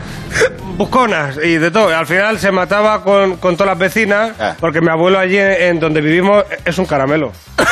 busconas 0.76 1.36
y 1.42 1.58
de 1.58 1.70
todo. 1.70 1.94
Al 1.96 2.06
final 2.06 2.38
se 2.38 2.50
mataba 2.50 3.02
con, 3.04 3.36
con 3.36 3.56
todas 3.56 3.72
las 3.72 3.78
vecinas 3.78 4.32
porque 4.58 4.80
mi 4.80 4.88
abuelo 4.88 5.18
allí 5.18 5.38
en, 5.38 5.52
en 5.52 5.80
donde 5.80 6.00
vivimos 6.00 6.44
es 6.64 6.78
un 6.78 6.86
caramelo. 6.86 7.32
Mi 7.58 7.64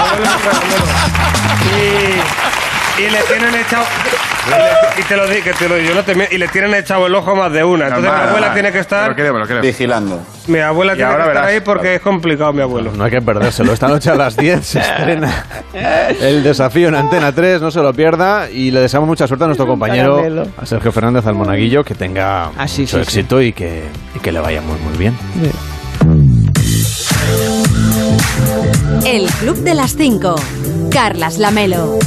abuelo 0.00 0.24
es 0.24 0.34
un 0.34 0.42
caramelo. 0.42 0.84
Y, 2.98 3.02
y 3.02 3.10
le 3.10 3.22
tienen 3.22 3.54
echado... 3.54 3.84
y 4.98 5.02
te 5.02 5.16
lo 5.16 5.26
digo, 5.28 5.44
que 5.44 5.52
te 5.52 5.68
lo 5.68 5.78
yo 5.78 5.94
no 5.94 6.02
te 6.02 6.28
y 6.34 6.38
le 6.38 6.48
tienen 6.48 6.74
echado 6.74 7.06
el 7.06 7.14
ojo 7.14 7.34
más 7.36 7.52
de 7.52 7.62
una. 7.64 7.86
Entonces 7.86 8.04
Normal, 8.10 8.22
mi 8.24 8.28
abuela 8.28 8.46
normal. 8.48 8.54
tiene 8.54 8.72
que 8.72 8.78
estar 8.80 9.60
Vigilando. 9.62 10.20
mi 10.48 10.58
abuela 10.58 10.92
Y 10.92 10.96
tiene 10.96 11.08
que 11.08 11.12
ahora 11.12 11.24
estar 11.24 11.34
verás. 11.44 11.46
ahí 11.54 11.60
porque 11.60 11.94
es 11.96 12.00
complicado 12.00 12.52
mi 12.52 12.62
abuelo. 12.62 12.92
No 12.94 13.04
hay 13.04 13.10
que 13.10 13.20
perdérselo. 13.22 13.72
Esta 13.72 13.88
noche 13.88 14.10
a 14.10 14.14
las 14.14 14.36
10 14.36 14.66
se 14.66 14.80
estrena 14.80 15.44
el 16.20 16.42
desafío 16.42 16.88
en 16.88 16.94
Antena 16.96 17.32
3. 17.32 17.60
No 17.60 17.70
se 17.70 17.80
lo 17.80 17.92
pierda. 17.92 18.50
Y 18.50 18.70
le 18.70 18.80
deseamos 18.80 19.06
mucha 19.08 19.26
suerte 19.26 19.44
a 19.44 19.46
nuestro 19.48 19.66
compañero, 19.66 20.16
caramelo. 20.16 20.46
a 20.56 20.66
Sergio 20.66 20.90
Fernández 20.92 21.26
Almonaguillo, 21.26 21.84
que 21.84 21.94
tenga 21.94 22.50
Ah, 22.56 22.66
sí, 22.68 22.82
mucho 22.82 22.96
sí, 22.98 23.02
éxito 23.02 23.40
Y, 23.42 23.52
que, 23.52 23.84
y 24.16 24.18
que 24.18 24.32
le 24.32 24.40
vaya 24.40 24.60
muy, 24.62 24.78
muy 24.80 24.96
bien. 24.96 25.16
El 29.06 29.26
Club 29.40 29.56
de 29.58 29.74
las 29.74 29.94
5. 29.96 30.34
Carlas 30.90 31.38
Lamelo. 31.38 31.98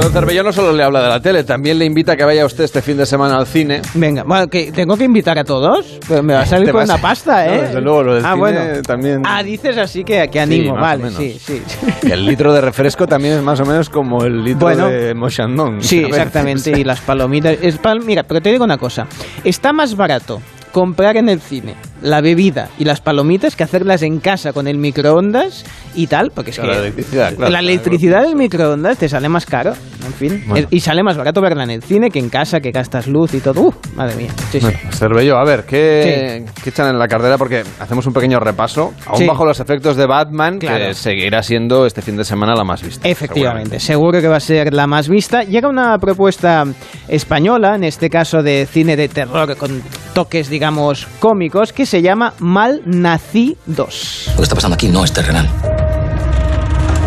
Don 0.00 0.12
Cervelló 0.12 0.42
no 0.42 0.52
solo 0.52 0.72
le 0.72 0.82
habla 0.82 1.02
de 1.02 1.08
la 1.08 1.20
tele, 1.20 1.44
también 1.44 1.78
le 1.78 1.84
invita 1.84 2.12
a 2.12 2.16
que 2.16 2.24
vaya 2.24 2.44
usted 2.46 2.64
este 2.64 2.80
fin 2.82 2.96
de 2.96 3.04
semana 3.06 3.36
al 3.36 3.46
cine. 3.46 3.82
Venga, 3.94 4.22
bueno, 4.24 4.48
que 4.48 4.72
tengo 4.72 4.96
que 4.96 5.04
invitar 5.04 5.38
a 5.38 5.44
todos. 5.44 5.98
Pues 6.06 6.22
me 6.22 6.34
va 6.34 6.40
a 6.42 6.46
salir 6.46 6.70
con 6.70 6.80
vas- 6.80 6.88
una 6.88 6.98
pasta, 6.98 7.44
No, 7.46 7.52
¿eh? 7.52 7.60
desde 7.62 7.80
luego, 7.80 8.02
lo 8.04 8.14
del 8.14 8.24
ah, 8.24 8.28
cine 8.30 8.38
bueno. 8.38 8.82
también- 8.82 9.22
Ah, 9.24 9.42
dices 9.42 9.76
así 9.78 10.04
que, 10.04 10.28
que 10.30 10.40
animo, 10.40 10.72
más 10.74 10.78
o 10.78 10.82
vale, 10.82 11.02
menos. 11.04 11.18
sí, 11.18 11.38
sí. 11.44 11.62
Y 12.02 12.10
el 12.12 12.24
litro 12.26 12.52
de 12.52 12.60
refresco 12.60 13.06
también 13.06 13.34
es 13.34 13.42
más 13.42 13.60
o 13.60 13.64
menos 13.66 13.88
como 13.90 14.24
el 14.24 14.42
litro 14.44 14.60
Bueno. 14.60 14.88
de 14.88 15.14
Mochandon. 15.14 15.82
Sí, 15.82 15.98
exactamente. 16.04 16.70
Y 16.78 16.84
las 16.84 17.00
palomitas. 17.00 17.56
Es 17.60 17.80
pal- 17.80 18.02
Mira, 18.04 18.22
pero 18.22 18.40
te 18.40 18.50
digo 18.50 18.64
una 18.64 18.78
cosa. 18.78 19.06
Está 19.44 19.72
más 19.72 19.96
barato 19.96 20.40
comprar 20.72 21.16
en 21.16 21.28
el 21.28 21.40
cine 21.40 21.74
la 22.02 22.20
bebida 22.20 22.68
y 22.78 22.84
las 22.84 23.00
palomitas 23.00 23.56
que 23.56 23.64
hacerlas 23.64 24.02
en 24.02 24.20
casa 24.20 24.52
con 24.52 24.66
el 24.68 24.78
microondas 24.78 25.64
y 25.94 26.06
tal, 26.06 26.30
porque 26.34 26.50
es 26.50 26.56
Claro, 26.56 26.70
que 26.72 26.76
la 26.78 26.82
electricidad, 26.84 27.34
claro. 27.36 27.52
la 27.52 27.58
electricidad 27.58 28.22
del 28.22 28.36
microondas 28.36 28.98
te 28.98 29.08
sale 29.08 29.28
más 29.28 29.46
caro, 29.46 29.72
en 30.06 30.12
fin, 30.14 30.44
Bueno. 30.46 30.66
Y 30.70 30.80
sale 30.80 31.02
más 31.02 31.16
barato 31.16 31.40
verla 31.40 31.64
en 31.64 31.70
el 31.70 31.82
cine 31.82 32.10
que 32.10 32.18
en 32.18 32.28
casa, 32.30 32.60
que 32.60 32.70
gastas 32.70 33.06
luz 33.06 33.34
y 33.34 33.40
todo. 33.40 33.60
Uh, 33.60 33.74
madre 33.96 34.16
mía. 34.16 34.30
Sí, 34.50 34.60
sí. 34.60 34.66
Bueno, 34.66 34.78
Cervelló, 34.92 35.36
a 35.38 35.44
ver, 35.44 35.64
¿qué, 35.64 36.44
qué 36.62 36.70
echan 36.70 36.88
en 36.88 36.98
la 36.98 37.08
cartera? 37.08 37.36
Porque 37.38 37.62
hacemos 37.78 38.06
un 38.06 38.12
pequeño 38.12 38.38
repaso, 38.40 38.92
aún 39.06 39.18
Sí. 39.18 39.26
bajo 39.26 39.44
los 39.44 39.60
efectos 39.60 39.96
de 39.96 40.06
Batman, 40.06 40.58
Claro. 40.58 40.86
que 40.86 40.94
seguirá 40.94 41.42
siendo 41.42 41.86
este 41.86 42.02
fin 42.02 42.16
de 42.16 42.24
semana 42.24 42.54
la 42.54 42.64
más 42.64 42.82
vista. 42.82 43.06
Efectivamente, 43.08 43.80
seguro 43.80 44.20
que 44.20 44.28
va 44.28 44.36
a 44.36 44.40
ser 44.40 44.72
la 44.72 44.86
más 44.86 45.08
vista. 45.08 45.42
Llega 45.42 45.68
una 45.68 45.98
propuesta 45.98 46.64
española, 47.08 47.74
en 47.74 47.84
este 47.84 48.08
caso 48.08 48.42
de 48.42 48.66
cine 48.70 48.96
de 48.96 49.08
terror 49.08 49.56
con 49.56 49.82
toques, 50.14 50.48
digamos, 50.48 51.06
cómicos, 51.18 51.72
que 51.72 51.86
se 51.90 52.02
llama 52.02 52.34
Mal 52.38 52.82
Nací 52.84 53.56
2. 53.66 54.22
Lo 54.28 54.36
que 54.36 54.42
está 54.44 54.54
pasando 54.54 54.76
aquí 54.76 54.86
no 54.86 55.02
es 55.02 55.12
terrenal. 55.12 55.48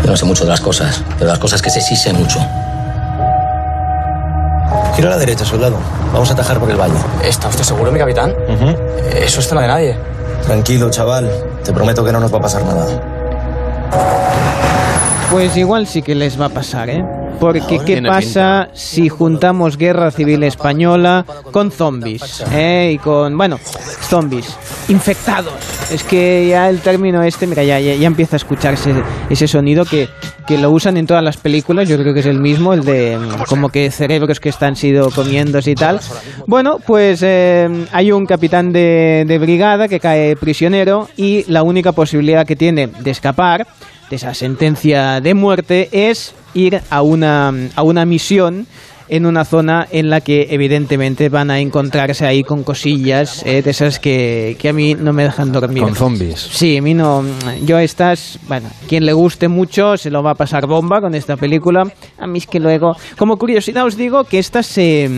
Yo 0.04 0.10
no 0.10 0.14
sé 0.14 0.26
mucho 0.26 0.44
de 0.44 0.50
las 0.50 0.60
cosas, 0.60 1.02
pero 1.18 1.30
las 1.30 1.38
cosas 1.38 1.62
que 1.62 1.70
sé 1.70 1.80
sí 1.80 1.96
sé 1.96 2.12
mucho. 2.12 2.38
Gira 4.94 5.08
a 5.08 5.12
la 5.12 5.16
derecha, 5.16 5.42
soldado. 5.42 5.78
Vamos 6.12 6.28
a 6.28 6.34
atajar 6.34 6.60
por 6.60 6.70
el 6.70 6.76
valle. 6.76 6.98
¿Está 7.24 7.48
usted 7.48 7.64
seguro, 7.64 7.90
mi 7.90 7.98
capitán? 7.98 8.34
Eso 9.14 9.40
es 9.40 9.48
tema 9.48 9.62
de 9.62 9.68
nadie. 9.68 9.96
Tranquilo, 10.44 10.90
chaval. 10.90 11.30
Te 11.64 11.72
prometo 11.72 12.04
que 12.04 12.12
no 12.12 12.20
nos 12.20 12.30
va 12.30 12.36
a 12.36 12.42
pasar 12.42 12.62
nada. 12.66 12.86
Pues 15.30 15.56
igual 15.56 15.86
sí 15.86 16.02
que 16.02 16.14
les 16.14 16.38
va 16.38 16.44
a 16.44 16.50
pasar, 16.50 16.90
¿eh? 16.90 17.02
Porque 17.52 17.78
¿qué 17.84 18.02
pasa 18.02 18.68
si 18.72 19.08
juntamos 19.08 19.76
guerra 19.76 20.10
civil 20.10 20.42
española 20.42 21.24
con 21.52 21.70
zombies? 21.70 22.42
¿eh? 22.52 22.92
Y 22.94 22.98
con, 22.98 23.36
bueno, 23.36 23.58
zombies 23.58 24.56
infectados. 24.88 25.54
Es 25.92 26.02
que 26.02 26.48
ya 26.48 26.68
el 26.68 26.80
término 26.80 27.22
este, 27.22 27.46
mira, 27.46 27.62
ya, 27.62 27.78
ya, 27.80 27.94
ya 27.94 28.06
empieza 28.06 28.36
a 28.36 28.38
escucharse 28.38 28.94
ese 29.28 29.46
sonido 29.46 29.84
que, 29.84 30.08
que 30.46 30.58
lo 30.58 30.70
usan 30.70 30.96
en 30.96 31.06
todas 31.06 31.22
las 31.22 31.36
películas. 31.36 31.88
Yo 31.88 31.98
creo 31.98 32.14
que 32.14 32.20
es 32.20 32.26
el 32.26 32.40
mismo, 32.40 32.74
el 32.74 32.84
de 32.84 33.18
como 33.48 33.68
que 33.68 33.90
cerebros 33.90 34.40
que 34.40 34.48
están 34.48 34.76
sido 34.76 35.10
comiéndose 35.10 35.72
y 35.72 35.74
tal. 35.74 36.00
Bueno, 36.46 36.78
pues 36.84 37.20
eh, 37.22 37.86
hay 37.92 38.12
un 38.12 38.26
capitán 38.26 38.72
de, 38.72 39.24
de 39.26 39.38
brigada 39.38 39.88
que 39.88 40.00
cae 40.00 40.36
prisionero 40.36 41.08
y 41.16 41.44
la 41.50 41.62
única 41.62 41.92
posibilidad 41.92 42.46
que 42.46 42.56
tiene 42.56 42.86
de 42.86 43.10
escapar 43.10 43.66
de 44.10 44.16
esa 44.16 44.34
sentencia 44.34 45.20
de 45.20 45.34
muerte 45.34 45.88
es 45.92 46.34
ir 46.54 46.80
a 46.90 47.02
una, 47.02 47.52
a 47.74 47.82
una 47.82 48.04
misión 48.04 48.66
en 49.08 49.26
una 49.26 49.44
zona 49.44 49.86
en 49.90 50.08
la 50.08 50.20
que 50.20 50.48
evidentemente 50.50 51.28
van 51.28 51.50
a 51.50 51.60
encontrarse 51.60 52.26
ahí 52.26 52.42
con 52.42 52.62
cosillas 52.62 53.42
eh, 53.44 53.62
de 53.62 53.70
esas 53.70 53.98
que, 53.98 54.56
que 54.58 54.70
a 54.70 54.72
mí 54.72 54.94
no 54.94 55.12
me 55.12 55.24
dejan 55.24 55.52
dormir. 55.52 55.82
Con 55.82 55.94
zombies. 55.94 56.40
Sí, 56.40 56.78
a 56.78 56.82
mí 56.82 56.94
no. 56.94 57.22
Yo 57.64 57.78
estas, 57.78 58.38
bueno, 58.48 58.68
quien 58.88 59.04
le 59.04 59.12
guste 59.12 59.48
mucho 59.48 59.96
se 59.96 60.10
lo 60.10 60.22
va 60.22 60.32
a 60.32 60.34
pasar 60.34 60.66
bomba 60.66 61.00
con 61.00 61.14
esta 61.14 61.36
película. 61.36 61.82
A 62.18 62.26
mí 62.26 62.38
es 62.38 62.46
que 62.46 62.60
luego, 62.60 62.96
como 63.18 63.36
curiosidad 63.36 63.84
os 63.84 63.96
digo 63.96 64.24
que 64.24 64.38
esta 64.38 64.62
se 64.62 65.08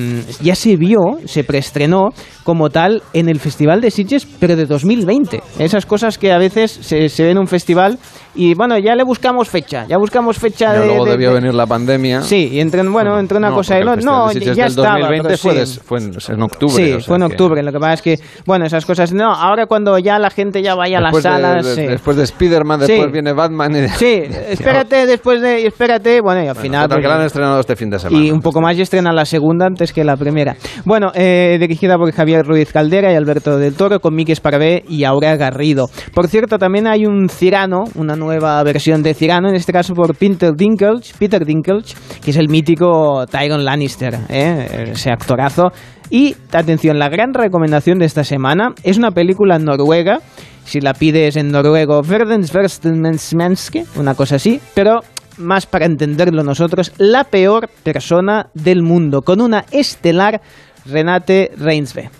ya 0.41 0.55
se 0.55 0.77
vio, 0.77 1.19
se 1.27 1.45
preestrenó 1.45 2.09
como 2.47 2.71
tal 2.71 3.03
en 3.13 3.29
el 3.29 3.41
Festival 3.41 3.81
de 3.81 3.91
Sitges, 3.91 4.25
pero 4.39 4.55
de 4.55 4.67
2020. 4.67 5.43
Esas 5.59 5.85
cosas 5.85 6.17
que 6.17 6.31
a 6.33 6.39
veces 6.39 6.71
se, 6.71 7.09
se 7.09 7.25
ven 7.25 7.33
en 7.33 7.39
un 7.39 7.49
festival 7.49 7.99
y 8.37 8.55
bueno, 8.55 8.79
ya 8.79 8.95
le 8.95 9.03
buscamos 9.03 9.49
fecha, 9.49 9.85
ya 9.89 9.97
buscamos 9.99 10.39
fecha 10.39 10.73
Ya 10.75 10.81
de... 10.81 10.87
luego 10.87 11.05
de- 11.07 11.11
debió 11.13 11.31
de- 11.31 11.35
venir 11.41 11.55
la 11.55 11.67
pandemia. 11.67 12.23
Sí, 12.23 12.51
y 12.53 12.61
entre, 12.61 12.83
bueno, 12.89 13.19
entre 13.19 13.37
una 13.39 13.49
No, 13.51 13.57
cosa 13.57 13.79
y 13.79 13.83
otra. 13.83 13.97
No, 13.97 14.29
de 14.29 14.41
ya 14.41 14.53
del 14.55 14.67
estaba. 14.67 14.99
2020 15.01 15.23
pero 15.27 15.39
fue, 15.39 15.53
sí. 15.53 15.59
des- 15.59 15.81
fue 15.85 15.99
en, 15.99 16.13
en 16.29 16.43
octubre. 16.43 16.75
Sí, 16.85 16.93
o 16.93 17.01
sea 17.01 17.07
fue 17.07 17.17
en 17.17 17.21
que- 17.23 17.33
octubre. 17.35 17.63
Lo 17.65 17.73
que 17.73 17.79
pasa 17.79 17.93
es 17.95 18.03
que, 18.03 18.21
bueno, 18.47 18.65
esas 18.67 18.87
cosas. 18.87 19.13
No, 19.13 19.33
ahora 19.35 19.67
cuando 19.67 19.99
ya 19.99 20.19
la 20.21 20.31
gente 20.31 20.63
ya 20.63 20.75
vaya 20.77 20.99
a 20.99 21.01
las 21.01 21.13
Después 21.13 21.25
de- 21.25 21.31
salas. 21.43 21.67
de- 21.67 21.75
sí. 21.75 21.83
Después 21.89 22.17
de 22.17 22.23
Spider-Man, 22.25 22.81
Sí. 22.83 22.93
después 22.93 23.13
viene 23.13 23.33
Batman. 23.33 23.75
Y... 23.85 23.89
Sí, 23.89 24.23
espérate 24.51 25.07
después 25.07 25.41
de. 25.41 25.67
Espérate, 25.67 26.21
bueno, 26.21 26.45
y 26.45 26.47
al 26.49 26.57
final. 26.57 26.83
Total, 26.85 26.99
pues, 26.99 27.03
que 27.05 27.09
la 27.09 27.17
han 27.21 27.27
estrenado 27.27 27.61
este 27.61 27.75
fin 27.75 27.91
de 27.91 27.99
semana. 27.99 28.23
y 28.25 28.31
un 28.31 28.41
poco 28.41 28.61
más 28.61 28.77
y 28.77 28.83
estrena 28.83 29.13
la 29.13 29.25
segunda 29.25 29.67
antes 29.67 29.93
que 29.93 30.05
la 30.05 30.17
primera. 30.17 30.57
Bueno, 30.85 31.11
eh, 31.15 31.57
dirigida 31.59 31.97
por 31.97 32.13
Javier 32.13 32.36
Ruiz 32.43 32.73
Caldera 32.73 33.13
y 33.13 33.17
Alberto 33.17 33.59
del 33.59 33.75
Toro, 33.75 34.01
con 34.01 34.15
Miki 34.15 34.33
Esparvé 34.33 34.85
y 34.89 35.05
Aura 35.05 35.37
Garrido. 35.37 35.89
Por 36.15 36.29
cierto, 36.29 36.59
también 36.59 36.87
hay 36.87 37.07
un 37.07 37.29
Cirano, 37.29 37.85
una 37.95 38.17
nueva 38.17 38.63
versión 38.63 39.03
de 39.03 39.15
Cirano, 39.15 39.49
en 39.49 39.55
este 39.55 39.73
caso 39.73 39.95
por 39.95 40.15
Peter 40.17 40.55
Dinklage, 40.55 41.13
Peter 41.19 41.45
Dinklage 41.45 41.95
que 42.23 42.31
es 42.31 42.37
el 42.37 42.49
mítico 42.49 43.27
Tyron 43.27 43.65
Lannister, 43.65 44.19
¿eh? 44.29 44.91
ese 44.93 45.11
actorazo. 45.11 45.73
Y, 46.11 46.37
atención, 46.53 46.99
la 46.99 47.09
gran 47.09 47.35
recomendación 47.35 47.99
de 47.99 48.07
esta 48.07 48.25
semana 48.25 48.75
es 48.83 48.97
una 48.97 49.11
película 49.11 49.59
noruega. 49.59 50.21
Si 50.65 50.81
la 50.81 50.95
pides 50.95 51.37
en 51.37 51.51
noruego, 51.51 52.03
Verdensverstensmenske, 52.03 53.85
una 53.97 54.15
cosa 54.15 54.37
así, 54.37 54.61
pero 54.75 55.01
más 55.39 55.67
para 55.67 55.87
entenderlo 55.87 56.43
nosotros, 56.43 56.93
la 56.99 57.25
peor 57.25 57.69
persona 57.83 58.49
del 58.55 58.83
mundo, 58.83 59.23
con 59.23 59.41
una 59.41 59.65
estelar 59.71 60.41
Renate 60.85 61.51
Reinsve. 61.57 62.11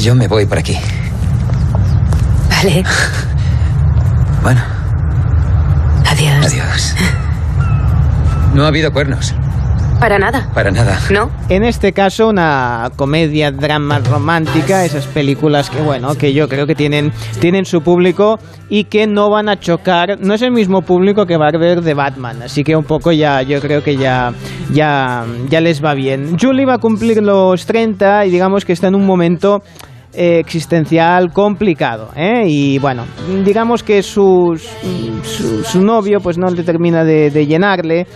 Yo 0.00 0.14
me 0.14 0.28
voy 0.28 0.46
por 0.46 0.58
aquí. 0.58 0.78
Vale. 2.50 2.84
Bueno, 4.42 4.60
Adiós. 6.06 6.46
adiós. 6.46 6.94
No 8.54 8.64
ha 8.64 8.68
habido 8.68 8.92
cuernos. 8.92 9.34
Para 10.00 10.16
nada. 10.18 10.48
Para 10.54 10.70
nada. 10.70 10.96
¿No? 11.10 11.28
En 11.48 11.64
este 11.64 11.92
caso, 11.92 12.28
una 12.28 12.88
comedia, 12.94 13.50
drama 13.50 13.98
romántica, 13.98 14.84
esas 14.84 15.06
películas 15.06 15.70
que, 15.70 15.80
bueno, 15.80 16.14
que 16.14 16.32
yo 16.32 16.48
creo 16.48 16.66
que 16.66 16.76
tienen, 16.76 17.10
tienen 17.40 17.64
su 17.64 17.80
público 17.82 18.38
y 18.68 18.84
que 18.84 19.08
no 19.08 19.28
van 19.28 19.48
a 19.48 19.58
chocar. 19.58 20.18
No 20.20 20.34
es 20.34 20.42
el 20.42 20.52
mismo 20.52 20.82
público 20.82 21.26
que 21.26 21.36
va 21.36 21.48
a 21.48 21.58
ver 21.58 21.82
de 21.82 21.94
Batman, 21.94 22.42
así 22.42 22.62
que 22.62 22.76
un 22.76 22.84
poco 22.84 23.10
ya, 23.10 23.42
yo 23.42 23.60
creo 23.60 23.82
que 23.82 23.96
ya, 23.96 24.32
ya, 24.72 25.24
ya 25.48 25.60
les 25.60 25.84
va 25.84 25.94
bien. 25.94 26.38
Julie 26.38 26.64
va 26.64 26.74
a 26.74 26.78
cumplir 26.78 27.20
los 27.20 27.66
30 27.66 28.26
y 28.26 28.30
digamos 28.30 28.64
que 28.64 28.74
está 28.74 28.86
en 28.86 28.94
un 28.94 29.04
momento 29.04 29.62
eh, 30.14 30.38
existencial 30.38 31.32
complicado 31.32 32.08
¿eh? 32.16 32.44
y 32.46 32.78
bueno 32.78 33.04
digamos 33.44 33.82
que 33.82 34.02
sus- 34.02 34.66
su, 35.22 35.62
su 35.62 35.82
novio 35.82 36.18
pues 36.20 36.38
no 36.38 36.48
le 36.48 36.62
termina 36.62 37.04
de, 37.04 37.30
de 37.30 37.46
llenarle 37.46 38.06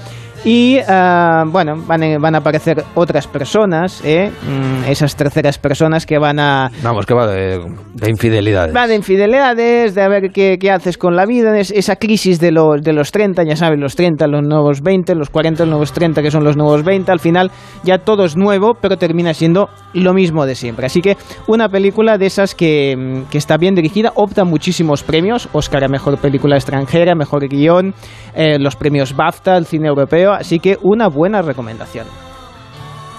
y 0.45 0.78
ah, 0.88 1.45
bueno 1.47 1.76
van 1.86 2.03
a, 2.03 2.18
van 2.18 2.34
a 2.34 2.38
aparecer 2.38 2.84
otras 2.95 3.26
personas 3.26 4.03
¿eh? 4.05 4.30
Mm, 4.43 4.90
esas 4.90 5.14
terceras 5.14 5.59
personas 5.59 6.05
que 6.07 6.18
van 6.18 6.38
a 6.40 6.70
Vamos, 6.82 7.07
que 7.07 7.14
va 7.14 7.26
de, 7.28 7.61
de 7.95 8.11
infidelidades. 8.11 8.74
Va 8.74 8.86
de 8.86 8.97
infidelidades, 8.97 9.95
de 9.95 10.03
a 10.03 10.09
ver 10.09 10.30
qué, 10.32 10.59
qué 10.61 10.70
haces 10.70 10.99
con 10.99 11.14
la 11.14 11.26
vida, 11.26 11.57
es- 11.59 11.70
esa 11.70 11.97
crisis 11.97 12.40
de 12.40 12.51
los, 12.51 12.82
de 12.82 12.93
los 12.93 13.12
30, 13.12 13.45
ya 13.45 13.57
sabes, 13.57 13.78
los 13.78 13.95
30, 13.95 14.26
los 14.26 14.43
nuevos 14.43 14.80
20, 14.82 15.14
los 15.14 15.30
40, 15.30 15.62
los 15.64 15.70
nuevos 15.70 15.93
30, 15.93 16.22
que 16.22 16.30
son 16.30 16.43
los 16.45 16.57
nuevos 16.57 16.82
20, 16.84 17.12
al 17.12 17.20
final 17.20 17.51
ya 17.84 17.99
todo 17.99 18.24
es 18.24 18.36
nuevo, 18.36 18.74
pero 18.80 18.97
termina 18.97 19.34
siendo 19.34 19.68
lo 19.95 20.12
mismo 20.14 20.45
de 20.47 20.55
siempre. 20.55 20.86
Así 20.86 21.01
que 21.03 21.16
una 21.47 21.68
película 21.68 22.18
de 22.18 22.26
esas 22.26 22.55
que, 22.55 22.97
mm, 22.97 23.30
que 23.30 23.38
está 23.38 23.57
bien 23.57 23.74
dirigida, 23.74 24.12
opta 24.16 24.45
muchísimos 24.45 25.03
premios, 25.05 25.49
Oscar 25.53 25.84
a 25.84 25.88
Mejor 25.88 26.18
Película 26.18 26.57
Extranjera, 26.57 27.14
Mejor 27.14 27.47
Guión, 27.49 27.95
eh, 28.35 28.59
los 28.59 28.76
premios 28.76 29.14
BAFTA, 29.14 29.57
el 29.57 29.66
cine 29.66 29.89
europeo, 29.89 30.33
así 30.33 30.59
que 30.59 30.78
una 30.83 31.09
buena 31.09 31.43
recomendación. 31.43 32.07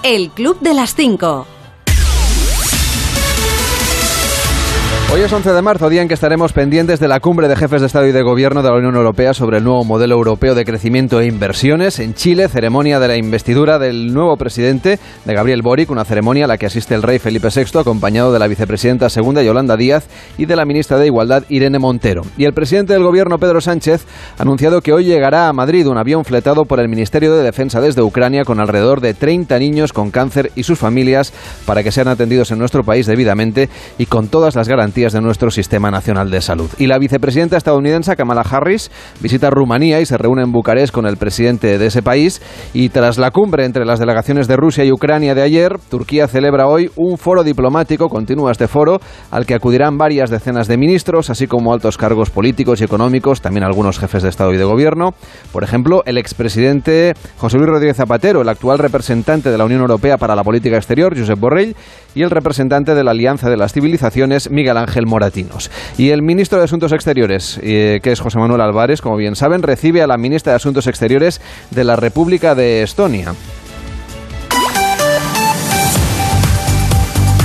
El 0.04 0.32
Club 0.32 0.60
de 0.60 0.74
las 0.74 0.96
5. 0.96 1.48
Hoy 5.14 5.22
es 5.22 5.32
11 5.32 5.54
de 5.54 5.62
marzo, 5.62 5.90
día 5.90 6.02
en 6.02 6.08
que 6.08 6.16
estaremos 6.16 6.54
pendientes 6.54 7.00
de 7.00 7.08
la 7.08 7.20
cumbre 7.20 7.48
de 7.48 7.56
jefes 7.56 7.82
de 7.82 7.86
Estado 7.86 8.08
y 8.08 8.12
de 8.12 8.24
Gobierno 8.24 8.64
de 8.64 8.70
la 8.70 8.78
Unión 8.78 8.96
Europea 8.96 9.36
sobre 9.36 9.60
el 9.60 9.64
nuevo 9.64 9.84
modelo 9.84 10.16
europeo 10.16 10.56
de 10.56 10.66
crecimiento 10.66 11.22
e 11.22 11.28
inversiones. 11.28 12.00
En 12.00 12.16
Chile, 12.16 12.50
ceremonia 12.50 13.00
de 13.00 13.08
la 13.08 13.16
investidura 13.16 13.78
del 13.78 14.12
nuevo 14.12 14.38
presidente, 14.38 14.98
de 15.24 15.34
Gabriel 15.36 15.62
Boric, 15.62 15.92
una 15.92 16.04
ceremonia 16.04 16.46
a 16.46 16.48
la 16.48 16.58
que 16.58 16.66
asiste 16.66 16.96
el 16.96 17.04
rey 17.04 17.20
Felipe 17.20 17.50
VI, 17.56 17.82
acompañado 17.82 18.34
de 18.34 18.40
la 18.40 18.48
vicepresidenta 18.48 19.08
segunda 19.12 19.44
Yolanda 19.44 19.78
Díaz 19.78 20.08
y 20.40 20.48
de 20.48 20.56
la 20.56 20.66
ministra 20.66 20.98
de 20.98 21.06
Igualdad 21.06 21.44
Irene 21.48 21.78
Montero. 21.78 22.24
Y 22.36 22.46
el 22.46 22.54
presidente 22.54 22.94
del 22.94 23.04
Gobierno, 23.04 23.38
Pedro 23.38 23.62
Sánchez, 23.62 24.08
ha 24.40 24.42
anunciado 24.42 24.82
que 24.82 24.94
hoy 24.94 25.06
llegará 25.06 25.48
a 25.48 25.54
Madrid 25.54 25.88
un 25.88 26.00
avión 26.00 26.26
fletado 26.26 26.66
por 26.66 26.80
el 26.80 26.90
Ministerio 26.90 27.36
de 27.36 27.44
Defensa 27.44 27.82
desde 27.82 28.02
Ucrania 28.02 28.46
con 28.46 28.60
alrededor 28.60 29.00
de 29.00 29.14
30 29.14 29.60
niños 29.60 29.94
con 29.94 30.10
cáncer 30.10 30.52
y 30.56 30.64
sus 30.64 30.80
familias 30.80 31.34
para 31.68 31.84
que 31.84 31.92
sean 31.92 32.08
atendidos 32.08 32.50
en 32.50 32.58
nuestro 32.58 32.84
país 32.84 33.06
debidamente 33.06 33.70
y 34.00 34.08
con 34.08 34.28
todas 34.28 34.56
las 34.56 34.68
garantías 34.68 35.03
deficiencias 35.04 35.14
de 35.14 35.22
nuestro 35.22 35.52
sistema 35.52 35.92
nacional 35.92 36.30
de 36.30 36.42
salud. 36.42 36.70
Y 36.78 36.88
la 36.88 36.98
vicepresidenta 36.98 37.58
estadounidense 37.58 38.16
Kamala 38.16 38.42
Harris 38.42 38.90
visita 39.20 39.50
Rumanía 39.50 40.00
y 40.00 40.06
se 40.06 40.18
reúne 40.18 40.44
en 40.44 40.52
Bucarest 40.52 40.94
con 40.94 41.06
el 41.06 41.18
presidente 41.18 41.78
de 41.78 41.86
ese 41.86 42.02
país. 42.02 42.42
Y 42.74 42.90
tras 42.90 43.18
la 43.18 43.32
cumbre 43.32 43.66
entre 43.66 43.86
las 43.86 44.00
delegaciones 44.00 44.48
de 44.48 44.56
Rusia 44.56 44.86
y 44.86 44.92
Ucrania 44.92 45.36
de 45.36 45.42
ayer, 45.42 45.78
Turquía 45.90 46.28
celebra 46.28 46.68
hoy 46.68 46.90
un 46.96 47.18
foro 47.18 47.44
diplomático, 47.44 48.08
continúa 48.08 48.52
este 48.52 48.68
foro, 48.68 49.00
al 49.32 49.46
que 49.46 49.56
acudirán 49.56 49.98
varias 49.98 50.30
decenas 50.30 50.68
de 50.68 50.78
ministros, 50.78 51.30
así 51.30 51.48
como 51.48 51.74
altos 51.74 51.98
cargos 51.98 52.30
políticos 52.30 52.80
y 52.82 52.86
económicos, 52.86 53.42
también 53.42 53.64
algunos 53.64 54.00
jefes 54.00 54.24
de 54.24 54.30
Estado 54.30 54.54
y 54.54 54.58
de 54.58 54.64
Gobierno. 54.64 55.14
Por 55.52 55.64
ejemplo, 55.64 56.04
el 56.06 56.18
expresidente 56.18 57.14
José 57.38 57.58
Luis 57.58 57.70
Rodríguez 57.70 57.98
Zapatero, 57.98 58.42
el 58.42 58.50
actual 58.50 58.80
representante 58.80 59.50
de 59.50 59.58
la 59.58 59.66
Unión 59.66 59.82
Europea 59.82 60.18
para 60.18 60.36
la 60.36 60.44
Política 60.44 60.78
Exterior, 60.78 61.18
Josep 61.18 61.40
Borrell, 61.40 61.76
y 62.16 62.22
el 62.22 62.30
representante 62.30 62.96
de 62.96 63.04
la 63.04 63.12
Alianza 63.12 63.50
de 63.50 63.58
las 63.58 63.74
Civilizaciones, 63.74 64.52
Miguel 64.52 64.78
Ángel 64.78 64.83
Moratinos. 65.06 65.72
Y 65.98 66.10
el 66.10 66.22
ministro 66.22 66.58
de 66.58 66.66
Asuntos 66.66 66.92
Exteriores, 66.92 67.60
eh, 67.62 68.00
que 68.04 68.12
es 68.12 68.20
José 68.20 68.40
Manuel 68.40 68.62
Álvarez, 68.62 69.02
como 69.02 69.18
bien 69.18 69.36
saben, 69.36 69.64
recibe 69.64 70.02
a 70.02 70.08
la 70.08 70.18
ministra 70.18 70.54
de 70.54 70.58
Asuntos 70.58 70.88
Exteriores 70.88 71.42
de 71.72 71.84
la 71.84 71.96
República 71.96 72.56
de 72.56 72.84
Estonia. 72.84 73.34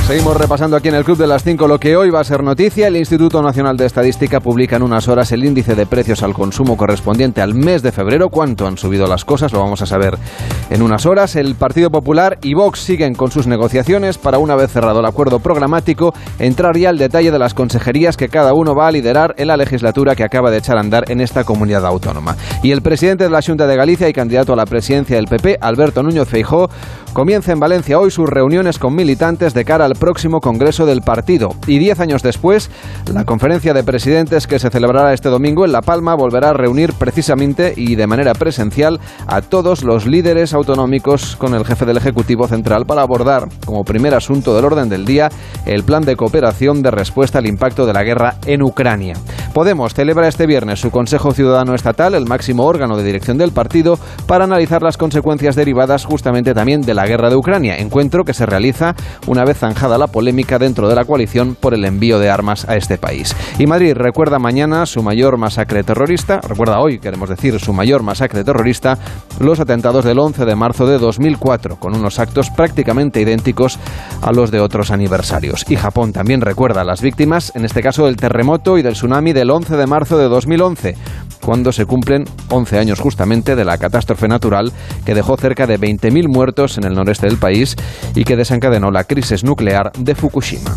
Seguimos 0.09 0.39
repasando 0.39 0.75
aquí 0.75 0.89
en 0.89 0.95
el 0.95 1.05
Club 1.05 1.19
de 1.19 1.27
las 1.27 1.45
5 1.45 1.69
lo 1.69 1.79
que 1.79 1.95
hoy 1.95 2.09
va 2.09 2.21
a 2.21 2.25
ser 2.25 2.43
noticia. 2.43 2.87
El 2.87 2.97
Instituto 2.97 3.43
Nacional 3.43 3.77
de 3.77 3.85
Estadística 3.85 4.41
publica 4.41 4.77
en 4.77 4.83
unas 4.83 5.07
horas 5.07 5.33
el 5.33 5.45
índice 5.45 5.75
de 5.75 5.85
precios 5.85 6.23
al 6.23 6.33
consumo 6.33 6.79
correspondiente 6.79 7.43
al 7.43 7.53
mes 7.53 7.83
de 7.83 7.93
febrero. 7.93 8.31
¿Cuánto 8.31 8.67
han 8.67 8.79
subido 8.79 9.07
las 9.07 9.27
cosas? 9.27 9.53
Lo 9.53 9.61
vamos 9.61 9.83
a 9.83 9.87
saber 9.87 10.17
en 10.71 10.81
unas 10.81 11.05
horas. 11.05 11.37
El 11.37 11.57
Partido 11.57 11.91
Popular 11.91 12.39
y 12.41 12.55
Vox 12.55 12.81
siguen 12.81 13.15
con 13.15 13.31
sus 13.31 13.47
negociaciones 13.47 14.17
para, 14.17 14.39
una 14.39 14.57
vez 14.57 14.73
cerrado 14.73 15.01
el 15.01 15.05
acuerdo 15.05 15.41
programático, 15.41 16.15
entrar 16.39 16.79
ya 16.79 16.89
al 16.89 16.97
detalle 16.97 17.31
de 17.31 17.39
las 17.39 17.53
consejerías 17.53 18.17
que 18.17 18.31
cada 18.31 18.55
uno 18.55 18.75
va 18.75 18.89
a 18.89 18.93
liderar 18.93 19.35
en 19.37 19.49
la 19.49 19.59
legislatura 19.59 20.17
que 20.17 20.25
acaba 20.25 20.51
de 20.51 20.57
echar 20.57 20.79
a 20.79 20.81
andar 20.81 21.05
en 21.11 21.21
esta 21.21 21.45
comunidad 21.45 21.85
autónoma. 21.85 22.35
Y 22.63 22.71
el 22.71 22.81
presidente 22.81 23.25
de 23.25 23.31
la 23.31 23.43
Junta 23.43 23.67
de 23.67 23.77
Galicia 23.77 24.09
y 24.09 24.15
candidato 24.15 24.55
a 24.55 24.57
la 24.57 24.65
presidencia 24.65 25.17
del 25.17 25.27
PP, 25.27 25.59
Alberto 25.61 26.03
Núñez 26.03 26.27
Feijó, 26.27 26.71
comienza 27.13 27.53
en 27.53 27.61
Valencia 27.61 27.99
hoy 27.99 28.11
sus 28.11 28.29
reuniones 28.29 28.79
con 28.79 28.95
militantes 28.95 29.55
de 29.55 29.65
cara 29.65 29.85
al 29.85 29.95
próximo 29.95 30.41
Congreso 30.41 30.87
del 30.87 31.03
partido. 31.03 31.51
Y 31.67 31.79
diez 31.79 32.01
años 32.01 32.23
después, 32.23 32.71
la 33.13 33.25
conferencia 33.25 33.75
de 33.75 33.85
presidentes 33.85 34.47
que 34.47 34.59
se 34.59 34.71
celebrará 34.71 35.13
este 35.13 35.29
domingo 35.29 35.65
en 35.65 35.73
La 35.73 35.83
Palma 35.83 36.15
volverá 36.15 36.51
a 36.51 36.55
reunir 36.55 36.93
precisamente 36.93 37.75
y 37.77 37.95
de 37.95 38.07
manera 38.07 38.35
presencial 38.35 39.01
a 39.27 39.41
todos 39.41 39.85
los 39.85 40.07
líderes 40.07 40.55
autonómicos 40.55 41.37
con 41.37 41.55
el 41.55 41.65
jefe 41.65 41.87
del 41.87 41.97
Ejecutivo 41.97 42.47
Central 42.47 42.85
para 42.87 43.03
abordar, 43.03 43.49
como 43.65 43.85
primer 43.85 44.15
asunto 44.15 44.55
del 44.55 44.65
orden 44.65 44.89
del 44.89 45.05
día, 45.05 45.29
el 45.67 45.85
plan 45.85 46.03
de 46.03 46.17
cooperación 46.17 46.83
de 46.83 46.91
respuesta 46.91 47.39
al 47.39 47.47
impacto 47.47 47.87
de 47.87 47.93
la 47.93 48.05
guerra 48.05 48.37
en 48.47 48.63
Ucrania. 48.63 49.15
Podemos 49.55 49.95
celebra 49.95 50.29
este 50.29 50.47
viernes 50.47 50.81
su 50.81 50.91
Consejo 50.91 51.33
Ciudadano 51.33 51.75
Estatal, 51.75 52.15
el 52.15 52.27
máximo 52.27 52.65
órgano 52.65 52.97
de 52.97 53.05
dirección 53.05 53.39
del 53.39 53.53
partido, 53.53 53.99
para 54.27 54.45
analizar 54.45 54.83
las 54.83 54.97
consecuencias 54.97 55.57
derivadas 55.57 56.05
justamente 56.05 56.55
también 56.55 56.83
de 56.83 56.95
la 56.99 57.07
guerra 57.07 57.31
de 57.31 57.37
Ucrania, 57.37 57.77
encuentro 57.77 58.25
que 58.25 58.35
se 58.35 58.45
realiza 58.45 58.97
una 59.29 59.45
vez 59.45 59.59
zanjada 59.59 59.99
la 59.99 60.09
polémica 60.09 60.59
dentro 60.59 60.89
de 60.89 60.97
la 60.97 61.05
coalición 61.05 61.55
por 61.55 61.73
el 61.73 61.85
envío 61.85 62.19
de 62.19 62.29
armas 62.29 62.69
a 62.69 62.75
este 62.75 62.99
país. 62.99 63.37
Y 63.57 63.69
Madrid 63.69 63.93
recuerda 63.95 64.41
mañana 64.41 64.85
su 64.85 65.01
mayor 65.01 65.39
masacre 65.39 65.85
terrorista, 65.85 66.41
recuerda 66.41 66.81
hoy, 66.81 66.99
queremos 66.99 67.29
decir, 67.29 67.61
su 67.61 67.73
mayor 67.73 68.03
masacre 68.03 68.43
terrorista, 68.43 68.99
los 69.39 69.61
atentados 69.61 70.05
del 70.05 70.19
11 70.19 70.45
de 70.45 70.57
marzo 70.57 70.89
de 70.89 70.99
2004, 70.99 71.77
con 71.77 71.95
unos 71.95 72.19
actos 72.19 72.51
prácticamente 72.51 73.21
idénticos 73.21 73.79
a 74.21 74.33
los 74.33 74.51
de 74.51 74.59
otros 74.59 74.91
aniversarios. 74.91 75.65
Y 75.69 75.77
Japón 75.77 76.13
también 76.13 76.41
recuerda 76.41 76.81
a 76.81 76.85
las 76.85 77.01
víctimas, 77.01 77.53
en 77.55 77.65
este 77.65 77.81
caso 77.81 78.07
del 78.07 78.17
terremoto 78.17 78.77
y 78.77 78.83
del 78.83 78.95
tsunami 78.95 79.33
del 79.33 79.53
11 79.53 79.77
de 79.77 79.87
marzo 79.87 80.19
de 80.19 80.29
2011, 80.29 80.97
cuando 81.45 81.73
se 81.73 81.87
cumplen 81.87 82.25
11 82.49 82.79
años 82.79 83.01
justamente 83.01 83.57
de 83.57 83.65
la 83.65 83.79
catástrofe 83.79 84.29
natural 84.29 84.73
que 85.05 85.15
dejó 85.15 85.37
cerca 85.37 85.67
de 85.67 85.79
20.000 85.79 86.29
muertos 86.29 86.79
en 86.79 86.85
el 86.85 86.95
noreste 86.95 87.27
del 87.27 87.39
país 87.39 87.77
y 88.15 88.25
que 88.25 88.37
desencadenó 88.37 88.91
la 88.91 89.05
crisis 89.05 89.45
nuclear 89.45 89.93
de 89.99 90.15
Fukushima. 90.15 90.77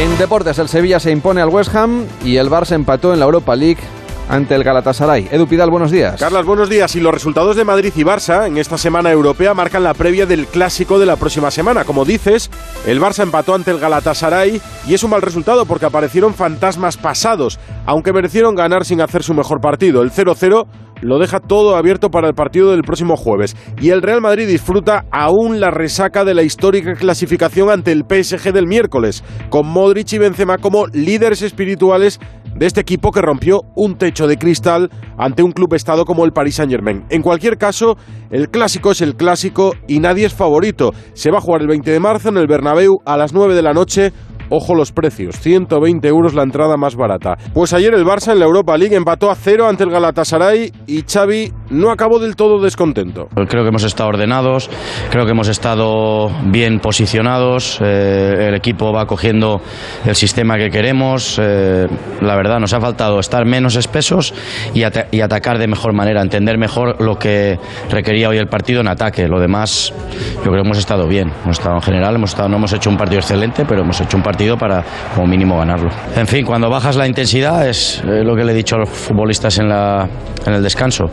En 0.00 0.16
deportes, 0.16 0.58
el 0.60 0.68
Sevilla 0.68 1.00
se 1.00 1.10
impone 1.10 1.40
al 1.40 1.48
West 1.48 1.74
Ham 1.74 2.04
y 2.24 2.36
el 2.36 2.48
Barça 2.48 2.76
empató 2.76 3.12
en 3.12 3.18
la 3.18 3.24
Europa 3.24 3.56
League 3.56 3.80
ante 4.28 4.54
el 4.54 4.64
Galatasaray. 4.64 5.28
Edu 5.30 5.46
Pidal, 5.46 5.70
buenos 5.70 5.90
días. 5.90 6.20
Carlas, 6.20 6.44
buenos 6.44 6.68
días. 6.68 6.94
Y 6.96 7.00
los 7.00 7.12
resultados 7.12 7.56
de 7.56 7.64
Madrid 7.64 7.92
y 7.96 8.02
Barça 8.02 8.46
en 8.46 8.58
esta 8.58 8.78
semana 8.78 9.10
europea 9.10 9.54
marcan 9.54 9.82
la 9.82 9.94
previa 9.94 10.26
del 10.26 10.46
clásico 10.46 10.98
de 10.98 11.06
la 11.06 11.16
próxima 11.16 11.50
semana. 11.50 11.84
Como 11.84 12.04
dices, 12.04 12.50
el 12.86 13.00
Barça 13.00 13.22
empató 13.22 13.54
ante 13.54 13.70
el 13.70 13.78
Galatasaray 13.78 14.60
y 14.86 14.94
es 14.94 15.02
un 15.02 15.10
mal 15.10 15.22
resultado 15.22 15.66
porque 15.66 15.86
aparecieron 15.86 16.34
fantasmas 16.34 16.96
pasados, 16.96 17.58
aunque 17.86 18.12
merecieron 18.12 18.54
ganar 18.54 18.84
sin 18.84 19.00
hacer 19.00 19.22
su 19.22 19.34
mejor 19.34 19.60
partido. 19.60 20.02
El 20.02 20.12
0-0 20.12 20.66
lo 21.00 21.18
deja 21.18 21.40
todo 21.40 21.76
abierto 21.76 22.10
para 22.10 22.28
el 22.28 22.34
partido 22.34 22.70
del 22.70 22.82
próximo 22.82 23.16
jueves. 23.16 23.56
Y 23.80 23.90
el 23.90 24.02
Real 24.02 24.20
Madrid 24.20 24.46
disfruta 24.46 25.04
aún 25.10 25.60
la 25.60 25.70
resaca 25.70 26.24
de 26.24 26.34
la 26.34 26.42
histórica 26.42 26.94
clasificación 26.94 27.70
ante 27.70 27.92
el 27.92 28.04
PSG 28.08 28.52
del 28.52 28.66
miércoles, 28.66 29.24
con 29.50 29.66
Modric 29.66 30.12
y 30.12 30.18
Benzema 30.18 30.58
como 30.58 30.86
líderes 30.88 31.42
espirituales 31.42 32.20
de 32.54 32.66
este 32.66 32.80
equipo 32.80 33.12
que 33.12 33.22
rompió 33.22 33.60
un 33.76 33.96
techo 33.96 34.26
de 34.26 34.36
cristal 34.36 34.90
ante 35.16 35.42
un 35.42 35.52
club 35.52 35.74
estado 35.74 36.04
como 36.04 36.24
el 36.24 36.32
Paris 36.32 36.56
Saint-Germain. 36.56 37.04
En 37.08 37.22
cualquier 37.22 37.56
caso, 37.56 37.96
el 38.30 38.50
clásico 38.50 38.90
es 38.90 39.00
el 39.00 39.14
clásico 39.14 39.74
y 39.86 40.00
nadie 40.00 40.26
es 40.26 40.34
favorito. 40.34 40.92
Se 41.14 41.30
va 41.30 41.38
a 41.38 41.40
jugar 41.40 41.62
el 41.62 41.68
20 41.68 41.90
de 41.90 42.00
marzo 42.00 42.28
en 42.30 42.36
el 42.36 42.46
Bernabéu 42.46 42.98
a 43.04 43.16
las 43.16 43.32
9 43.32 43.54
de 43.54 43.62
la 43.62 43.72
noche 43.72 44.12
Ojo 44.50 44.74
los 44.74 44.92
precios, 44.92 45.38
120 45.40 46.08
euros 46.08 46.34
la 46.34 46.42
entrada 46.42 46.76
más 46.76 46.96
barata. 46.96 47.36
Pues 47.52 47.72
ayer 47.72 47.92
el 47.94 48.04
Barça 48.04 48.32
en 48.32 48.38
la 48.38 48.46
Europa 48.46 48.76
League 48.78 48.94
empató 48.96 49.30
a 49.30 49.34
cero 49.34 49.68
ante 49.68 49.84
el 49.84 49.90
Galatasaray 49.90 50.72
y 50.86 51.02
Xavi 51.02 51.52
no 51.70 51.90
acabó 51.90 52.18
del 52.18 52.34
todo 52.34 52.60
descontento. 52.62 53.28
Creo 53.48 53.62
que 53.62 53.68
hemos 53.68 53.84
estado 53.84 54.08
ordenados, 54.08 54.70
creo 55.10 55.24
que 55.26 55.32
hemos 55.32 55.48
estado 55.48 56.30
bien 56.46 56.80
posicionados, 56.80 57.78
eh, 57.82 58.46
el 58.48 58.54
equipo 58.54 58.92
va 58.92 59.06
cogiendo 59.06 59.60
el 60.06 60.14
sistema 60.14 60.56
que 60.56 60.70
queremos, 60.70 61.38
eh, 61.42 61.86
la 62.22 62.36
verdad 62.36 62.58
nos 62.58 62.72
ha 62.72 62.80
faltado 62.80 63.18
estar 63.20 63.44
menos 63.44 63.76
espesos 63.76 64.32
y, 64.74 64.82
ata- 64.84 65.08
y 65.10 65.20
atacar 65.20 65.58
de 65.58 65.66
mejor 65.68 65.92
manera, 65.92 66.22
entender 66.22 66.56
mejor 66.58 67.00
lo 67.02 67.16
que 67.18 67.58
requería 67.90 68.28
hoy 68.30 68.38
el 68.38 68.46
partido 68.48 68.80
en 68.80 68.88
ataque. 68.88 69.28
Lo 69.28 69.40
demás, 69.40 69.92
yo 70.36 70.42
creo 70.50 70.54
que 70.54 70.60
hemos 70.66 70.78
estado 70.78 71.06
bien, 71.06 71.30
hemos 71.44 71.58
estado 71.58 71.74
en 71.76 71.82
general, 71.82 72.14
hemos 72.14 72.30
estado, 72.30 72.48
no 72.48 72.56
hemos 72.56 72.72
hecho 72.72 72.88
un 72.88 72.96
partido 72.96 73.18
excelente, 73.20 73.64
pero 73.68 73.82
hemos 73.82 74.00
hecho 74.00 74.16
un 74.16 74.22
partido 74.22 74.37
para 74.56 74.84
como 75.14 75.26
mínimo 75.26 75.58
ganarlo. 75.58 75.90
En 76.16 76.26
fin, 76.26 76.44
cuando 76.44 76.70
bajas 76.70 76.96
la 76.96 77.06
intensidad 77.06 77.68
es 77.68 78.02
lo 78.04 78.36
que 78.36 78.44
le 78.44 78.52
he 78.52 78.54
dicho 78.54 78.76
a 78.76 78.78
los 78.78 78.88
futbolistas 78.88 79.58
en, 79.58 79.68
la, 79.68 80.08
en 80.46 80.52
el 80.52 80.62
descanso. 80.62 81.06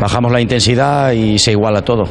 Bajamos 0.00 0.30
la 0.30 0.40
intensidad 0.40 1.12
y 1.12 1.38
se 1.38 1.52
iguala 1.52 1.82
todo. 1.82 2.04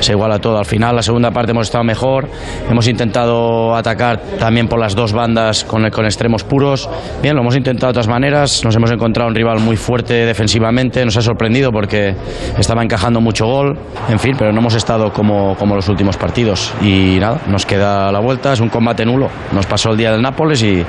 Se 0.00 0.12
iguala 0.12 0.38
todo. 0.38 0.58
Al 0.58 0.66
final, 0.66 0.94
la 0.94 1.02
segunda 1.02 1.30
parte 1.30 1.52
hemos 1.52 1.66
estado 1.68 1.84
mejor. 1.84 2.28
Hemos 2.70 2.86
intentado 2.86 3.74
atacar 3.74 4.20
también 4.38 4.68
por 4.68 4.78
las 4.78 4.94
dos 4.94 5.12
bandas 5.12 5.64
con, 5.64 5.88
con 5.90 6.04
extremos 6.04 6.44
puros. 6.44 6.88
Bien, 7.22 7.34
lo 7.34 7.40
hemos 7.40 7.56
intentado 7.56 7.88
de 7.88 7.94
todas 7.94 8.08
maneras. 8.08 8.62
Nos 8.64 8.76
hemos 8.76 8.90
encontrado 8.90 9.28
un 9.28 9.34
rival 9.34 9.60
muy 9.60 9.76
fuerte 9.76 10.26
defensivamente. 10.26 11.04
Nos 11.04 11.16
ha 11.16 11.22
sorprendido 11.22 11.70
porque 11.72 12.14
estaba 12.58 12.82
encajando 12.82 13.20
mucho 13.20 13.46
gol. 13.46 13.78
En 14.10 14.18
fin, 14.18 14.34
pero 14.38 14.52
no 14.52 14.60
hemos 14.60 14.74
estado 14.74 15.12
como, 15.12 15.56
como 15.56 15.74
los 15.74 15.88
últimos 15.88 16.18
partidos. 16.18 16.72
Y 16.82 17.16
nada, 17.18 17.40
nos 17.48 17.64
queda 17.64 18.12
la 18.12 18.20
vuelta. 18.20 18.52
Es 18.52 18.60
un 18.60 18.68
combate 18.68 19.06
nulo. 19.06 19.28
Nos 19.52 19.66
pasó 19.66 19.93
día 19.96 20.12
del 20.12 20.22
Nápoles 20.22 20.62
y, 20.62 20.84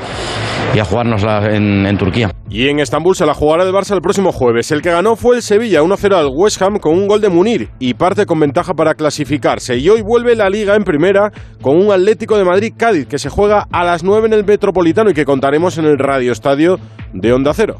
a 0.80 0.86
jugárnosla 0.86 1.56
en, 1.56 1.86
en 1.86 1.98
Turquía. 1.98 2.32
Y 2.50 2.68
en 2.68 2.80
Estambul 2.80 3.16
se 3.16 3.26
la 3.26 3.34
jugará 3.34 3.64
el 3.64 3.74
Barça 3.74 3.96
el 3.96 4.02
próximo 4.02 4.32
jueves. 4.32 4.72
El 4.72 4.82
que 4.82 4.92
ganó 4.92 5.16
fue 5.16 5.38
el 5.38 5.42
Sevilla 5.42 5.82
1-0 5.82 6.16
al 6.16 6.28
West 6.28 6.62
Ham 6.62 6.80
con 6.80 6.94
un 6.94 7.08
gol 7.08 7.22
de 7.22 7.30
Munir 7.30 7.70
y 7.80 7.94
parte 7.94 8.26
con 8.26 8.40
ventaja 8.40 8.74
para 8.74 8.94
clasificarse. 8.94 9.78
Y 9.78 9.90
hoy 9.90 10.02
vuelve 10.02 10.36
la 10.36 10.50
liga 10.50 10.76
en 10.76 10.84
primera 10.84 11.32
con 11.62 11.78
un 11.78 11.92
Atlético 11.92 12.38
de 12.38 12.46
Madrid-Cádiz 12.46 13.08
que 13.08 13.20
se 13.20 13.30
juega 13.30 13.68
a 13.72 13.84
las 13.84 14.04
9 14.04 14.28
en 14.28 14.34
el 14.34 14.46
Metropolitano 14.46 15.10
y 15.10 15.14
que 15.14 15.26
contaremos 15.26 15.78
en 15.78 15.86
el 15.86 15.98
Radio 15.98 16.32
Estadio 16.32 16.80
de 17.14 17.34
Onda 17.34 17.54
Cero. 17.54 17.80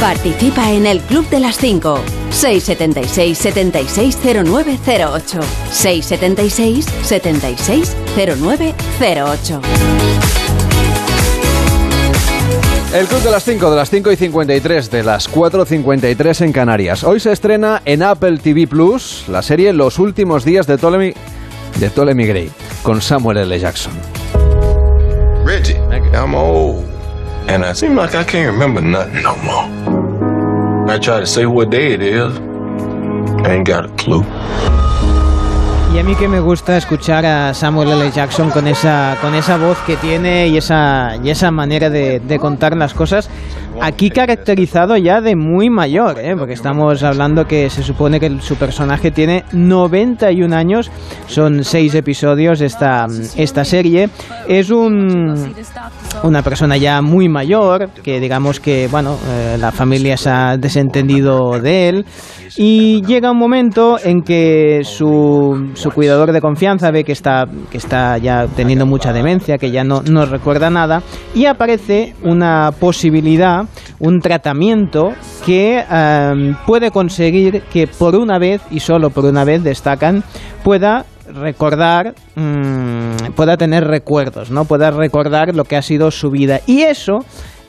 Participa 0.00 0.72
en 0.72 0.86
el 0.86 1.00
Club 1.00 1.28
de 1.28 1.40
las 1.40 1.58
5. 1.58 2.00
676 2.30 3.36
760908. 3.36 5.40
676 5.70 6.86
760908. 7.02 9.60
El 12.94 13.06
Club 13.06 13.22
de 13.22 13.30
las 13.30 13.44
5, 13.44 13.70
de 13.70 13.76
las 13.76 13.90
5 13.90 14.10
y 14.10 14.16
53, 14.16 14.90
de 14.90 15.02
las 15.02 15.30
4.53 15.30 16.46
en 16.46 16.52
Canarias. 16.52 17.04
Hoy 17.04 17.20
se 17.20 17.30
estrena 17.30 17.82
en 17.84 18.02
Apple 18.02 18.38
TV 18.38 18.66
Plus 18.66 19.24
la 19.28 19.42
serie 19.42 19.74
Los 19.74 19.98
últimos 19.98 20.46
días 20.46 20.66
de 20.66 20.78
Ptolemy, 20.78 21.12
de 21.78 21.90
Ptolemy 21.90 22.26
Gray, 22.26 22.50
con 22.82 23.02
Samuel 23.02 23.36
L. 23.36 23.60
Jackson. 23.60 23.92
Reggie, 25.44 25.76
I'm 26.14 26.34
old. 26.34 26.90
And 27.50 27.64
I 27.64 27.74
seem 27.74 27.96
like 27.96 28.14
I 28.14 28.22
can't 28.22 28.46
remember 28.46 28.80
nothing 28.80 29.22
no 29.22 29.34
more. 29.42 29.66
I 30.90 30.98
try 30.98 31.20
to 31.20 31.26
say 31.26 31.46
what 31.46 31.70
day 31.70 31.92
it 31.92 32.02
is. 32.02 32.36
Ain't 33.46 33.64
got 33.64 33.84
a 33.84 33.88
clue. 33.96 34.24
Y 35.94 35.98
a 35.98 36.02
mí 36.02 36.16
que 36.16 36.26
me 36.26 36.40
gusta 36.40 36.76
escuchar 36.76 37.24
a 37.24 37.54
Samuel 37.54 37.90
L. 37.90 38.10
Jackson 38.10 38.50
con 38.50 38.66
esa, 38.66 39.16
con 39.20 39.36
esa 39.36 39.56
voz 39.56 39.78
que 39.86 39.96
tiene 39.96 40.48
y 40.48 40.56
esa, 40.56 41.16
y 41.22 41.30
esa 41.30 41.52
manera 41.52 41.90
de, 41.90 42.18
de 42.18 42.38
contar 42.40 42.76
las 42.76 42.92
cosas. 42.92 43.30
Aquí 43.80 44.10
caracterizado 44.10 44.96
ya 44.96 45.20
de 45.20 45.36
muy 45.36 45.70
mayor, 45.70 46.18
¿eh? 46.18 46.34
porque 46.36 46.54
estamos 46.54 47.02
hablando 47.02 47.46
que 47.46 47.70
se 47.70 47.82
supone 47.82 48.20
que 48.20 48.40
su 48.40 48.56
personaje 48.56 49.10
tiene 49.10 49.44
91 49.52 50.54
años, 50.54 50.90
son 51.26 51.64
seis 51.64 51.94
episodios 51.94 52.60
esta, 52.60 53.06
esta 53.36 53.64
serie. 53.64 54.08
Es 54.48 54.70
un, 54.70 55.54
una 56.22 56.42
persona 56.42 56.76
ya 56.76 57.00
muy 57.00 57.28
mayor, 57.28 57.90
que 58.02 58.20
digamos 58.20 58.60
que, 58.60 58.88
bueno, 58.88 59.16
eh, 59.28 59.56
la 59.58 59.72
familia 59.72 60.16
se 60.16 60.30
ha 60.30 60.56
desentendido 60.56 61.58
de 61.60 61.88
él. 61.88 62.06
Y 62.56 63.02
llega 63.06 63.30
un 63.30 63.38
momento 63.38 63.96
en 64.02 64.22
que 64.22 64.80
su, 64.82 65.70
su 65.74 65.90
cuidador 65.92 66.32
de 66.32 66.40
confianza 66.40 66.90
ve 66.90 67.04
que 67.04 67.12
está, 67.12 67.46
que 67.70 67.78
está 67.78 68.18
ya 68.18 68.46
teniendo 68.48 68.86
mucha 68.86 69.12
demencia, 69.12 69.56
que 69.56 69.70
ya 69.70 69.84
no, 69.84 70.02
no 70.02 70.26
recuerda 70.26 70.68
nada, 70.68 71.02
y 71.34 71.46
aparece 71.46 72.14
una 72.22 72.72
posibilidad, 72.78 73.59
un 73.98 74.20
tratamiento 74.20 75.12
que 75.44 75.82
eh, 75.90 76.54
puede 76.66 76.90
conseguir 76.90 77.62
que 77.72 77.86
por 77.86 78.16
una 78.16 78.38
vez, 78.38 78.60
y 78.70 78.80
solo 78.80 79.10
por 79.10 79.24
una 79.24 79.44
vez, 79.44 79.62
destacan, 79.62 80.22
pueda 80.62 81.06
recordar, 81.34 82.14
mm, 82.34 83.32
pueda 83.36 83.56
tener 83.56 83.84
recuerdos, 83.84 84.50
¿no? 84.50 84.64
Pueda 84.64 84.90
recordar 84.90 85.54
lo 85.54 85.64
que 85.64 85.76
ha 85.76 85.82
sido 85.82 86.10
su 86.10 86.30
vida. 86.30 86.60
Y 86.66 86.82
eso, 86.82 87.18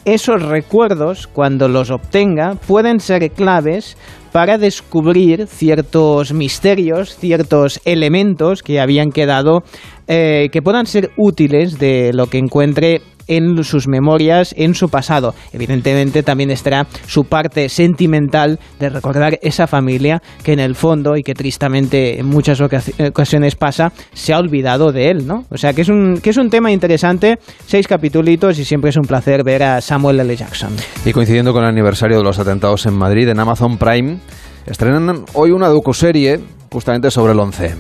esos 0.06 0.42
recuerdos, 0.42 1.28
cuando 1.28 1.68
los 1.68 1.92
obtenga, 1.92 2.56
pueden 2.56 3.00
ser 3.00 3.30
claves 3.32 3.98
para 4.32 4.58
descubrir 4.58 5.48
ciertos 5.48 6.34
misterios, 6.34 7.16
ciertos 7.18 7.82
elementos 7.86 8.64
que 8.64 8.80
habían 8.80 9.12
quedado, 9.12 9.64
eh, 10.08 10.50
que 10.52 10.62
puedan 10.62 10.86
ser 10.86 11.12
útiles 11.18 11.78
de 11.80 12.12
lo 12.14 12.28
que 12.28 12.38
encuentre 12.38 13.02
en 13.28 13.64
sus 13.64 13.88
memorias, 13.88 14.54
en 14.58 14.74
su 14.76 14.90
pasado. 14.90 15.34
Evidentemente 15.54 16.24
también 16.24 16.52
estará 16.52 16.88
su 17.08 17.24
parte 17.26 17.70
sentimental 17.70 18.60
de 18.80 18.90
recordar 18.90 19.40
esa 19.42 19.68
familia 19.68 20.22
que 20.44 20.54
en 20.54 20.60
el 20.60 20.76
fondo 20.76 21.16
y 21.18 21.24
que 21.24 21.34
tristemente 21.34 22.20
en 22.20 22.26
muchas 22.28 22.60
oca- 22.62 22.82
ocasiones 23.08 23.56
pasa, 23.56 23.92
se 24.14 24.34
ha 24.34 24.40
olvidado 24.40 24.92
de 24.92 25.10
él, 25.10 25.28
¿no? 25.28 25.46
O 25.50 25.58
sea 25.58 25.74
que 25.74 25.82
es 25.82 25.90
un, 25.90 26.20
que 26.22 26.30
es 26.32 26.38
un 26.38 26.50
tema 26.50 26.72
interesante, 26.72 27.38
seis 27.66 27.88
capitulitos 27.88 28.58
y 28.60 28.66
siempre 28.66 28.90
es 28.90 28.98
un 28.98 29.04
placer 29.04 29.44
ver 29.44 29.64
a 29.64 29.82
Samuel 29.82 30.20
L. 30.20 30.36
Jackson. 30.36 30.72
Y 31.06 31.12
coincidiendo 31.12 31.54
con 31.54 31.64
el 31.64 31.70
aniversario 31.70 32.18
de 32.18 32.24
los 32.24 32.40
atentados 32.40 32.86
en 32.86 32.94
Madrid, 32.94 33.28
en 33.30 33.40
Amazon 33.40 33.78
Prime, 33.78 34.18
estrenan 34.66 35.26
hoy 35.34 35.52
una 35.52 35.68
docuserie 35.68 36.40
justamente 36.72 37.12
sobre 37.12 37.34
el 37.34 37.40
11M. 37.40 37.78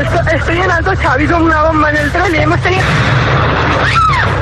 Estoy, 0.00 0.36
estoy 0.38 0.56
en 0.58 0.70
alto, 0.70 0.90
Xavi, 0.96 1.26
con 1.26 1.42
una 1.42 1.62
bomba 1.64 1.90
en 1.90 1.96
el 1.96 2.10
tren 2.10 2.34
y 2.34 2.38
hemos 2.38 2.60
tenido... 2.60 2.82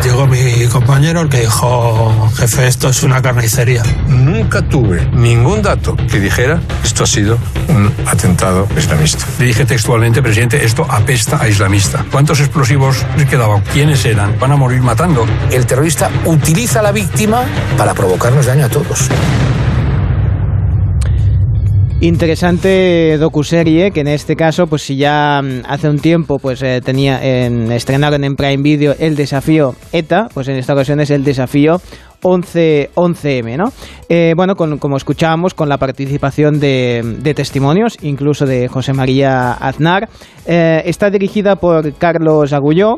Llegó 0.02 0.26
mi 0.26 0.66
compañero 0.66 1.20
el 1.20 1.28
que 1.28 1.40
dijo, 1.40 2.28
jefe, 2.36 2.66
esto 2.66 2.88
es 2.88 3.02
una 3.04 3.22
carnicería. 3.22 3.82
Nunca 4.08 4.62
tuve 4.62 5.06
ningún 5.12 5.62
dato 5.62 5.96
que 5.96 6.18
dijera, 6.18 6.60
esto 6.82 7.04
ha 7.04 7.06
sido 7.06 7.38
un 7.68 7.92
atentado 8.06 8.66
islamista. 8.76 9.24
Le 9.38 9.46
dije 9.46 9.64
textualmente, 9.64 10.20
presidente, 10.20 10.64
esto 10.64 10.86
apesta 10.88 11.40
a 11.40 11.48
islamista. 11.48 12.04
¿Cuántos 12.10 12.40
explosivos 12.40 13.04
les 13.16 13.28
quedaban? 13.28 13.62
¿Quiénes 13.72 14.04
eran? 14.04 14.38
¿Van 14.40 14.50
a 14.50 14.56
morir 14.56 14.82
matando? 14.82 15.24
El 15.50 15.66
terrorista 15.66 16.10
utiliza 16.24 16.80
a 16.80 16.82
la 16.82 16.92
víctima 16.92 17.44
para 17.78 17.94
provocarnos 17.94 18.46
daño 18.46 18.66
a 18.66 18.68
todos. 18.68 19.08
Interesante 22.02 23.16
docuserie 23.16 23.92
que 23.92 24.00
en 24.00 24.08
este 24.08 24.34
caso, 24.34 24.66
pues 24.66 24.82
si 24.82 24.96
ya 24.96 25.40
mm, 25.40 25.62
hace 25.68 25.88
un 25.88 26.00
tiempo 26.00 26.40
pues 26.40 26.60
eh, 26.60 26.80
tenía 26.84 27.22
en, 27.22 27.70
estrenaron 27.70 28.24
en 28.24 28.34
Prime 28.34 28.60
Video 28.60 28.96
el 28.98 29.14
desafío 29.14 29.76
ETA, 29.92 30.26
pues 30.34 30.48
en 30.48 30.56
esta 30.56 30.72
ocasión 30.72 30.98
es 30.98 31.10
el 31.10 31.22
desafío 31.22 31.80
11, 32.20 32.90
11M, 32.96 33.56
¿no? 33.56 33.72
Eh, 34.08 34.32
bueno, 34.36 34.56
con- 34.56 34.78
como 34.78 34.96
escuchábamos, 34.96 35.54
con 35.54 35.68
la 35.68 35.78
participación 35.78 36.58
de, 36.58 37.32
testimonios, 37.36 37.96
incluso 38.02 38.46
de 38.46 38.66
José 38.66 38.92
María 38.92 39.52
Aznar. 39.52 40.08
Eh, 40.44 40.82
está 40.86 41.08
dirigida 41.08 41.54
por 41.54 41.92
Carlos 41.94 42.52
Agulló, 42.52 42.96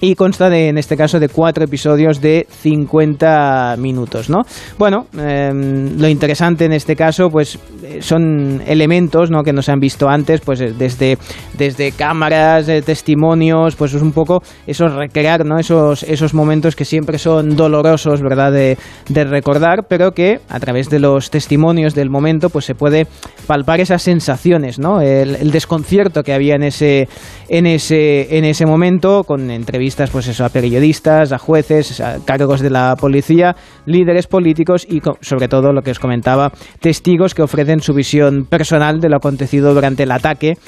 y 0.00 0.14
consta 0.16 0.50
de, 0.50 0.68
en 0.68 0.76
este 0.76 0.96
caso 0.96 1.18
de 1.18 1.28
cuatro 1.28 1.64
episodios 1.64 2.20
de 2.20 2.46
50 2.50 3.76
minutos, 3.78 4.28
¿no? 4.28 4.42
Bueno, 4.78 5.06
eh, 5.18 5.50
lo 5.52 6.08
interesante 6.08 6.66
en 6.66 6.72
este 6.72 6.94
caso, 6.94 7.30
pues 7.30 7.58
eh, 7.82 8.02
son 8.02 8.60
elementos, 8.66 9.30
¿no? 9.30 9.42
Que 9.42 9.52
no 9.52 9.62
se 9.62 9.72
han 9.72 9.80
visto 9.80 10.08
antes, 10.08 10.40
pues 10.40 10.60
eh, 10.60 10.74
desde, 10.76 11.16
desde 11.56 11.92
cámaras, 11.92 12.68
eh, 12.68 12.82
testimonios, 12.82 13.76
pues 13.76 13.94
es 13.94 14.02
un 14.02 14.12
poco 14.12 14.42
esos 14.66 14.92
recrear, 14.92 15.46
¿no? 15.46 15.58
Esos, 15.58 16.02
esos 16.02 16.34
momentos 16.34 16.76
que 16.76 16.84
siempre 16.84 17.18
son 17.18 17.56
dolorosos, 17.56 18.20
¿verdad? 18.20 18.52
De, 18.52 18.76
de 19.08 19.24
recordar, 19.24 19.86
pero 19.88 20.12
que 20.12 20.40
a 20.48 20.60
través 20.60 20.90
de 20.90 20.98
los 20.98 21.30
testimonios 21.30 21.94
del 21.94 22.10
momento, 22.10 22.50
pues 22.50 22.64
se 22.64 22.74
puede 22.74 23.06
palpar 23.46 23.80
esas 23.80 24.02
sensaciones, 24.02 24.78
¿no? 24.78 25.00
El, 25.00 25.50
desconcierto 25.50 26.22
que 26.22 26.32
había 26.32 26.56
en 26.56 26.64
ese, 26.64 27.08
en 27.48 27.66
ese, 27.66 28.36
en 28.36 28.44
ese 28.44 28.66
momento, 28.66 29.22
con 29.24 29.50
entrevistas, 29.74 30.10
pues 30.10 30.28
eso, 30.28 30.44
a 30.44 30.50
periodistas, 30.50 31.32
a 31.32 31.38
jueces, 31.38 32.00
a 32.00 32.24
cargos 32.24 32.60
de 32.60 32.70
la 32.70 32.94
policía, 32.94 33.56
líderes 33.86 34.28
políticos 34.28 34.86
y 34.88 35.00
sobre 35.20 35.48
todo 35.48 35.72
lo 35.72 35.82
que 35.82 35.90
os 35.90 35.98
comentaba, 35.98 36.52
testigos 36.78 37.34
que 37.34 37.42
ofrecen 37.42 37.80
su 37.80 37.92
visión 37.92 38.46
personal 38.46 39.00
de 39.00 39.08
lo 39.08 39.16
acontecido 39.16 39.74
durante 39.74 40.04
el 40.04 40.12
ataque 40.12 40.58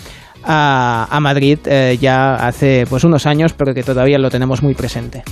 a, 0.43 1.07
a 1.09 1.21
Madrid 1.21 1.61
eh, 1.67 1.97
ya 2.01 2.35
hace 2.35 2.85
pues 2.91 3.05
unos 3.05 3.27
años, 3.27 3.53
pero 3.53 3.75
que 3.75 3.85
todavía 3.85 4.19
lo 4.19 4.29
tenemos 4.29 4.61
muy 4.61 4.75
presente. 4.75 5.23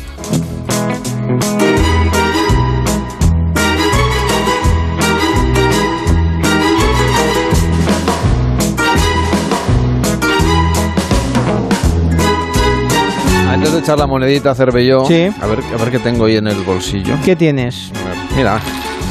Echar 13.85 13.99
la 13.99 14.07
monedita 14.07 14.51
a 14.53 14.55
Cervelló, 14.55 15.05
Sí. 15.05 15.29
a, 15.41 15.47
ver, 15.47 15.59
a 15.73 15.77
ver 15.77 15.91
qué 15.91 15.99
tengo 15.99 16.25
ahí 16.25 16.37
en 16.37 16.47
el 16.49 16.63
bolsillo. 16.63 17.17
¿Qué 17.25 17.37
tienes? 17.37 17.93
Mira, 18.35 18.59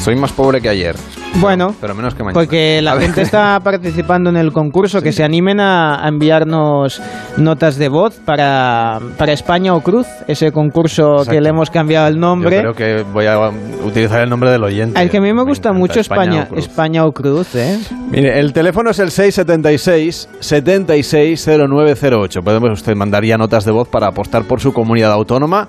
soy 0.03 0.15
más 0.15 0.31
pobre 0.33 0.61
que 0.61 0.69
ayer. 0.69 0.95
Bueno, 1.37 1.73
Pero 1.81 1.95
menos 1.95 2.13
que 2.13 2.21
mañana. 2.23 2.39
Porque 2.39 2.79
la 2.81 2.91
A 2.91 2.95
ver. 2.95 3.05
gente 3.05 3.21
está 3.23 3.59
participando 3.63 4.29
en 4.29 4.37
el 4.37 4.51
concurso, 4.51 5.01
que 5.01 5.11
se 5.11 5.23
animen 5.23 5.59
a, 5.59 6.05
a 6.05 6.07
enviarnos 6.07 7.01
notas 7.37 7.77
de 7.77 7.89
voz 7.89 8.19
para, 8.23 8.99
para 9.17 9.33
España 9.33 9.73
o 9.73 9.81
Cruz, 9.81 10.05
ese 10.27 10.51
concurso 10.51 11.23
que 11.27 11.41
le 11.41 11.49
hemos 11.49 11.71
cambiado 11.71 12.07
el 12.07 12.15
Yo 12.15 12.19
nombre. 12.19 12.59
creo 12.59 12.73
que 12.73 13.03
voy 13.11 13.25
a 13.25 13.49
utilizar 13.83 14.21
el 14.21 14.29
nombre 14.29 14.51
del 14.51 14.63
oyente. 14.63 14.99
Al 14.99 15.09
que 15.09 15.17
a 15.17 15.21
mí 15.21 15.33
me 15.33 15.43
gusta 15.43 15.73
mucho 15.73 15.99
España 15.99 16.23
España, 16.23 16.43
o 16.43 16.47
Cruz. 16.49 16.59
España 16.67 17.05
o 17.05 17.11
Cruz, 17.11 17.55
¿eh? 17.55 17.79
Mire, 18.11 18.39
el 18.39 18.53
teléfono 18.53 18.91
es 18.91 18.99
el 18.99 19.09
676 19.09 20.29
760908. 20.39 22.41
Podemos 22.43 22.71
usted 22.71 22.95
mandar 22.95 23.23
ya 23.23 23.37
notas 23.37 23.65
de 23.65 23.71
voz 23.71 23.87
para 23.87 24.07
apostar 24.07 24.43
por 24.43 24.59
su 24.59 24.73
comunidad 24.73 25.11
autónoma. 25.11 25.67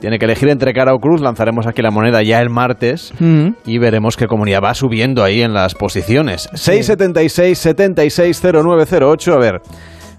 Tiene 0.00 0.18
que 0.18 0.24
elegir 0.26 0.48
entre 0.50 0.72
cara 0.74 0.94
o 0.94 0.98
cruz. 0.98 1.20
Lanzaremos 1.20 1.66
aquí 1.66 1.82
la 1.82 1.90
moneda 1.90 2.22
ya 2.22 2.40
el 2.40 2.50
martes 2.50 3.12
Mm. 3.18 3.48
y 3.64 3.78
veremos 3.78 4.16
qué 4.16 4.26
comunidad 4.26 4.60
va 4.62 4.74
subiendo 4.74 5.24
ahí 5.24 5.42
en 5.42 5.52
las 5.54 5.74
posiciones. 5.74 6.48
676 6.54 7.58
760908. 7.58 9.32
A 9.34 9.38
ver. 9.38 9.60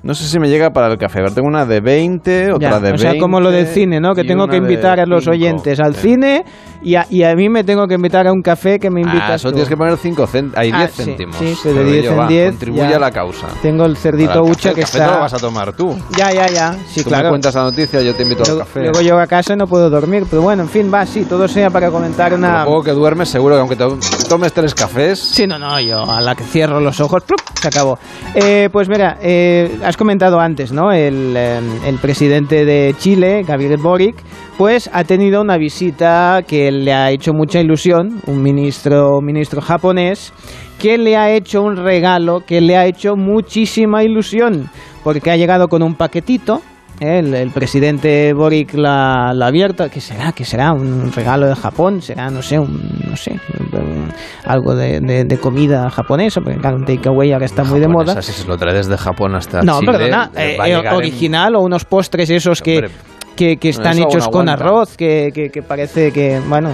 No 0.08 0.14
sé 0.16 0.26
si 0.26 0.40
me 0.40 0.48
llega 0.50 0.70
para 0.72 0.88
el 0.88 0.98
café. 0.98 1.20
A 1.20 1.24
ver, 1.24 1.34
tengo 1.34 1.48
una 1.50 1.66
de 1.66 1.82
20, 1.82 2.54
otra 2.54 2.70
Ya, 2.70 2.76
de 2.80 2.92
20. 2.92 2.96
o 2.96 3.12
sea, 3.12 3.20
como 3.20 3.40
lo 3.42 3.52
del 3.52 3.68
cine, 3.68 4.00
¿no? 4.00 4.16
Que 4.16 4.24
tengo 4.24 4.48
que 4.48 4.56
invitar 4.56 5.00
a 5.02 5.06
los 5.06 5.26
cinco. 5.26 5.32
oyentes 5.36 5.80
al 5.82 5.96
cine 5.96 6.46
y 6.82 6.96
a, 6.96 7.06
y 7.10 7.24
a 7.24 7.36
mí 7.36 7.50
me 7.50 7.64
tengo 7.66 7.86
que 7.88 7.96
invitar 7.96 8.26
a 8.28 8.32
un 8.32 8.42
café 8.42 8.80
que 8.80 8.90
me 8.90 9.02
invitas 9.02 9.30
Ah, 9.30 9.36
eso 9.36 9.50
tú. 9.50 9.56
tienes 9.56 9.68
que 9.70 9.76
poner 9.76 9.98
5 9.98 10.28
céntimos. 10.28 10.58
Hay 10.58 10.72
Ah, 10.74 10.78
10 10.80 10.92
sí, 10.92 11.04
céntimos. 11.04 11.36
sí, 11.36 11.58
que 11.62 11.70
de 11.70 11.76
Pero 11.76 11.90
10 11.92 12.06
yo, 12.06 12.12
en 12.12 12.20
va, 12.20 12.28
10 12.28 12.50
Contribuye 12.52 12.94
a 12.96 13.00
la 13.00 13.12
causa. 13.12 13.48
Tengo 13.62 13.86
el 13.86 13.98
cerdito 13.98 14.44
hucha 14.44 14.74
que 14.74 14.80
el 14.82 14.86
café 14.86 14.98
está... 15.00 15.08
te 15.10 15.14
lo 15.16 15.20
vas 15.20 15.34
a 15.34 15.38
tomar 15.40 15.74
tú. 15.74 15.98
Ya, 16.18 16.32
ya, 16.32 16.48
ya. 16.48 16.74
Sí, 16.88 17.04
tú 17.04 17.10
claro. 17.10 17.26
me 17.26 17.30
cuentas 17.32 17.56
la 17.56 17.64
noticia, 17.64 18.02
yo 18.02 18.16
te 18.16 18.24
invito 18.24 18.44
al 18.44 18.48
Luego, 18.50 18.60
café. 18.62 18.80
luego 18.82 19.02
llego 19.02 19.20
a 19.20 19.28
casa 19.28 19.54
y 19.54 19.58
no 19.58 19.68
puedo 19.68 19.90
dormir. 19.90 20.24
Pero 20.30 20.42
bueno, 20.42 20.64
en 20.64 20.70
fin, 20.70 20.90
va, 20.94 21.06
sí, 21.06 21.26
todo 21.26 21.48
sea 21.50 21.70
para 21.70 21.92
comentar 21.92 22.34
una... 22.34 22.64
Poco 22.64 22.84
que 22.84 22.92
duermes, 22.92 23.28
seguro 23.28 23.56
que 23.56 23.60
aunque 23.60 23.76
te 23.76 23.86
tomes 24.30 24.54
tres 24.54 24.74
cafés... 24.74 25.20
Sí, 25.20 25.46
no, 25.48 25.60
no, 25.60 25.78
yo 25.82 26.10
a 26.10 26.22
la 26.22 26.34
que 26.34 26.46
cierro 26.46 26.80
los 26.80 27.00
ojos, 27.02 27.24
¡plup! 27.24 27.42
se 27.60 27.68
acabó. 27.68 27.98
Eh, 28.36 28.70
pues 28.72 28.88
mira, 28.88 29.18
eh, 29.20 29.80
has 29.84 29.97
comentado 29.98 30.40
antes, 30.40 30.72
¿no? 30.72 30.92
El, 30.92 31.36
eh, 31.36 31.60
el 31.86 31.98
presidente 31.98 32.64
de 32.64 32.96
Chile, 32.98 33.44
Gabriel 33.46 33.78
Boric, 33.78 34.16
pues 34.58 34.90
ha 34.94 35.04
tenido 35.04 35.42
una 35.42 35.58
visita 35.58 36.42
que 36.48 36.72
le 36.72 36.94
ha 36.94 37.12
hecho 37.12 37.34
mucha 37.34 37.60
ilusión, 37.60 38.22
un 38.28 38.42
ministro, 38.42 39.20
ministro 39.22 39.62
japonés, 39.62 40.34
que 40.80 40.98
le 40.98 41.18
ha 41.18 41.32
hecho 41.32 41.62
un 41.62 41.76
regalo 41.76 42.42
que 42.46 42.62
le 42.62 42.78
ha 42.78 42.86
hecho 42.86 43.16
muchísima 43.16 44.04
ilusión, 44.04 44.70
porque 45.04 45.32
ha 45.32 45.36
llegado 45.36 45.68
con 45.68 45.84
un 45.84 45.96
paquetito 45.96 46.62
el, 47.00 47.34
el 47.34 47.52
presidente 47.52 48.34
Boric 48.34 48.74
la, 48.74 49.32
la 49.34 49.46
ha 49.46 49.48
abierto. 49.50 49.88
¿Qué 49.90 50.02
será? 50.02 50.32
¿Qué 50.32 50.46
será? 50.46 50.74
¿Un 50.74 51.12
regalo 51.12 51.48
de 51.48 51.56
Japón? 51.56 52.02
¿Será, 52.02 52.30
no 52.32 52.42
sé, 52.42 52.58
un, 52.60 52.82
no 53.10 53.16
sé, 53.16 53.40
un- 53.60 54.12
algo 54.46 54.76
de, 54.76 55.00
de- 55.00 55.24
de 55.26 55.38
comida 55.38 55.90
japonesa? 55.90 56.42
Porque 56.42 56.58
claro, 56.60 56.78
un 56.78 56.86
takeaway 56.86 57.34
ahora 57.34 57.46
está 57.46 57.64
muy 57.64 57.80
de 57.80 57.88
moda. 57.88 58.22
Si 58.22 58.32
se 58.32 58.48
lo 58.48 58.58
trae 58.58 58.74
desde 58.74 58.98
Japón 58.98 59.36
hasta 59.36 59.62
No, 59.62 59.80
Chile, 59.80 59.92
perdona, 59.92 60.32
eh, 60.36 60.58
eh, 60.64 60.74
en- 60.74 60.88
original 60.88 61.56
o 61.56 61.62
unos 61.62 61.86
postres 61.86 62.30
esos 62.30 62.62
que, 62.62 62.90
que, 63.36 63.58
que 63.58 63.70
están 63.70 63.98
eso 64.00 64.08
hechos 64.08 64.28
con 64.30 64.50
arroz, 64.50 64.98
que, 64.98 65.30
que, 65.34 65.50
que 65.50 65.62
parece 65.62 66.12
que, 66.12 66.40
bueno, 66.48 66.72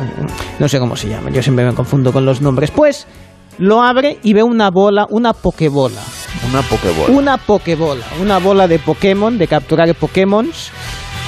no 0.60 0.68
sé 0.70 0.80
cómo 0.80 0.96
se 0.96 1.10
llama, 1.10 1.30
yo 1.32 1.42
siempre 1.44 1.66
me 1.66 1.74
confundo 1.74 2.14
con 2.14 2.26
los 2.26 2.42
nombres. 2.42 2.72
Pues 2.72 3.06
lo 3.58 3.82
abre 3.84 4.18
y 4.24 4.34
ve 4.34 4.42
una 4.44 4.72
bola, 4.72 5.06
una 5.10 5.34
pokebola. 5.34 6.00
Una 6.50 6.62
pokebola. 6.62 7.14
Una 7.14 7.38
pokebola, 7.38 8.04
una 8.22 8.40
bola 8.40 8.68
de 8.68 8.80
Pokémon, 8.80 9.38
de 9.38 9.48
capturar 9.48 9.94
Pokémon. 9.96 10.50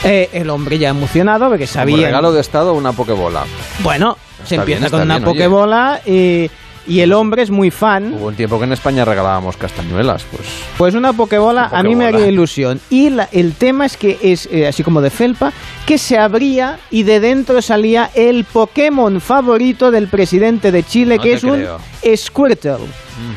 el 0.03 0.49
hombre 0.49 0.78
ya 0.78 0.89
emocionado 0.89 1.47
porque 1.49 1.68
sabía... 1.68 2.08
regalo 2.08 2.32
de 2.32 2.41
estado, 2.41 2.74
una 2.74 2.91
pokebola. 2.91 3.43
Bueno, 3.82 4.18
se 4.43 4.56
empieza 4.56 4.82
bien, 4.82 4.91
con 4.91 5.01
una 5.01 5.16
bien, 5.18 5.28
oye. 5.28 5.34
pokebola 5.39 6.01
y, 6.06 6.49
y 6.88 6.99
el 6.99 7.14
hombre 7.14 7.41
es 7.43 7.49
muy 7.49 7.72
fan. 7.72 8.14
Hubo 8.14 8.28
un 8.28 8.36
tiempo 8.36 8.60
que 8.60 8.66
en 8.66 8.74
España 8.74 9.03
regalábamos 9.06 9.58
castañuelas, 9.58 10.24
pues... 10.30 10.43
Pues 10.78 10.93
una 10.93 11.14
pokebola, 11.14 11.70
Una 11.72 11.80
a 11.80 11.84
mí 11.84 11.95
me 11.95 12.06
haría 12.06 12.28
ilusión. 12.28 12.80
Y 12.91 13.10
la- 13.10 13.30
el 13.32 13.53
tema 13.53 13.86
es 13.88 13.97
que 13.97 14.20
es 14.22 14.47
eh, 14.51 14.68
así 14.68 14.84
como 14.84 15.01
de 15.01 15.10
felpa, 15.10 15.51
que 15.88 15.97
se 15.97 16.20
abría 16.20 16.78
y 16.91 17.01
de 17.03 17.20
dentro 17.20 17.62
salía 17.64 18.12
el 18.14 18.43
Pokémon 18.43 19.20
favorito 19.22 19.89
del 19.89 20.08
presidente 20.08 20.72
de 20.72 20.84
Chile, 20.84 21.16
No 21.18 21.24
que 21.24 21.34
es 21.34 21.43
un 21.43 21.51
creo. 21.56 21.80
Squirtle. 22.16 22.78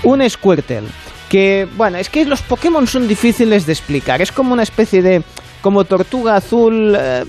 Un 0.03 0.29
Squirtle. 0.29 0.83
Que, 1.29 1.68
bueno, 1.76 1.99
es 1.99 2.09
que 2.09 2.24
los 2.24 2.43
Pokémon 2.43 2.87
son 2.87 3.07
difíciles 3.07 3.66
de 3.66 3.72
explicar. 3.72 4.22
Es 4.22 4.33
como 4.33 4.53
una 4.53 4.62
especie 4.62 5.03
de 5.03 5.22
como 5.61 5.85
tortuga 5.85 6.37
azul, 6.37 6.97
eh, 6.99 7.24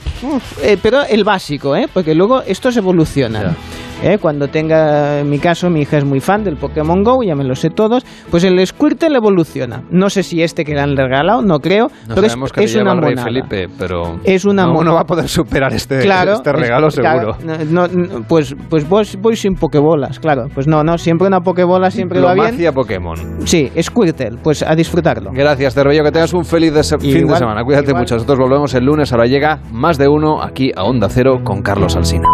eh, 0.62 0.78
pero 0.82 1.04
el 1.04 1.24
básico, 1.24 1.76
¿eh? 1.76 1.88
porque 1.92 2.14
luego 2.14 2.42
estos 2.44 2.78
evolucionan. 2.78 3.56
¿Eh? 4.04 4.18
Cuando 4.20 4.48
tenga, 4.48 5.20
en 5.20 5.30
mi 5.30 5.40
caso, 5.40 5.70
mi 5.70 5.82
hija 5.82 5.98
es 5.98 6.06
muy 6.06 6.20
fan 6.20 6.44
del 6.44 6.58
Pokémon 6.58 7.04
Go, 7.04 7.24
ya 7.24 7.36
me 7.36 7.44
lo 7.44 7.56
sé 7.56 7.70
todos, 7.70 8.06
pues 8.30 8.44
el 8.44 8.66
Squirtle 8.66 9.16
evoluciona. 9.18 9.84
No 9.92 10.10
sé 10.10 10.24
si 10.24 10.42
este 10.42 10.64
que 10.66 10.74
le 10.74 10.82
han 10.82 10.96
regalado, 10.96 11.42
no 11.42 11.60
creo, 11.60 11.88
No 12.08 12.16
pero 12.16 12.28
es, 12.28 12.36
que 12.54 12.64
es 12.64 12.76
una 12.76 12.96
monada. 12.96 13.24
Felipe, 13.24 13.68
pero... 13.78 14.20
Es 14.24 14.46
una 14.46 14.66
no, 14.66 14.84
no 14.84 14.94
va 14.96 15.02
a 15.02 15.06
poder 15.06 15.28
superar 15.28 15.74
este, 15.74 16.00
Claro, 16.00 16.34
este 16.34 16.52
regalo 16.52 16.88
es- 16.88 16.96
claro, 17.00 17.34
seguro. 17.36 17.58
no, 17.70 17.88
no, 17.88 18.22
pues 18.28 18.56
pues 18.70 18.88
voy 18.88 19.36
sin 19.36 19.56
pokebolas, 19.56 20.20
claro. 20.20 20.48
Pues 20.54 20.68
no, 20.68 20.84
no, 20.84 20.98
siempre 20.98 21.28
una 21.28 21.42
pokebola 21.42 21.92
siempre 21.92 22.20
va 22.20 22.34
bien. 22.34 22.58
Diplomacia 22.58 22.72
Pokémon. 22.74 23.18
Sí, 23.48 23.72
Squirtle, 23.82 24.38
pues 24.44 24.64
a 24.64 24.76
disfrutarlo. 24.76 25.32
Gracias, 25.34 25.74
Cervello, 25.74 26.04
que 26.04 26.12
tengas 26.12 26.34
un 26.34 26.46
feliz 26.46 26.74
de- 26.74 26.84
fin 27.00 27.28
de 27.28 27.36
semana. 27.36 27.64
Cuídate 27.64 27.90
igual. 27.90 28.04
mucho. 28.04 28.16
Nosotros 28.16 28.40
volvemos 28.40 28.74
el 28.74 28.86
lunes. 28.86 29.12
Ahora 29.12 29.26
llega 29.26 29.60
más 29.72 29.98
de 29.98 30.08
uno 30.08 30.42
aquí 30.42 30.72
a 30.76 30.84
Onda 30.84 31.08
Cero 31.10 31.40
con 31.44 31.62
Carlos 31.62 31.96
Alsina. 31.96 32.28